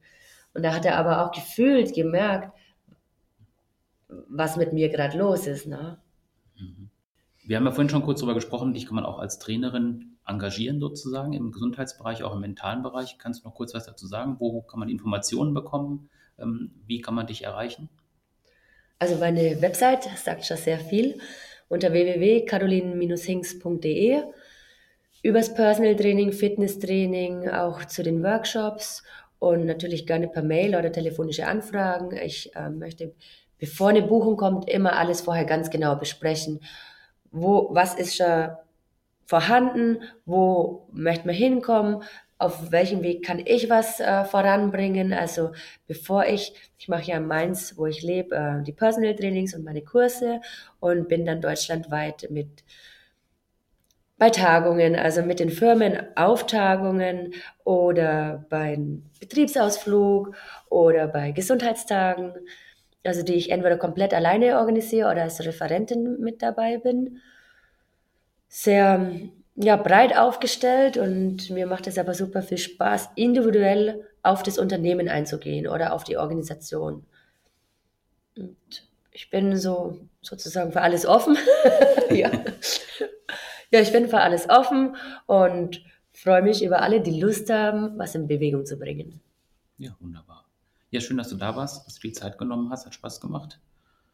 Und 0.55 0.63
da 0.63 0.75
hat 0.75 0.87
er 0.87 0.97
aber 0.97 1.25
auch 1.25 1.33
gefühlt, 1.33 1.95
gemerkt, 1.95 2.57
was 4.09 4.57
mit 4.57 4.73
mir 4.73 4.89
gerade 4.89 5.19
los 5.19 5.47
ist. 5.47 5.67
Ne? 5.67 5.99
Mhm. 6.59 6.89
Wir 7.45 7.57
haben 7.57 7.67
ja 7.67 7.73
vorhin 7.73 7.91
schon 7.91 8.03
kurz 8.03 8.21
darüber 8.21 8.35
gesprochen, 8.35 8.73
dich 8.73 8.87
kann 8.87 8.95
man 8.95 9.05
auch 9.05 9.19
als 9.19 9.39
Trainerin 9.39 10.17
engagieren 10.27 10.81
sozusagen 10.81 11.35
im 11.35 11.53
Gesundheitsbereich, 11.53 12.23
auch 12.23 12.35
im 12.35 12.41
mentalen 12.41 12.83
Bereich. 12.83 13.19
Kannst 13.19 13.45
du 13.45 13.49
noch 13.49 13.55
kurz 13.55 13.75
was 13.75 13.85
dazu 13.85 14.07
sagen? 14.07 14.37
Wo 14.39 14.63
kann 14.63 14.81
man 14.81 14.89
Informationen 14.89 15.53
bekommen? 15.53 16.09
Ähm, 16.39 16.71
wie 16.87 17.03
kann 17.03 17.15
man 17.15 17.27
dich 17.27 17.45
erreichen? 17.45 17.91
Also 18.99 19.17
meine 19.17 19.61
Website 19.61 20.05
sagt 20.17 20.47
schon 20.47 20.57
sehr 20.57 20.79
viel 20.79 21.21
unter 21.69 21.93
www.carolin-hings.de 21.93 24.23
übers 25.23 25.55
Personal 25.55 25.97
Training, 25.97 26.33
Fitness 26.33 26.79
Training, 26.79 27.49
auch 27.49 27.85
zu 27.85 28.03
den 28.03 28.23
Workshops 28.23 29.03
und 29.39 29.67
natürlich 29.67 30.07
gerne 30.07 30.29
per 30.29 30.43
Mail 30.43 30.77
oder 30.77 30.93
telefonische 30.93 31.47
Anfragen. 31.47 32.17
Ich 32.17 32.55
äh, 32.57 32.71
möchte, 32.71 33.15
bevor 33.59 33.91
eine 33.91 34.03
Buchung 34.03 34.37
kommt, 34.37 34.69
immer 34.69 34.97
alles 34.97 35.23
vorher 35.23 35.45
ganz 35.45 35.71
genau 35.71 35.97
besprechen. 35.97 36.61
Wo, 37.31 37.69
was 37.73 37.95
ist 37.95 38.17
schon 38.17 38.51
vorhanden? 39.25 40.03
Wo 40.27 40.89
möchte 40.93 41.27
man 41.27 41.37
hinkommen? 41.37 42.03
auf 42.43 42.73
welchem 42.73 43.05
Weg 43.05 43.25
kann 43.25 43.41
ich 43.45 43.71
was 43.71 44.01
äh, 44.01 44.25
voranbringen. 44.25 45.13
Also 45.13 45.53
bevor 45.87 46.27
ich, 46.27 46.53
ich 46.77 46.89
mache 46.89 47.05
ja 47.05 47.19
in 47.19 47.29
Mainz, 47.29 47.75
wo 47.77 47.87
ich 47.87 48.03
lebe, 48.03 48.35
äh, 48.35 48.65
die 48.65 48.73
Personal 48.73 49.15
Trainings 49.15 49.55
und 49.55 49.63
meine 49.63 49.83
Kurse 49.83 50.41
und 50.81 51.07
bin 51.09 51.25
dann 51.25 51.41
deutschlandweit 51.41 52.27
mit 52.31 52.65
bei 54.23 54.31
Tagungen, 54.31 54.95
also 54.95 55.21
mit 55.23 55.41
den 55.41 55.51
Firmen 55.51 55.99
auf 56.15 56.47
Tagungen 56.47 57.35
oder 57.65 58.47
beim 58.51 59.03
Betriebsausflug 59.19 60.37
oder 60.71 61.09
bei 61.09 61.33
Gesundheitstagen, 61.33 62.33
also 63.03 63.25
die 63.25 63.35
ich 63.35 63.51
entweder 63.51 63.77
komplett 63.77 64.15
alleine 64.15 64.61
organisiere 64.61 65.11
oder 65.11 65.23
als 65.23 65.45
Referentin 65.45 66.21
mit 66.21 66.41
dabei 66.41 66.79
bin. 66.79 67.21
Sehr 68.47 69.11
ja, 69.57 69.75
breit 69.75 70.17
aufgestellt 70.17 70.99
und 70.99 71.51
mir 71.51 71.67
macht 71.67 71.89
es 71.89 71.99
aber 71.99 72.15
super 72.15 72.43
viel 72.43 72.59
Spaß, 72.59 73.11
individuell 73.17 74.07
auf 74.23 74.45
das 74.45 74.57
Unternehmen 74.57 75.09
einzugehen 75.09 75.67
oder 75.67 75.93
auf 75.93 76.05
die 76.05 76.17
Organisation. 76.17 77.05
Und 78.37 78.89
ich 79.11 79.31
bin 79.31 79.57
so 79.57 79.99
sozusagen 80.21 80.71
für 80.71 80.83
alles 80.83 81.07
offen. 81.07 81.37
ja. 82.11 82.31
ja, 83.73 83.81
ich 83.81 83.91
bin 83.93 84.09
für 84.09 84.21
alles 84.21 84.49
offen 84.49 84.97
und 85.27 85.83
freue 86.13 86.43
mich 86.43 86.63
über 86.63 86.83
alle, 86.83 87.01
die 87.01 87.21
Lust 87.21 87.51
haben, 87.51 87.99
was 87.99 88.15
in 88.15 88.29
Bewegung 88.29 88.67
zu 88.67 88.79
bringen. 88.79 89.21
Ja, 89.79 89.97
wunderbar. 89.99 90.45
Ja, 90.91 91.01
schön, 91.01 91.17
dass 91.17 91.31
du 91.31 91.37
da 91.37 91.57
warst, 91.57 91.87
dass 91.87 91.95
du 91.95 92.09
die 92.09 92.13
Zeit 92.13 92.39
genommen 92.39 92.71
hast, 92.71 92.85
hat 92.85 92.95
Spaß 92.95 93.21
gemacht. 93.21 93.59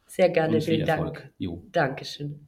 Sehr 0.07 0.31
gerne, 0.31 0.61
vielen 0.61 0.87
Dank. 0.87 1.31
Jo. 1.39 1.63
Dankeschön. 1.73 2.47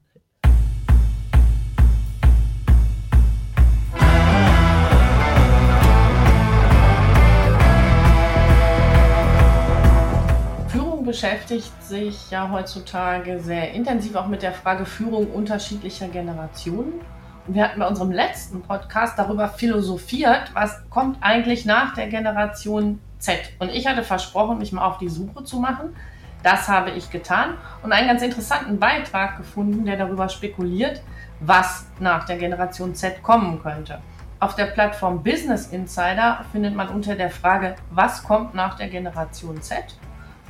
Beschäftigt 11.10 11.72
sich 11.82 12.30
ja 12.30 12.50
heutzutage 12.52 13.40
sehr 13.40 13.72
intensiv 13.72 14.14
auch 14.14 14.28
mit 14.28 14.42
der 14.42 14.52
Frage 14.52 14.86
Führung 14.86 15.26
unterschiedlicher 15.32 16.06
Generationen. 16.06 17.00
Und 17.48 17.54
wir 17.56 17.64
hatten 17.64 17.80
bei 17.80 17.88
unserem 17.88 18.12
letzten 18.12 18.62
Podcast 18.62 19.18
darüber 19.18 19.48
philosophiert, 19.48 20.52
was 20.54 20.88
kommt 20.88 21.18
eigentlich 21.20 21.64
nach 21.64 21.94
der 21.94 22.06
Generation 22.06 23.00
Z. 23.18 23.40
Und 23.58 23.70
ich 23.70 23.88
hatte 23.88 24.04
versprochen, 24.04 24.58
mich 24.58 24.70
mal 24.70 24.86
auf 24.86 24.98
die 24.98 25.08
Suche 25.08 25.42
zu 25.42 25.58
machen. 25.58 25.96
Das 26.44 26.68
habe 26.68 26.90
ich 26.90 27.10
getan 27.10 27.54
und 27.82 27.90
einen 27.90 28.06
ganz 28.06 28.22
interessanten 28.22 28.78
Beitrag 28.78 29.36
gefunden, 29.36 29.84
der 29.86 29.96
darüber 29.96 30.28
spekuliert, 30.28 31.02
was 31.40 31.86
nach 31.98 32.24
der 32.24 32.36
Generation 32.36 32.94
Z 32.94 33.20
kommen 33.20 33.60
könnte. 33.60 33.98
Auf 34.38 34.54
der 34.54 34.66
Plattform 34.66 35.24
Business 35.24 35.66
Insider 35.66 36.44
findet 36.52 36.76
man 36.76 36.88
unter 36.88 37.16
der 37.16 37.30
Frage, 37.30 37.74
was 37.90 38.22
kommt 38.22 38.54
nach 38.54 38.76
der 38.76 38.86
Generation 38.86 39.60
Z, 39.60 39.96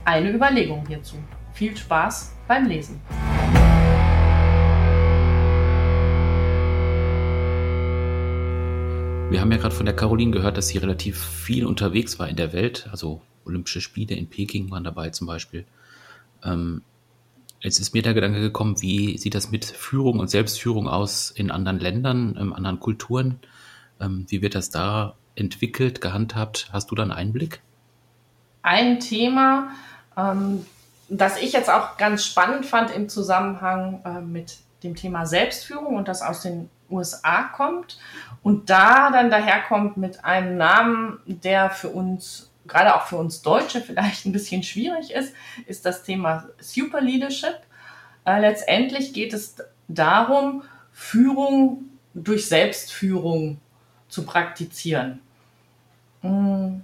eine 0.05 0.31
Überlegung 0.31 0.87
hierzu. 0.87 1.17
Viel 1.53 1.77
Spaß 1.77 2.35
beim 2.49 2.67
Lesen. 2.67 3.01
Wir 9.31 9.41
haben 9.41 9.53
ja 9.53 9.59
gerade 9.59 9.75
von 9.75 9.87
der 9.87 9.95
Caroline 9.95 10.33
gehört, 10.33 10.57
dass 10.57 10.69
sie 10.69 10.79
relativ 10.79 11.23
viel 11.23 11.65
unterwegs 11.65 12.19
war 12.19 12.29
in 12.29 12.37
der 12.37 12.53
Welt. 12.53 12.89
Also 12.91 13.23
Olympische 13.45 13.81
Spiele 13.81 14.17
in 14.17 14.29
Peking 14.29 14.71
waren 14.71 14.85
dabei 14.85 15.11
zum 15.11 15.27
Beispiel. 15.27 15.67
Ähm, 16.45 16.83
jetzt 17.61 17.79
ist 17.79 17.95
mir 17.95 18.03
der 18.03 18.15
Gedanke 18.15 18.41
gekommen, 18.41 18.81
wie 18.83 19.19
sieht 19.19 19.35
das 19.35 19.51
mit 19.51 19.65
Führung 19.65 20.19
und 20.19 20.31
Selbstführung 20.31 20.89
aus 20.89 21.31
in 21.31 21.51
anderen 21.51 21.79
Ländern, 21.79 22.37
in 22.37 22.53
anderen 22.53 22.81
Kulturen? 22.81 23.39
Ähm, 24.01 24.27
wie 24.29 24.43
wird 24.43 24.55
das 24.55 24.71
da 24.71 25.17
entwickelt, 25.37 26.01
gehandhabt? 26.01 26.69
Hast 26.73 26.91
du 26.91 26.95
da 26.95 27.03
einen 27.03 27.13
Einblick? 27.13 27.63
Ein 28.63 29.01
Thema, 29.01 29.71
ähm, 30.17 30.67
das 31.09 31.41
ich 31.41 31.53
jetzt 31.53 31.71
auch 31.71 31.97
ganz 31.97 32.25
spannend 32.25 32.67
fand 32.67 32.91
im 32.91 33.09
Zusammenhang 33.09 34.03
äh, 34.05 34.21
mit 34.21 34.59
dem 34.83 34.95
Thema 34.95 35.27
Selbstführung 35.27 35.97
und 35.97 36.09
das 36.09 36.23
aus 36.23 36.43
den 36.43 36.71
USA 36.91 37.45
kommt 37.55 37.99
und 38.43 38.71
da 38.71 39.11
dann 39.11 39.31
daherkommt 39.31 39.97
mit 39.97 40.25
einem 40.25 40.57
Namen, 40.57 41.21
der 41.27 41.71
für 41.71 41.89
uns, 41.89 42.51
gerade 42.67 42.95
auch 42.95 43.07
für 43.07 43.17
uns 43.17 43.43
Deutsche 43.43 43.81
vielleicht 43.81 44.27
ein 44.27 44.33
bisschen 44.33 44.63
schwierig 44.63 45.13
ist, 45.13 45.35
ist 45.67 45.85
das 45.85 46.03
Thema 46.03 46.49
Super 46.61 47.01
Leadership. 47.01 47.59
Äh, 48.25 48.41
letztendlich 48.41 49.13
geht 49.13 49.33
es 49.33 49.57
darum, 49.89 50.63
Führung 50.93 51.85
durch 52.15 52.49
Selbstführung 52.49 53.59
zu 54.09 54.25
praktizieren. 54.25 55.21
Mm, 56.23 56.81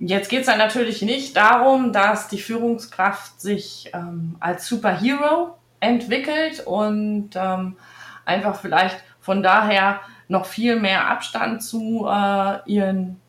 jetzt 0.00 0.30
geht 0.30 0.40
es 0.40 0.46
dann 0.46 0.58
natürlich 0.58 1.02
nicht 1.02 1.36
darum, 1.36 1.92
dass 1.92 2.28
die 2.28 2.40
Führungskraft 2.40 3.40
sich 3.40 3.90
ähm, 3.94 4.36
als 4.40 4.66
Superhero 4.66 5.56
entwickelt 5.78 6.66
und 6.66 7.30
ähm, 7.34 7.76
einfach 8.24 8.58
vielleicht 8.58 9.02
von 9.20 9.42
daher 9.42 10.00
noch 10.28 10.46
viel 10.46 10.76
mehr 10.80 11.08
Abstand 11.08 11.62
zu 11.62 12.06
äh, 12.10 12.58
ihren 12.66 13.20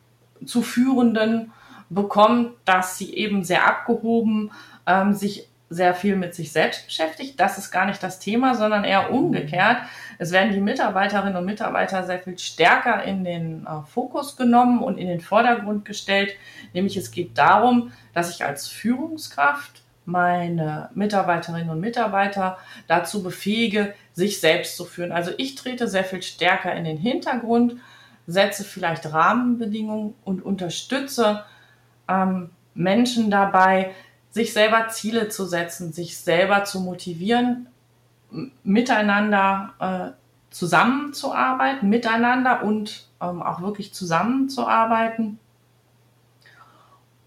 zu 0.46 0.62
Führenden 0.62 1.52
bekommt, 1.90 2.54
dass 2.66 2.98
sie 2.98 3.14
eben 3.16 3.44
sehr 3.44 3.68
abgehoben 3.68 4.52
ähm, 4.88 5.14
sich 5.14 5.48
sehr 5.72 5.96
viel 5.96 6.18
mit 6.18 6.36
sich 6.36 6.52
selbst 6.52 6.86
beschäftigt. 6.86 7.40
Das 7.40 7.58
ist 7.58 7.72
gar 7.72 7.86
nicht 7.86 8.04
das 8.04 8.20
Thema, 8.20 8.56
sondern 8.56 8.84
eher 8.84 9.12
umgekehrt. 9.12 9.78
Es 10.18 10.34
werden 10.34 10.52
die 10.52 10.60
Mitarbeiterinnen 10.60 11.38
und 11.38 11.46
Mitarbeiter 11.46 12.04
sehr 12.04 12.20
viel 12.20 12.38
stärker 12.38 13.04
in 13.06 13.24
den 13.24 13.66
äh, 13.66 13.82
Fokus 13.88 14.36
genommen 14.36 14.84
und 14.84 14.98
in 14.98 15.08
den 15.08 15.22
Vordergrund 15.22 15.86
gestellt. 15.86 16.34
Nämlich 16.74 16.98
es 16.98 17.12
geht 17.12 17.38
darum, 17.38 17.94
dass 18.14 18.36
ich 18.36 18.44
als 18.44 18.68
Führungskraft 18.68 19.82
meine 20.04 20.90
Mitarbeiterinnen 20.94 21.70
und 21.70 21.80
Mitarbeiter 21.80 22.58
dazu 22.88 23.24
befähige, 23.24 23.94
sich 24.12 24.42
selbst 24.42 24.76
zu 24.76 24.84
führen. 24.84 25.14
Also 25.14 25.32
ich 25.38 25.56
trete 25.56 25.88
sehr 25.88 26.04
viel 26.04 26.22
stärker 26.22 26.76
in 26.76 26.84
den 26.84 26.98
Hintergrund, 26.98 27.78
setze 28.28 28.66
vielleicht 28.66 29.14
Rahmenbedingungen 29.14 30.16
und 30.26 30.44
unterstütze 30.44 31.46
ähm, 32.10 32.50
Menschen 32.74 33.32
dabei, 33.32 33.92
sich 34.32 34.54
selber 34.54 34.88
Ziele 34.88 35.30
zu 35.30 35.46
setzen, 35.46 35.94
sich 35.94 36.18
selber 36.18 36.64
zu 36.64 36.80
motivieren, 36.80 37.68
miteinander 38.64 39.74
äh, 39.80 40.54
zusammenzuarbeiten, 40.54 41.90
miteinander 41.90 42.64
und 42.64 43.08
ähm, 43.22 43.42
auch 43.42 43.62
wirklich 43.62 43.94
zusammenzuarbeiten 43.94 45.40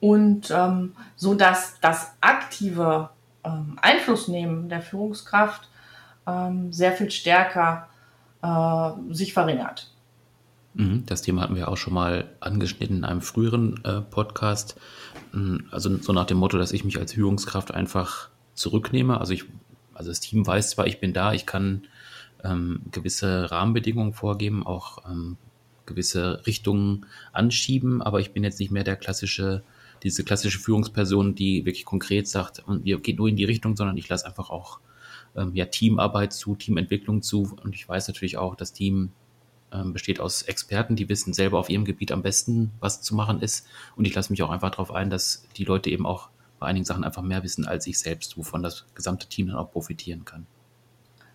und 0.01 0.51
ähm, 0.51 0.95
so 1.17 1.35
dass 1.35 1.81
das 1.81 2.13
aktive 2.21 3.11
ähm, 3.45 3.79
Einflussnehmen 3.81 4.69
der 4.69 4.83
Führungskraft 4.83 5.69
ähm, 6.27 6.73
sehr 6.73 6.93
viel 6.93 7.11
stärker 7.11 7.89
äh, 8.43 8.91
sich 9.15 9.33
verringert. 9.33 9.94
Mhm, 10.75 11.05
das 11.07 11.23
Thema 11.23 11.43
hatten 11.43 11.57
wir 11.57 11.69
auch 11.69 11.77
schon 11.77 11.95
mal 11.95 12.29
angeschnitten 12.41 12.99
in 12.99 13.05
einem 13.05 13.21
früheren 13.21 13.83
äh, 13.85 14.01
Podcast. 14.01 14.77
Hm, 15.33 15.67
also 15.71 15.97
so 15.99 16.13
nach 16.13 16.27
dem 16.27 16.39
Motto, 16.39 16.59
dass 16.59 16.73
ich 16.73 16.85
mich 16.85 16.99
als 16.99 17.13
Führungskraft 17.15 17.73
einfach 17.73 18.29
zurücknehme. 18.55 19.19
Also 19.21 19.33
ich, 19.33 19.45
also 19.95 20.11
das 20.11 20.21
Team 20.21 20.47
weiß 20.47 20.71
zwar, 20.71 20.87
ich 20.87 21.01
bin 21.01 21.13
da, 21.13 21.33
ich 21.33 21.47
kann 21.47 21.83
ähm, 22.43 22.83
gewisse 22.91 23.51
Rahmenbedingungen 23.51 24.13
vorgeben, 24.13 24.67
auch 24.67 24.99
ähm, 25.11 25.37
gewisse 25.87 26.45
Richtungen 26.47 27.07
anschieben, 27.33 28.03
aber 28.03 28.21
ich 28.21 28.33
bin 28.33 28.43
jetzt 28.43 28.59
nicht 28.59 28.71
mehr 28.71 28.85
der 28.85 28.97
klassische 28.97 29.63
diese 30.05 30.23
klassische 30.23 30.59
Führungsperson, 30.59 31.35
die 31.35 31.65
wirklich 31.65 31.87
konkret 31.87 32.29
sagt, 32.29 32.63
und 32.67 32.85
ihr 32.85 33.01
geht 33.01 33.19
nur 33.19 33.29
in 33.29 33.37
die 33.37 33.45
Richtung, 33.45 33.75
sondern 33.75 33.97
ich 33.97 34.09
lasse 34.09 34.27
einfach 34.27 34.51
auch 34.51 34.79
ähm, 35.35 35.53
ja, 35.55 35.65
Teamarbeit 35.65 36.35
zu, 36.35 36.55
Teamentwicklung 36.55 37.23
zu. 37.23 37.57
Und 37.63 37.75
ich 37.75 37.89
weiß 37.89 38.07
natürlich 38.09 38.37
auch, 38.37 38.55
das 38.55 38.75
Team 38.75 39.13
besteht 39.83 40.21
aus 40.21 40.43
Experten, 40.43 40.97
die 40.97 41.09
wissen 41.09 41.33
selber 41.33 41.59
auf 41.59 41.69
ihrem 41.69 41.85
Gebiet 41.85 42.13
am 42.13 42.23
besten, 42.23 42.73
was 42.81 43.03
zu 43.03 43.15
machen 43.15 43.41
ist. 43.41 43.67
Und 43.97 44.07
ich 44.07 44.15
lasse 44.15 44.31
mich 44.33 44.43
auch 44.43 44.51
einfach 44.51 44.71
darauf 44.71 44.93
ein, 44.93 45.11
dass 45.11 45.47
die 45.57 45.65
Leute 45.65 45.91
eben 45.91 46.07
auch 46.07 46.29
bei 46.61 46.67
einigen 46.67 46.85
Sachen 46.85 47.05
einfach 47.05 47.23
mehr 47.23 47.43
wissen 47.43 47.67
als 47.67 47.87
ich 47.87 47.99
selbst, 47.99 48.39
wovon 48.39 48.63
das 48.63 48.87
gesamte 48.95 49.29
Team 49.29 49.49
dann 49.49 49.57
auch 49.57 49.73
profitieren 49.73 50.25
kann. 50.25 50.47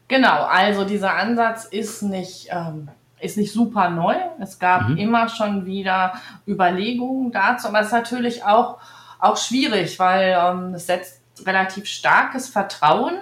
Genau, 0.07 0.43
also 0.45 0.85
dieser 0.85 1.15
Ansatz 1.15 1.65
ist 1.65 2.01
nicht 2.01 2.47
ähm, 2.51 2.89
ist 3.19 3.37
nicht 3.37 3.51
super 3.51 3.89
neu. 3.89 4.15
Es 4.39 4.59
gab 4.59 4.89
mhm. 4.89 4.97
immer 4.97 5.29
schon 5.29 5.65
wieder 5.65 6.13
Überlegungen 6.47 7.31
dazu, 7.31 7.67
aber 7.67 7.81
es 7.81 7.87
ist 7.87 7.93
natürlich 7.93 8.43
auch, 8.43 8.79
auch 9.19 9.37
schwierig, 9.37 9.99
weil 9.99 10.37
ähm, 10.37 10.73
es 10.73 10.87
setzt 10.87 11.21
relativ 11.45 11.85
starkes 11.85 12.49
Vertrauen 12.49 13.19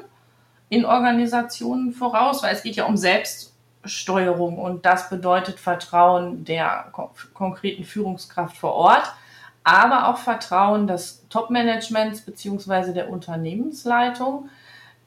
in 0.69 0.85
Organisationen 0.85 1.91
voraus, 1.91 2.43
weil 2.43 2.53
es 2.53 2.63
geht 2.63 2.75
ja 2.75 2.85
um 2.85 2.97
Selbststeuerung 3.87 4.57
und 4.59 4.85
das 4.85 5.09
bedeutet 5.09 5.59
Vertrauen 5.59 6.43
der 6.43 6.87
ko 6.91 7.11
konkreten 7.33 7.83
Führungskraft 7.83 8.57
vor 8.57 8.73
Ort, 8.73 9.13
aber 9.63 10.09
auch 10.09 10.17
Vertrauen 10.17 10.87
des 10.87 11.25
Top-Managements 11.29 12.21
beziehungsweise 12.21 12.93
der 12.93 13.09
Unternehmensleitung, 13.09 14.49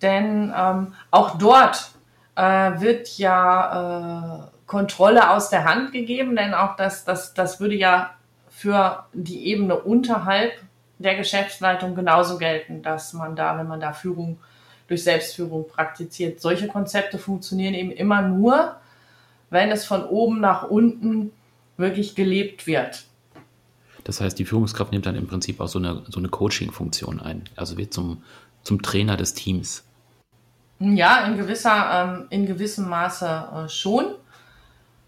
denn 0.03 0.53
ähm, 0.57 0.95
auch 1.11 1.37
dort 1.37 1.91
äh, 2.37 2.81
wird 2.81 3.19
ja 3.19 4.49
äh, 4.49 4.67
Kontrolle 4.67 5.31
aus 5.31 5.51
der 5.51 5.65
Hand 5.65 5.93
gegeben, 5.93 6.37
denn 6.37 6.55
auch 6.55 6.77
das, 6.77 7.05
das, 7.05 7.35
das 7.35 7.61
würde 7.61 7.75
ja 7.75 8.11
für 8.49 9.05
die 9.13 9.47
Ebene 9.47 9.77
unterhalb 9.77 10.53
der 10.99 11.17
Geschäftsleitung 11.17 11.95
genauso 11.95 12.39
gelten, 12.39 12.83
dass 12.83 13.13
man 13.13 13.37
da, 13.37 13.59
wenn 13.59 13.69
man 13.69 13.81
da 13.81 13.93
Führung 13.93 14.39
durch 14.91 15.05
Selbstführung 15.05 15.69
praktiziert, 15.69 16.41
solche 16.41 16.67
Konzepte 16.67 17.17
funktionieren 17.17 17.75
eben 17.75 17.93
immer 17.93 18.23
nur, 18.23 18.77
wenn 19.49 19.71
es 19.71 19.85
von 19.85 20.05
oben 20.05 20.41
nach 20.41 20.65
unten 20.65 21.31
wirklich 21.77 22.17
gelebt 22.17 22.67
wird. 22.67 23.05
Das 24.03 24.21
heißt, 24.21 24.37
die 24.39 24.45
Führungskraft 24.45 24.91
nimmt 24.91 25.07
dann 25.07 25.15
im 25.15 25.29
Prinzip 25.29 25.61
auch 25.61 25.69
so 25.69 25.79
eine, 25.79 26.03
so 26.09 26.19
eine 26.19 26.29
Coaching-Funktion 26.29 27.21
ein, 27.21 27.45
also 27.55 27.79
wird 27.79 27.95
zum, 27.95 28.25
zum 28.65 28.83
Trainer 28.83 29.17
des 29.17 29.35
Teams. 29.35 29.85
Ja, 30.81 31.25
in 31.27 31.37
gewisser, 31.37 32.17
ähm, 32.19 32.27
in 32.31 32.47
gewissem 32.47 32.89
Maße 32.89 33.49
äh, 33.55 33.69
schon. 33.69 34.07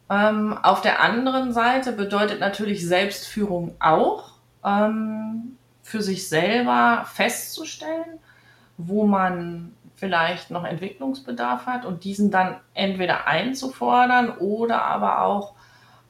Ähm, 0.09 0.57
auf 0.59 0.81
der 0.81 1.01
anderen 1.01 1.53
Seite 1.53 1.91
bedeutet 1.91 2.39
natürlich 2.39 2.87
Selbstführung 2.87 3.75
auch, 3.81 4.33
ähm, 4.65 5.57
für 5.83 6.03
sich 6.03 6.29
selber 6.29 7.05
festzustellen, 7.13 8.21
wo 8.89 9.07
man 9.07 9.73
vielleicht 9.97 10.51
noch 10.51 10.65
Entwicklungsbedarf 10.65 11.67
hat 11.67 11.85
und 11.85 12.05
diesen 12.05 12.31
dann 12.31 12.57
entweder 12.75 13.27
einzufordern 13.27 14.31
oder 14.39 14.83
aber 14.85 15.23
auch 15.23 15.55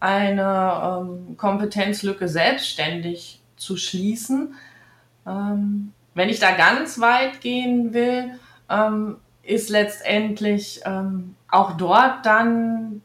eine 0.00 1.00
ähm, 1.00 1.36
Kompetenzlücke 1.36 2.28
selbstständig 2.28 3.40
zu 3.56 3.76
schließen. 3.76 4.54
Ähm, 5.26 5.92
wenn 6.14 6.28
ich 6.28 6.40
da 6.40 6.52
ganz 6.52 7.00
weit 7.00 7.40
gehen 7.40 7.92
will, 7.92 8.38
ähm, 8.68 9.18
ist 9.42 9.70
letztendlich 9.70 10.80
ähm, 10.84 11.36
auch 11.48 11.76
dort 11.76 12.26
dann 12.26 13.02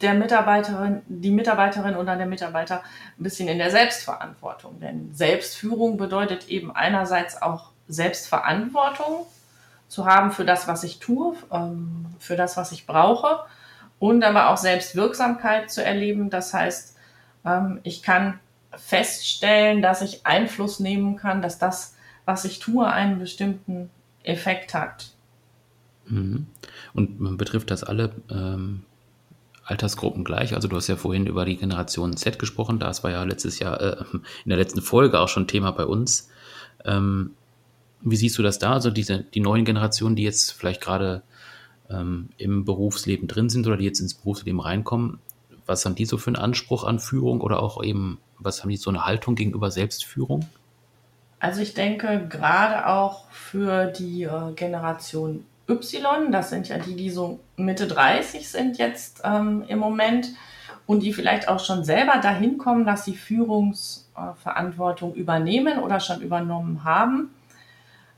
der 0.00 0.14
Mitarbeiterin, 0.14 1.02
die 1.06 1.30
Mitarbeiterin 1.30 1.96
oder 1.96 2.16
der 2.16 2.26
Mitarbeiter 2.26 2.82
ein 3.18 3.22
bisschen 3.22 3.48
in 3.48 3.58
der 3.58 3.70
Selbstverantwortung. 3.70 4.78
Denn 4.80 5.12
Selbstführung 5.12 5.96
bedeutet 5.96 6.48
eben 6.48 6.70
einerseits 6.70 7.40
auch 7.40 7.71
Selbstverantwortung 7.88 9.26
zu 9.88 10.06
haben 10.06 10.32
für 10.32 10.44
das, 10.44 10.68
was 10.68 10.84
ich 10.84 10.98
tue, 10.98 11.34
ähm, 11.52 12.06
für 12.18 12.36
das, 12.36 12.56
was 12.56 12.72
ich 12.72 12.86
brauche 12.86 13.40
und 13.98 14.24
aber 14.24 14.50
auch 14.50 14.56
Selbstwirksamkeit 14.56 15.70
zu 15.70 15.84
erleben. 15.84 16.30
Das 16.30 16.54
heißt, 16.54 16.96
ähm, 17.44 17.80
ich 17.82 18.02
kann 18.02 18.40
feststellen, 18.74 19.82
dass 19.82 20.02
ich 20.02 20.26
Einfluss 20.26 20.80
nehmen 20.80 21.16
kann, 21.16 21.42
dass 21.42 21.58
das, 21.58 21.94
was 22.24 22.44
ich 22.44 22.58
tue, 22.58 22.86
einen 22.86 23.18
bestimmten 23.18 23.90
Effekt 24.22 24.74
hat. 24.74 25.10
Mhm. 26.06 26.46
Und 26.94 27.36
betrifft 27.36 27.70
das 27.70 27.84
alle 27.84 28.12
ähm, 28.30 28.84
Altersgruppen 29.64 30.24
gleich? 30.24 30.54
Also 30.54 30.68
du 30.68 30.76
hast 30.76 30.88
ja 30.88 30.96
vorhin 30.96 31.26
über 31.26 31.44
die 31.44 31.56
Generation 31.56 32.16
Z 32.16 32.38
gesprochen, 32.38 32.78
das 32.78 33.04
war 33.04 33.10
ja 33.10 33.22
letztes 33.24 33.58
Jahr 33.58 33.80
äh, 33.80 34.04
in 34.12 34.48
der 34.48 34.58
letzten 34.58 34.82
Folge 34.82 35.20
auch 35.20 35.28
schon 35.28 35.46
Thema 35.46 35.70
bei 35.72 35.84
uns. 35.84 36.30
Ähm, 36.84 37.32
wie 38.04 38.16
siehst 38.16 38.38
du 38.38 38.42
das 38.42 38.58
da? 38.58 38.72
Also 38.72 38.90
diese, 38.90 39.20
die 39.20 39.40
neuen 39.40 39.64
Generationen, 39.64 40.16
die 40.16 40.22
jetzt 40.22 40.52
vielleicht 40.52 40.80
gerade 40.80 41.22
ähm, 41.90 42.30
im 42.38 42.64
Berufsleben 42.64 43.28
drin 43.28 43.48
sind 43.48 43.66
oder 43.66 43.76
die 43.76 43.84
jetzt 43.84 44.00
ins 44.00 44.14
Berufsleben 44.14 44.60
reinkommen, 44.60 45.18
was 45.66 45.84
haben 45.84 45.94
die 45.94 46.04
so 46.04 46.18
für 46.18 46.28
einen 46.28 46.36
Anspruch 46.36 46.84
an 46.84 46.98
Führung 46.98 47.40
oder 47.40 47.62
auch 47.62 47.82
eben, 47.82 48.18
was 48.38 48.62
haben 48.62 48.70
die 48.70 48.76
so 48.76 48.90
eine 48.90 49.04
Haltung 49.04 49.34
gegenüber 49.34 49.70
Selbstführung? 49.70 50.46
Also 51.38 51.60
ich 51.60 51.74
denke 51.74 52.26
gerade 52.28 52.86
auch 52.86 53.28
für 53.30 53.86
die 53.86 54.24
äh, 54.24 54.52
Generation 54.54 55.44
Y, 55.68 56.32
das 56.32 56.50
sind 56.50 56.68
ja 56.68 56.78
die, 56.78 56.96
die 56.96 57.10
so 57.10 57.40
Mitte 57.56 57.86
30 57.86 58.48
sind 58.48 58.78
jetzt 58.78 59.22
ähm, 59.24 59.64
im 59.68 59.78
Moment 59.78 60.28
und 60.86 61.02
die 61.02 61.12
vielleicht 61.12 61.48
auch 61.48 61.60
schon 61.60 61.84
selber 61.84 62.18
dahin 62.18 62.58
kommen, 62.58 62.84
dass 62.84 63.04
sie 63.04 63.14
Führungsverantwortung 63.14 65.14
übernehmen 65.14 65.78
oder 65.78 66.00
schon 66.00 66.20
übernommen 66.20 66.84
haben. 66.84 67.30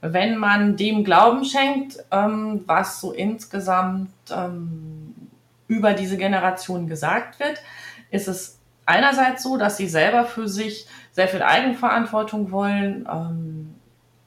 Wenn 0.06 0.36
man 0.36 0.76
dem 0.76 1.02
Glauben 1.02 1.46
schenkt, 1.46 1.96
ähm, 2.10 2.62
was 2.66 3.00
so 3.00 3.12
insgesamt 3.12 4.10
ähm, 4.30 5.14
über 5.66 5.94
diese 5.94 6.18
Generation 6.18 6.86
gesagt 6.86 7.40
wird, 7.40 7.62
ist 8.10 8.28
es 8.28 8.58
einerseits 8.84 9.42
so, 9.42 9.56
dass 9.56 9.78
sie 9.78 9.88
selber 9.88 10.24
für 10.26 10.46
sich 10.46 10.86
sehr 11.12 11.26
viel 11.26 11.40
Eigenverantwortung 11.40 12.50
wollen, 12.50 13.08
ähm, 13.10 13.74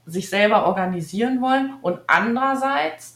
sich 0.07 0.31
selber 0.31 0.65
organisieren 0.65 1.41
wollen 1.41 1.73
und 1.83 1.99
andererseits 2.07 3.15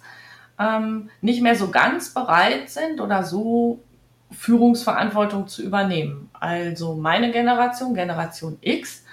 ähm, 0.59 1.09
nicht 1.19 1.41
mehr 1.41 1.55
so 1.55 1.71
ganz 1.71 2.13
bereit 2.13 2.69
sind 2.69 3.01
oder 3.01 3.23
so 3.23 3.79
Führungsverantwortung 4.29 5.47
zu 5.47 5.63
übernehmen. 5.63 6.29
Also 6.33 6.93
meine 6.93 7.31
Generation, 7.31 7.95
Generation 7.95 8.59
X, 8.61 9.03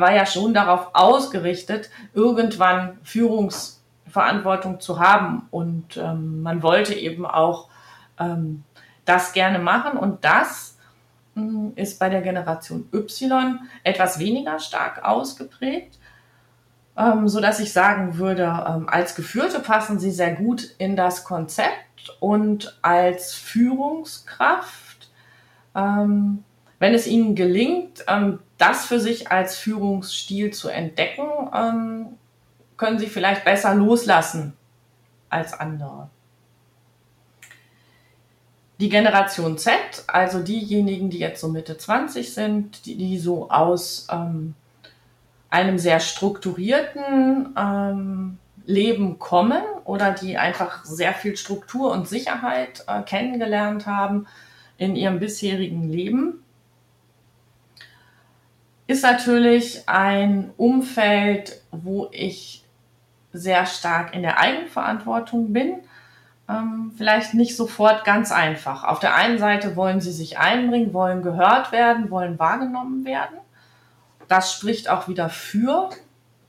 war 0.00 0.14
ja 0.14 0.26
schon 0.26 0.54
darauf 0.54 0.90
ausgerichtet, 0.94 1.90
irgendwann 2.12 2.98
Führungsverantwortung 3.02 4.80
zu 4.80 4.98
haben. 4.98 5.46
Und 5.50 5.96
ähm, 5.96 6.42
man 6.42 6.62
wollte 6.62 6.94
eben 6.94 7.26
auch 7.26 7.68
ähm, 8.18 8.64
das 9.04 9.32
gerne 9.32 9.58
machen. 9.58 9.98
Und 9.98 10.24
das 10.24 10.78
ähm, 11.36 11.72
ist 11.76 11.98
bei 11.98 12.08
der 12.08 12.22
Generation 12.22 12.88
Y 12.92 13.60
etwas 13.82 14.18
weniger 14.18 14.58
stark 14.58 15.04
ausgeprägt 15.04 15.98
ähm, 16.96 17.28
so 17.28 17.40
dass 17.40 17.60
ich 17.60 17.72
sagen 17.72 18.18
würde, 18.18 18.44
ähm, 18.68 18.88
als 18.88 19.14
Geführte 19.14 19.60
passen 19.60 19.98
sie 19.98 20.10
sehr 20.10 20.34
gut 20.34 20.74
in 20.78 20.96
das 20.96 21.24
Konzept 21.24 22.16
und 22.20 22.78
als 22.82 23.34
Führungskraft, 23.34 25.10
ähm, 25.74 26.44
wenn 26.78 26.94
es 26.94 27.06
ihnen 27.06 27.34
gelingt, 27.34 28.04
ähm, 28.06 28.38
das 28.58 28.86
für 28.86 29.00
sich 29.00 29.30
als 29.30 29.56
Führungsstil 29.56 30.52
zu 30.52 30.68
entdecken, 30.68 31.28
ähm, 31.54 32.06
können 32.76 32.98
sie 32.98 33.06
vielleicht 33.06 33.44
besser 33.44 33.74
loslassen 33.74 34.54
als 35.28 35.52
andere. 35.52 36.08
Die 38.80 38.88
Generation 38.88 39.56
Z, 39.56 39.72
also 40.08 40.40
diejenigen, 40.40 41.08
die 41.08 41.18
jetzt 41.18 41.40
so 41.40 41.48
Mitte 41.48 41.78
20 41.78 42.34
sind, 42.34 42.86
die, 42.86 42.96
die 42.96 43.18
so 43.18 43.50
aus 43.50 44.08
ähm, 44.10 44.54
einem 45.48 45.78
sehr 45.78 46.00
strukturierten 46.00 47.54
ähm, 47.56 48.38
Leben 48.66 49.18
kommen 49.18 49.62
oder 49.84 50.10
die 50.10 50.36
einfach 50.36 50.84
sehr 50.84 51.14
viel 51.14 51.36
Struktur 51.36 51.92
und 51.92 52.08
Sicherheit 52.08 52.84
äh, 52.88 53.02
kennengelernt 53.02 53.86
haben 53.86 54.26
in 54.78 54.96
ihrem 54.96 55.20
bisherigen 55.20 55.88
Leben, 55.88 56.43
ist 58.94 59.02
natürlich 59.02 59.88
ein 59.88 60.52
Umfeld, 60.56 61.62
wo 61.70 62.08
ich 62.12 62.64
sehr 63.32 63.66
stark 63.66 64.14
in 64.14 64.22
der 64.22 64.40
Eigenverantwortung 64.40 65.52
bin. 65.52 65.80
Ähm, 66.48 66.92
vielleicht 66.96 67.34
nicht 67.34 67.56
sofort 67.56 68.04
ganz 68.04 68.30
einfach. 68.30 68.84
Auf 68.84 69.00
der 69.00 69.14
einen 69.14 69.38
Seite 69.38 69.76
wollen 69.76 70.00
sie 70.00 70.12
sich 70.12 70.38
einbringen, 70.38 70.92
wollen 70.92 71.22
gehört 71.22 71.72
werden, 71.72 72.10
wollen 72.10 72.38
wahrgenommen 72.38 73.04
werden 73.04 73.38
das 74.28 74.52
spricht 74.52 74.88
auch 74.88 75.08
wieder 75.08 75.28
für 75.28 75.90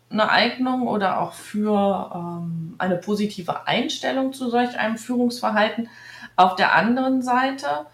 eine 0.10 0.30
Eignung 0.30 0.88
oder 0.88 1.20
auch 1.20 1.34
für 1.34 2.12
ähm, 2.14 2.76
eine 2.78 2.96
positive 2.96 3.68
Einstellung 3.68 4.34
zu 4.34 4.50
solch 4.50 4.78
einem 4.78 4.98
Führungsverhalten. 4.98 5.90
Auf 6.36 6.56
der 6.56 6.74
anderen 6.74 7.22
Seite 7.22 7.86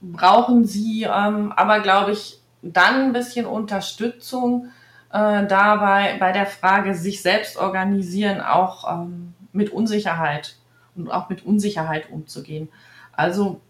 brauchen 0.00 0.64
sie 0.64 1.04
ähm, 1.04 1.52
aber, 1.52 1.80
glaube 1.80 2.12
ich, 2.12 2.40
dann 2.72 3.06
ein 3.06 3.12
bisschen 3.12 3.46
Unterstützung 3.46 4.68
äh, 5.12 5.46
dabei 5.46 6.16
bei 6.18 6.32
der 6.32 6.46
Frage, 6.46 6.94
sich 6.94 7.22
selbst 7.22 7.56
organisieren, 7.56 8.40
auch 8.40 8.90
ähm, 8.90 9.34
mit 9.52 9.70
Unsicherheit 9.70 10.56
und 10.94 11.10
auch 11.10 11.28
mit 11.28 11.44
Unsicherheit 11.44 12.10
umzugehen. 12.10 12.68
Also 13.12 13.60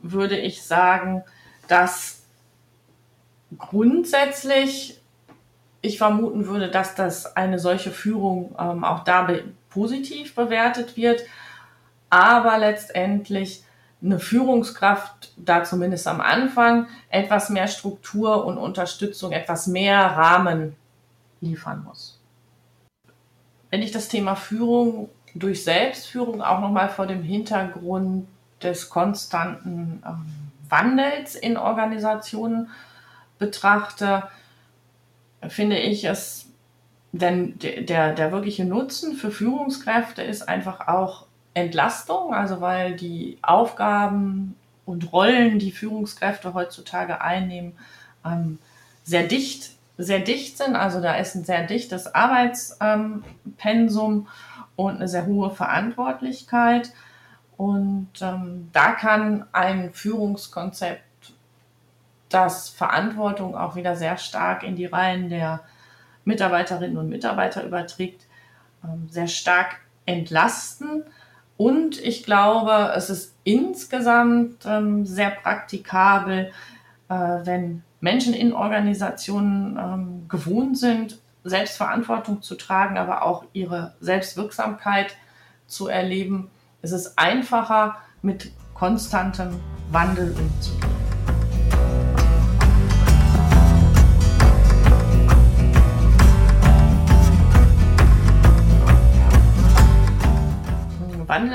würde 0.00 0.36
ich 0.36 0.62
sagen, 0.62 1.22
dass 1.68 2.24
grundsätzlich 3.58 5.00
ich 5.80 5.98
vermuten 5.98 6.46
würde, 6.46 6.70
dass 6.70 6.94
das 6.94 7.36
eine 7.36 7.58
solche 7.58 7.90
Führung 7.90 8.54
ähm, 8.58 8.84
auch 8.84 9.04
da 9.04 9.22
be 9.22 9.44
positiv 9.68 10.34
bewertet 10.34 10.98
wird, 10.98 11.22
aber 12.10 12.58
letztendlich 12.58 13.64
eine 14.04 14.18
Führungskraft 14.18 15.32
da 15.36 15.64
zumindest 15.64 16.06
am 16.08 16.20
Anfang 16.20 16.88
etwas 17.08 17.50
mehr 17.50 17.68
Struktur 17.68 18.44
und 18.44 18.58
Unterstützung, 18.58 19.32
etwas 19.32 19.66
mehr 19.66 19.98
Rahmen 19.98 20.74
liefern 21.40 21.84
muss. 21.84 22.18
Wenn 23.70 23.82
ich 23.82 23.92
das 23.92 24.08
Thema 24.08 24.34
Führung 24.34 25.08
durch 25.34 25.64
Selbstführung 25.64 26.42
auch 26.42 26.60
nochmal 26.60 26.88
vor 26.88 27.06
dem 27.06 27.22
Hintergrund 27.22 28.26
des 28.62 28.90
konstanten 28.90 30.02
ähm, 30.06 30.26
Wandels 30.68 31.34
in 31.34 31.56
Organisationen 31.56 32.70
betrachte, 33.38 34.24
finde 35.48 35.78
ich 35.78 36.04
es, 36.04 36.46
denn 37.12 37.58
der, 37.58 38.14
der 38.14 38.32
wirkliche 38.32 38.64
Nutzen 38.64 39.16
für 39.16 39.30
Führungskräfte 39.30 40.22
ist 40.22 40.48
einfach 40.48 40.88
auch 40.88 41.26
Entlastung, 41.54 42.34
also 42.34 42.60
weil 42.60 42.96
die 42.96 43.38
Aufgaben 43.42 44.56
und 44.84 45.12
Rollen, 45.12 45.58
die 45.58 45.72
Führungskräfte 45.72 46.54
heutzutage 46.54 47.20
einnehmen, 47.20 47.74
ähm, 48.24 48.58
sehr 49.04 49.24
dicht, 49.24 49.72
sehr 49.98 50.20
dicht 50.20 50.58
sind. 50.58 50.76
Also 50.76 51.00
da 51.00 51.14
ist 51.14 51.34
ein 51.34 51.44
sehr 51.44 51.66
dichtes 51.66 52.14
Arbeitspensum 52.14 54.12
ähm, 54.12 54.26
und 54.76 54.96
eine 54.96 55.08
sehr 55.08 55.26
hohe 55.26 55.50
Verantwortlichkeit. 55.50 56.92
Und 57.56 58.10
ähm, 58.20 58.70
da 58.72 58.92
kann 58.92 59.44
ein 59.52 59.92
Führungskonzept 59.92 61.02
das 62.28 62.70
Verantwortung 62.70 63.56
auch 63.56 63.76
wieder 63.76 63.94
sehr 63.94 64.16
stark 64.16 64.62
in 64.62 64.74
die 64.74 64.86
Reihen 64.86 65.28
der 65.28 65.60
Mitarbeiterinnen 66.24 66.96
und 66.96 67.08
Mitarbeiter 67.08 67.64
überträgt, 67.64 68.26
ähm, 68.84 69.08
sehr 69.10 69.28
stark 69.28 69.76
entlasten. 70.06 71.04
Und 71.62 72.02
ich 72.02 72.24
glaube, 72.24 72.92
es 72.96 73.08
ist 73.08 73.36
insgesamt 73.44 74.66
ähm, 74.66 75.06
sehr 75.06 75.30
praktikabel, 75.30 76.50
äh, 77.08 77.14
wenn 77.14 77.84
Menschen 78.00 78.34
in 78.34 78.52
Organisationen 78.52 79.78
ähm, 79.78 80.28
gewohnt 80.28 80.76
sind, 80.76 81.20
Selbstverantwortung 81.44 82.42
zu 82.42 82.56
tragen, 82.56 82.98
aber 82.98 83.22
auch 83.22 83.44
ihre 83.52 83.94
Selbstwirksamkeit 84.00 85.14
zu 85.68 85.86
erleben. 85.86 86.50
Es 86.82 86.90
ist 86.90 87.16
einfacher, 87.16 87.94
mit 88.22 88.50
konstantem 88.74 89.60
Wandel 89.92 90.32
umzugehen. 90.32 90.91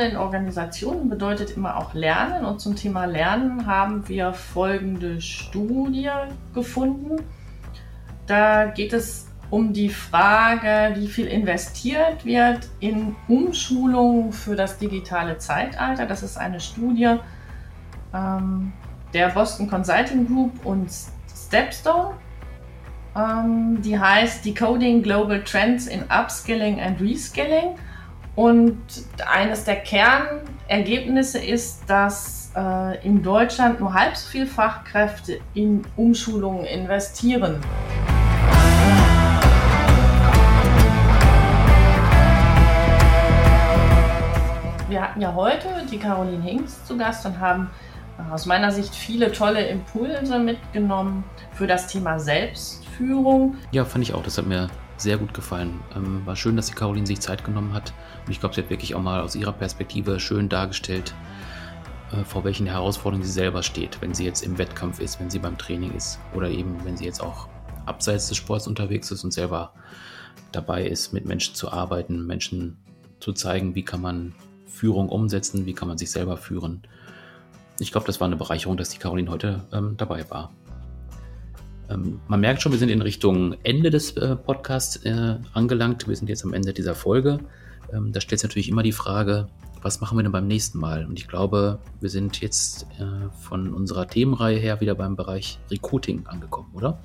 In 0.08 0.18
Organisationen 0.18 1.10
bedeutet 1.10 1.55
immer 1.55 1.78
auch 1.78 1.93
Lernen. 1.93 2.45
Und 2.45 2.60
zum 2.60 2.76
Thema 2.76 3.05
Lernen 3.05 3.66
haben 3.66 4.08
wir 4.08 4.34
folgende 4.34 5.22
Studie 5.22 6.10
gefunden. 6.53 7.24
Da 8.26 8.66
geht 8.66 8.93
es 8.93 9.28
um 9.49 9.72
die 9.74 9.89
Frage, 9.89 10.99
wie 10.99 11.08
viel 11.08 11.28
investiert 11.28 12.26
wird 12.26 12.68
in 12.80 13.16
Umschulung 13.28 14.34
für 14.34 14.55
das 14.55 14.78
digitale 14.78 15.38
Zeitalter. 15.38 16.05
Das 16.05 16.24
ist 16.24 16.38
eine 16.38 16.60
Studie 16.60 17.16
ähm, 18.14 18.74
der 19.14 19.30
Boston 19.30 19.70
Consulting 19.70 20.28
Group 20.28 20.66
und 20.66 20.89
Stepstone. 21.34 22.16
Ähm, 23.16 23.82
die 23.82 23.97
heißt 23.97 24.45
Decoding 24.45 25.01
Global 25.01 25.43
Trends 25.43 25.88
in 25.88 26.03
Upskilling 26.03 26.80
and 26.80 26.99
Reskilling. 26.99 27.76
Und 28.38 28.77
eines 29.25 29.63
der 29.63 29.77
Kernergebnisse 29.77 31.43
ist, 31.43 31.89
dass 31.89 32.51
äh, 32.55 33.03
in 33.03 33.23
Deutschland 33.23 33.79
nur 33.79 33.95
halb 33.95 34.15
so 34.15 34.29
viele 34.29 34.45
Fachkräfte 34.45 35.39
in 35.55 35.83
Umschulungen 35.95 36.63
investieren. 36.65 37.59
Wir 44.88 45.01
hatten 45.01 45.19
ja 45.19 45.33
heute 45.33 45.69
die 45.91 45.97
Caroline 45.97 46.43
Hinks 46.43 46.85
zu 46.85 46.95
Gast 46.95 47.25
und 47.25 47.39
haben 47.39 47.71
äh, 48.19 48.31
aus 48.31 48.45
meiner 48.45 48.71
Sicht 48.71 48.93
viele 48.93 49.31
tolle 49.31 49.65
Impulse 49.65 50.38
mitgenommen 50.38 51.23
für 51.53 51.65
das 51.65 51.88
Thema 51.88 52.19
Selbstführung. 52.19 53.55
Ja, 53.71 53.83
fand 53.83 54.03
ich 54.03 54.13
auch. 54.13 54.21
Das 54.21 54.38
hat 54.38 54.45
mir 54.45 54.69
sehr 54.98 55.18
gut 55.18 55.34
gefallen. 55.34 55.80
Ähm, 55.95 56.26
war 56.26 56.36
schön, 56.36 56.56
dass 56.56 56.68
die 56.68 56.74
Caroline 56.74 57.08
sich 57.08 57.20
Zeit 57.20 57.43
genommen 57.43 57.74
hat. 57.74 57.93
Und 58.26 58.32
ich 58.32 58.39
glaube, 58.39 58.56
sie 58.56 58.62
hat 58.62 58.70
wirklich 58.70 58.95
auch 58.95 59.02
mal 59.02 59.22
aus 59.22 59.36
ihrer 59.36 59.54
Perspektive 59.54 60.20
schön 60.20 60.50
dargestellt, 60.50 61.14
äh, 62.12 62.24
vor 62.24 62.43
welchen 62.43 62.68
Herausforderungen 62.68 63.26
sie 63.26 63.32
selber 63.32 63.64
steht, 63.64 64.02
wenn 64.02 64.14
sie 64.14 64.26
jetzt 64.26 64.43
im 64.43 64.58
Wettkampf 64.58 65.00
ist, 65.00 65.20
wenn 65.20 65.30
sie 65.30 65.39
beim 65.39 65.58
Training 65.58 65.93
ist 65.93 66.20
oder 66.34 66.50
eben, 66.50 66.84
wenn 66.84 66.98
sie 66.98 67.06
jetzt 67.06 67.22
auch 67.22 67.48
abseits 67.86 68.28
des 68.28 68.38
Sports 68.38 68.68
unterwegs 68.68 69.12
ist 69.12 69.24
und 69.24 69.32
selber 69.32 69.74
dabei 70.52 70.86
ist, 70.86 71.14
mit 71.14 71.26
Menschen 71.26 71.56
zu 71.56 71.72
arbeiten, 71.72 72.26
Menschen 72.26 72.78
zu 73.20 73.34
zeigen, 73.34 73.76
wie 73.76 73.84
kann 73.84 74.02
man 74.02 74.34
Führung 74.66 75.10
umsetzen, 75.10 75.66
wie 75.66 75.74
kann 75.74 75.88
man 75.88 75.98
sich 75.98 76.12
selber 76.12 76.38
führen. 76.38 76.84
Ich 77.80 77.91
glaube, 77.91 78.08
das 78.08 78.20
war 78.20 78.28
eine 78.28 78.36
Bereicherung, 78.36 78.78
dass 78.78 78.89
die 78.89 78.98
Caroline 78.98 79.30
heute 79.30 79.66
ähm, 79.72 79.95
dabei 79.98 80.30
war. 80.30 80.52
Ähm, 81.89 82.19
man 82.27 82.39
merkt 82.39 82.61
schon, 82.61 82.71
wir 82.71 82.79
sind 82.79 82.89
in 82.89 83.01
Richtung 83.01 83.55
Ende 83.63 83.89
des 83.89 84.15
äh, 84.17 84.35
Podcasts 84.35 84.97
äh, 85.05 85.38
angelangt. 85.53 86.07
Wir 86.07 86.15
sind 86.15 86.29
jetzt 86.29 86.43
am 86.43 86.53
Ende 86.53 86.73
dieser 86.73 86.95
Folge. 86.95 87.39
Ähm, 87.93 88.11
da 88.11 88.21
stellt 88.21 88.39
sich 88.39 88.49
natürlich 88.49 88.69
immer 88.69 88.83
die 88.83 88.91
Frage, 88.91 89.47
was 89.81 90.01
machen 90.01 90.17
wir 90.17 90.23
denn 90.23 90.31
beim 90.31 90.47
nächsten 90.47 90.79
Mal? 90.79 91.05
Und 91.05 91.17
ich 91.17 91.27
glaube, 91.27 91.79
wir 92.01 92.09
sind 92.09 92.41
jetzt 92.41 92.88
äh, 92.99 93.29
von 93.41 93.73
unserer 93.73 94.07
Themenreihe 94.07 94.57
her 94.57 94.81
wieder 94.81 94.95
beim 94.95 95.15
Bereich 95.15 95.59
Recruiting 95.71 96.25
angekommen, 96.27 96.69
oder? 96.73 96.99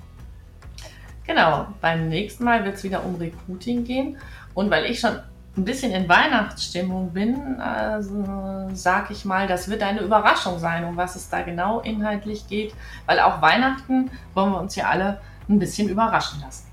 Genau, 1.27 1.69
beim 1.81 2.09
nächsten 2.09 2.45
Mal 2.45 2.65
wird 2.65 2.77
es 2.77 2.83
wieder 2.83 3.05
um 3.05 3.15
Recruiting 3.17 3.85
gehen. 3.85 4.17
Und 4.55 4.71
weil 4.71 4.87
ich 4.87 4.99
schon 4.99 5.13
ein 5.57 5.65
bisschen 5.65 5.93
in 5.93 6.09
Weihnachtsstimmung 6.09 7.13
bin, 7.13 7.61
also 7.61 8.71
sage 8.73 9.13
ich 9.13 9.25
mal, 9.25 9.47
das 9.47 9.69
wird 9.69 9.83
eine 9.83 10.01
Überraschung 10.01 10.59
sein, 10.59 10.85
um 10.85 10.97
was 10.97 11.15
es 11.15 11.29
da 11.29 11.43
genau 11.43 11.81
inhaltlich 11.81 12.47
geht, 12.49 12.75
weil 13.05 13.21
auch 13.21 13.43
Weihnachten 13.43 14.11
wollen 14.35 14.53
wir 14.53 14.61
uns 14.61 14.77
ja 14.77 14.89
alle 14.89 15.21
ein 15.49 15.59
bisschen 15.59 15.89
überraschen 15.89 16.41
lassen. 16.41 16.67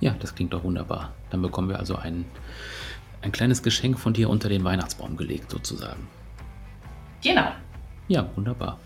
Ja, 0.00 0.14
das 0.18 0.34
klingt 0.34 0.54
doch 0.54 0.64
wunderbar. 0.64 1.12
Dann 1.28 1.42
bekommen 1.42 1.68
wir 1.68 1.78
also 1.78 1.96
ein, 1.96 2.24
ein 3.20 3.32
kleines 3.32 3.62
Geschenk 3.62 3.98
von 3.98 4.14
dir 4.14 4.30
unter 4.30 4.48
den 4.48 4.64
Weihnachtsbaum 4.64 5.18
gelegt, 5.18 5.50
sozusagen. 5.50 6.08
Genau. 7.22 7.52
Ja, 8.08 8.26
wunderbar. 8.34 8.78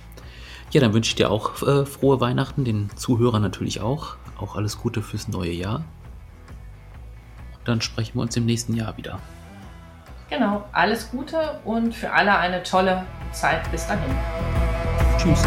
Ja, 0.73 0.81
dann 0.81 0.93
wünsche 0.93 1.11
ich 1.11 1.15
dir 1.15 1.31
auch 1.31 1.63
äh, 1.63 1.87
frohe 1.87 2.21
Weihnachten, 2.21 2.65
den 2.65 2.91
Zuhörern 2.97 3.43
natürlich 3.43 3.81
auch. 3.81 4.17
Auch 4.39 4.57
alles 4.57 4.79
Gute 4.79 5.03
fürs 5.03 5.29
neue 5.29 5.53
Jahr 5.53 5.85
dann 7.65 7.81
sprechen 7.81 8.15
wir 8.15 8.23
uns 8.23 8.37
im 8.37 8.47
nächsten 8.47 8.75
Jahr 8.75 8.97
wieder. 8.97 9.19
Genau, 10.31 10.65
alles 10.73 11.11
Gute 11.11 11.61
und 11.65 11.95
für 11.95 12.11
alle 12.11 12.37
eine 12.39 12.63
tolle 12.63 13.05
Zeit. 13.33 13.71
Bis 13.71 13.87
dahin. 13.87 14.11
Tschüss. 15.19 15.43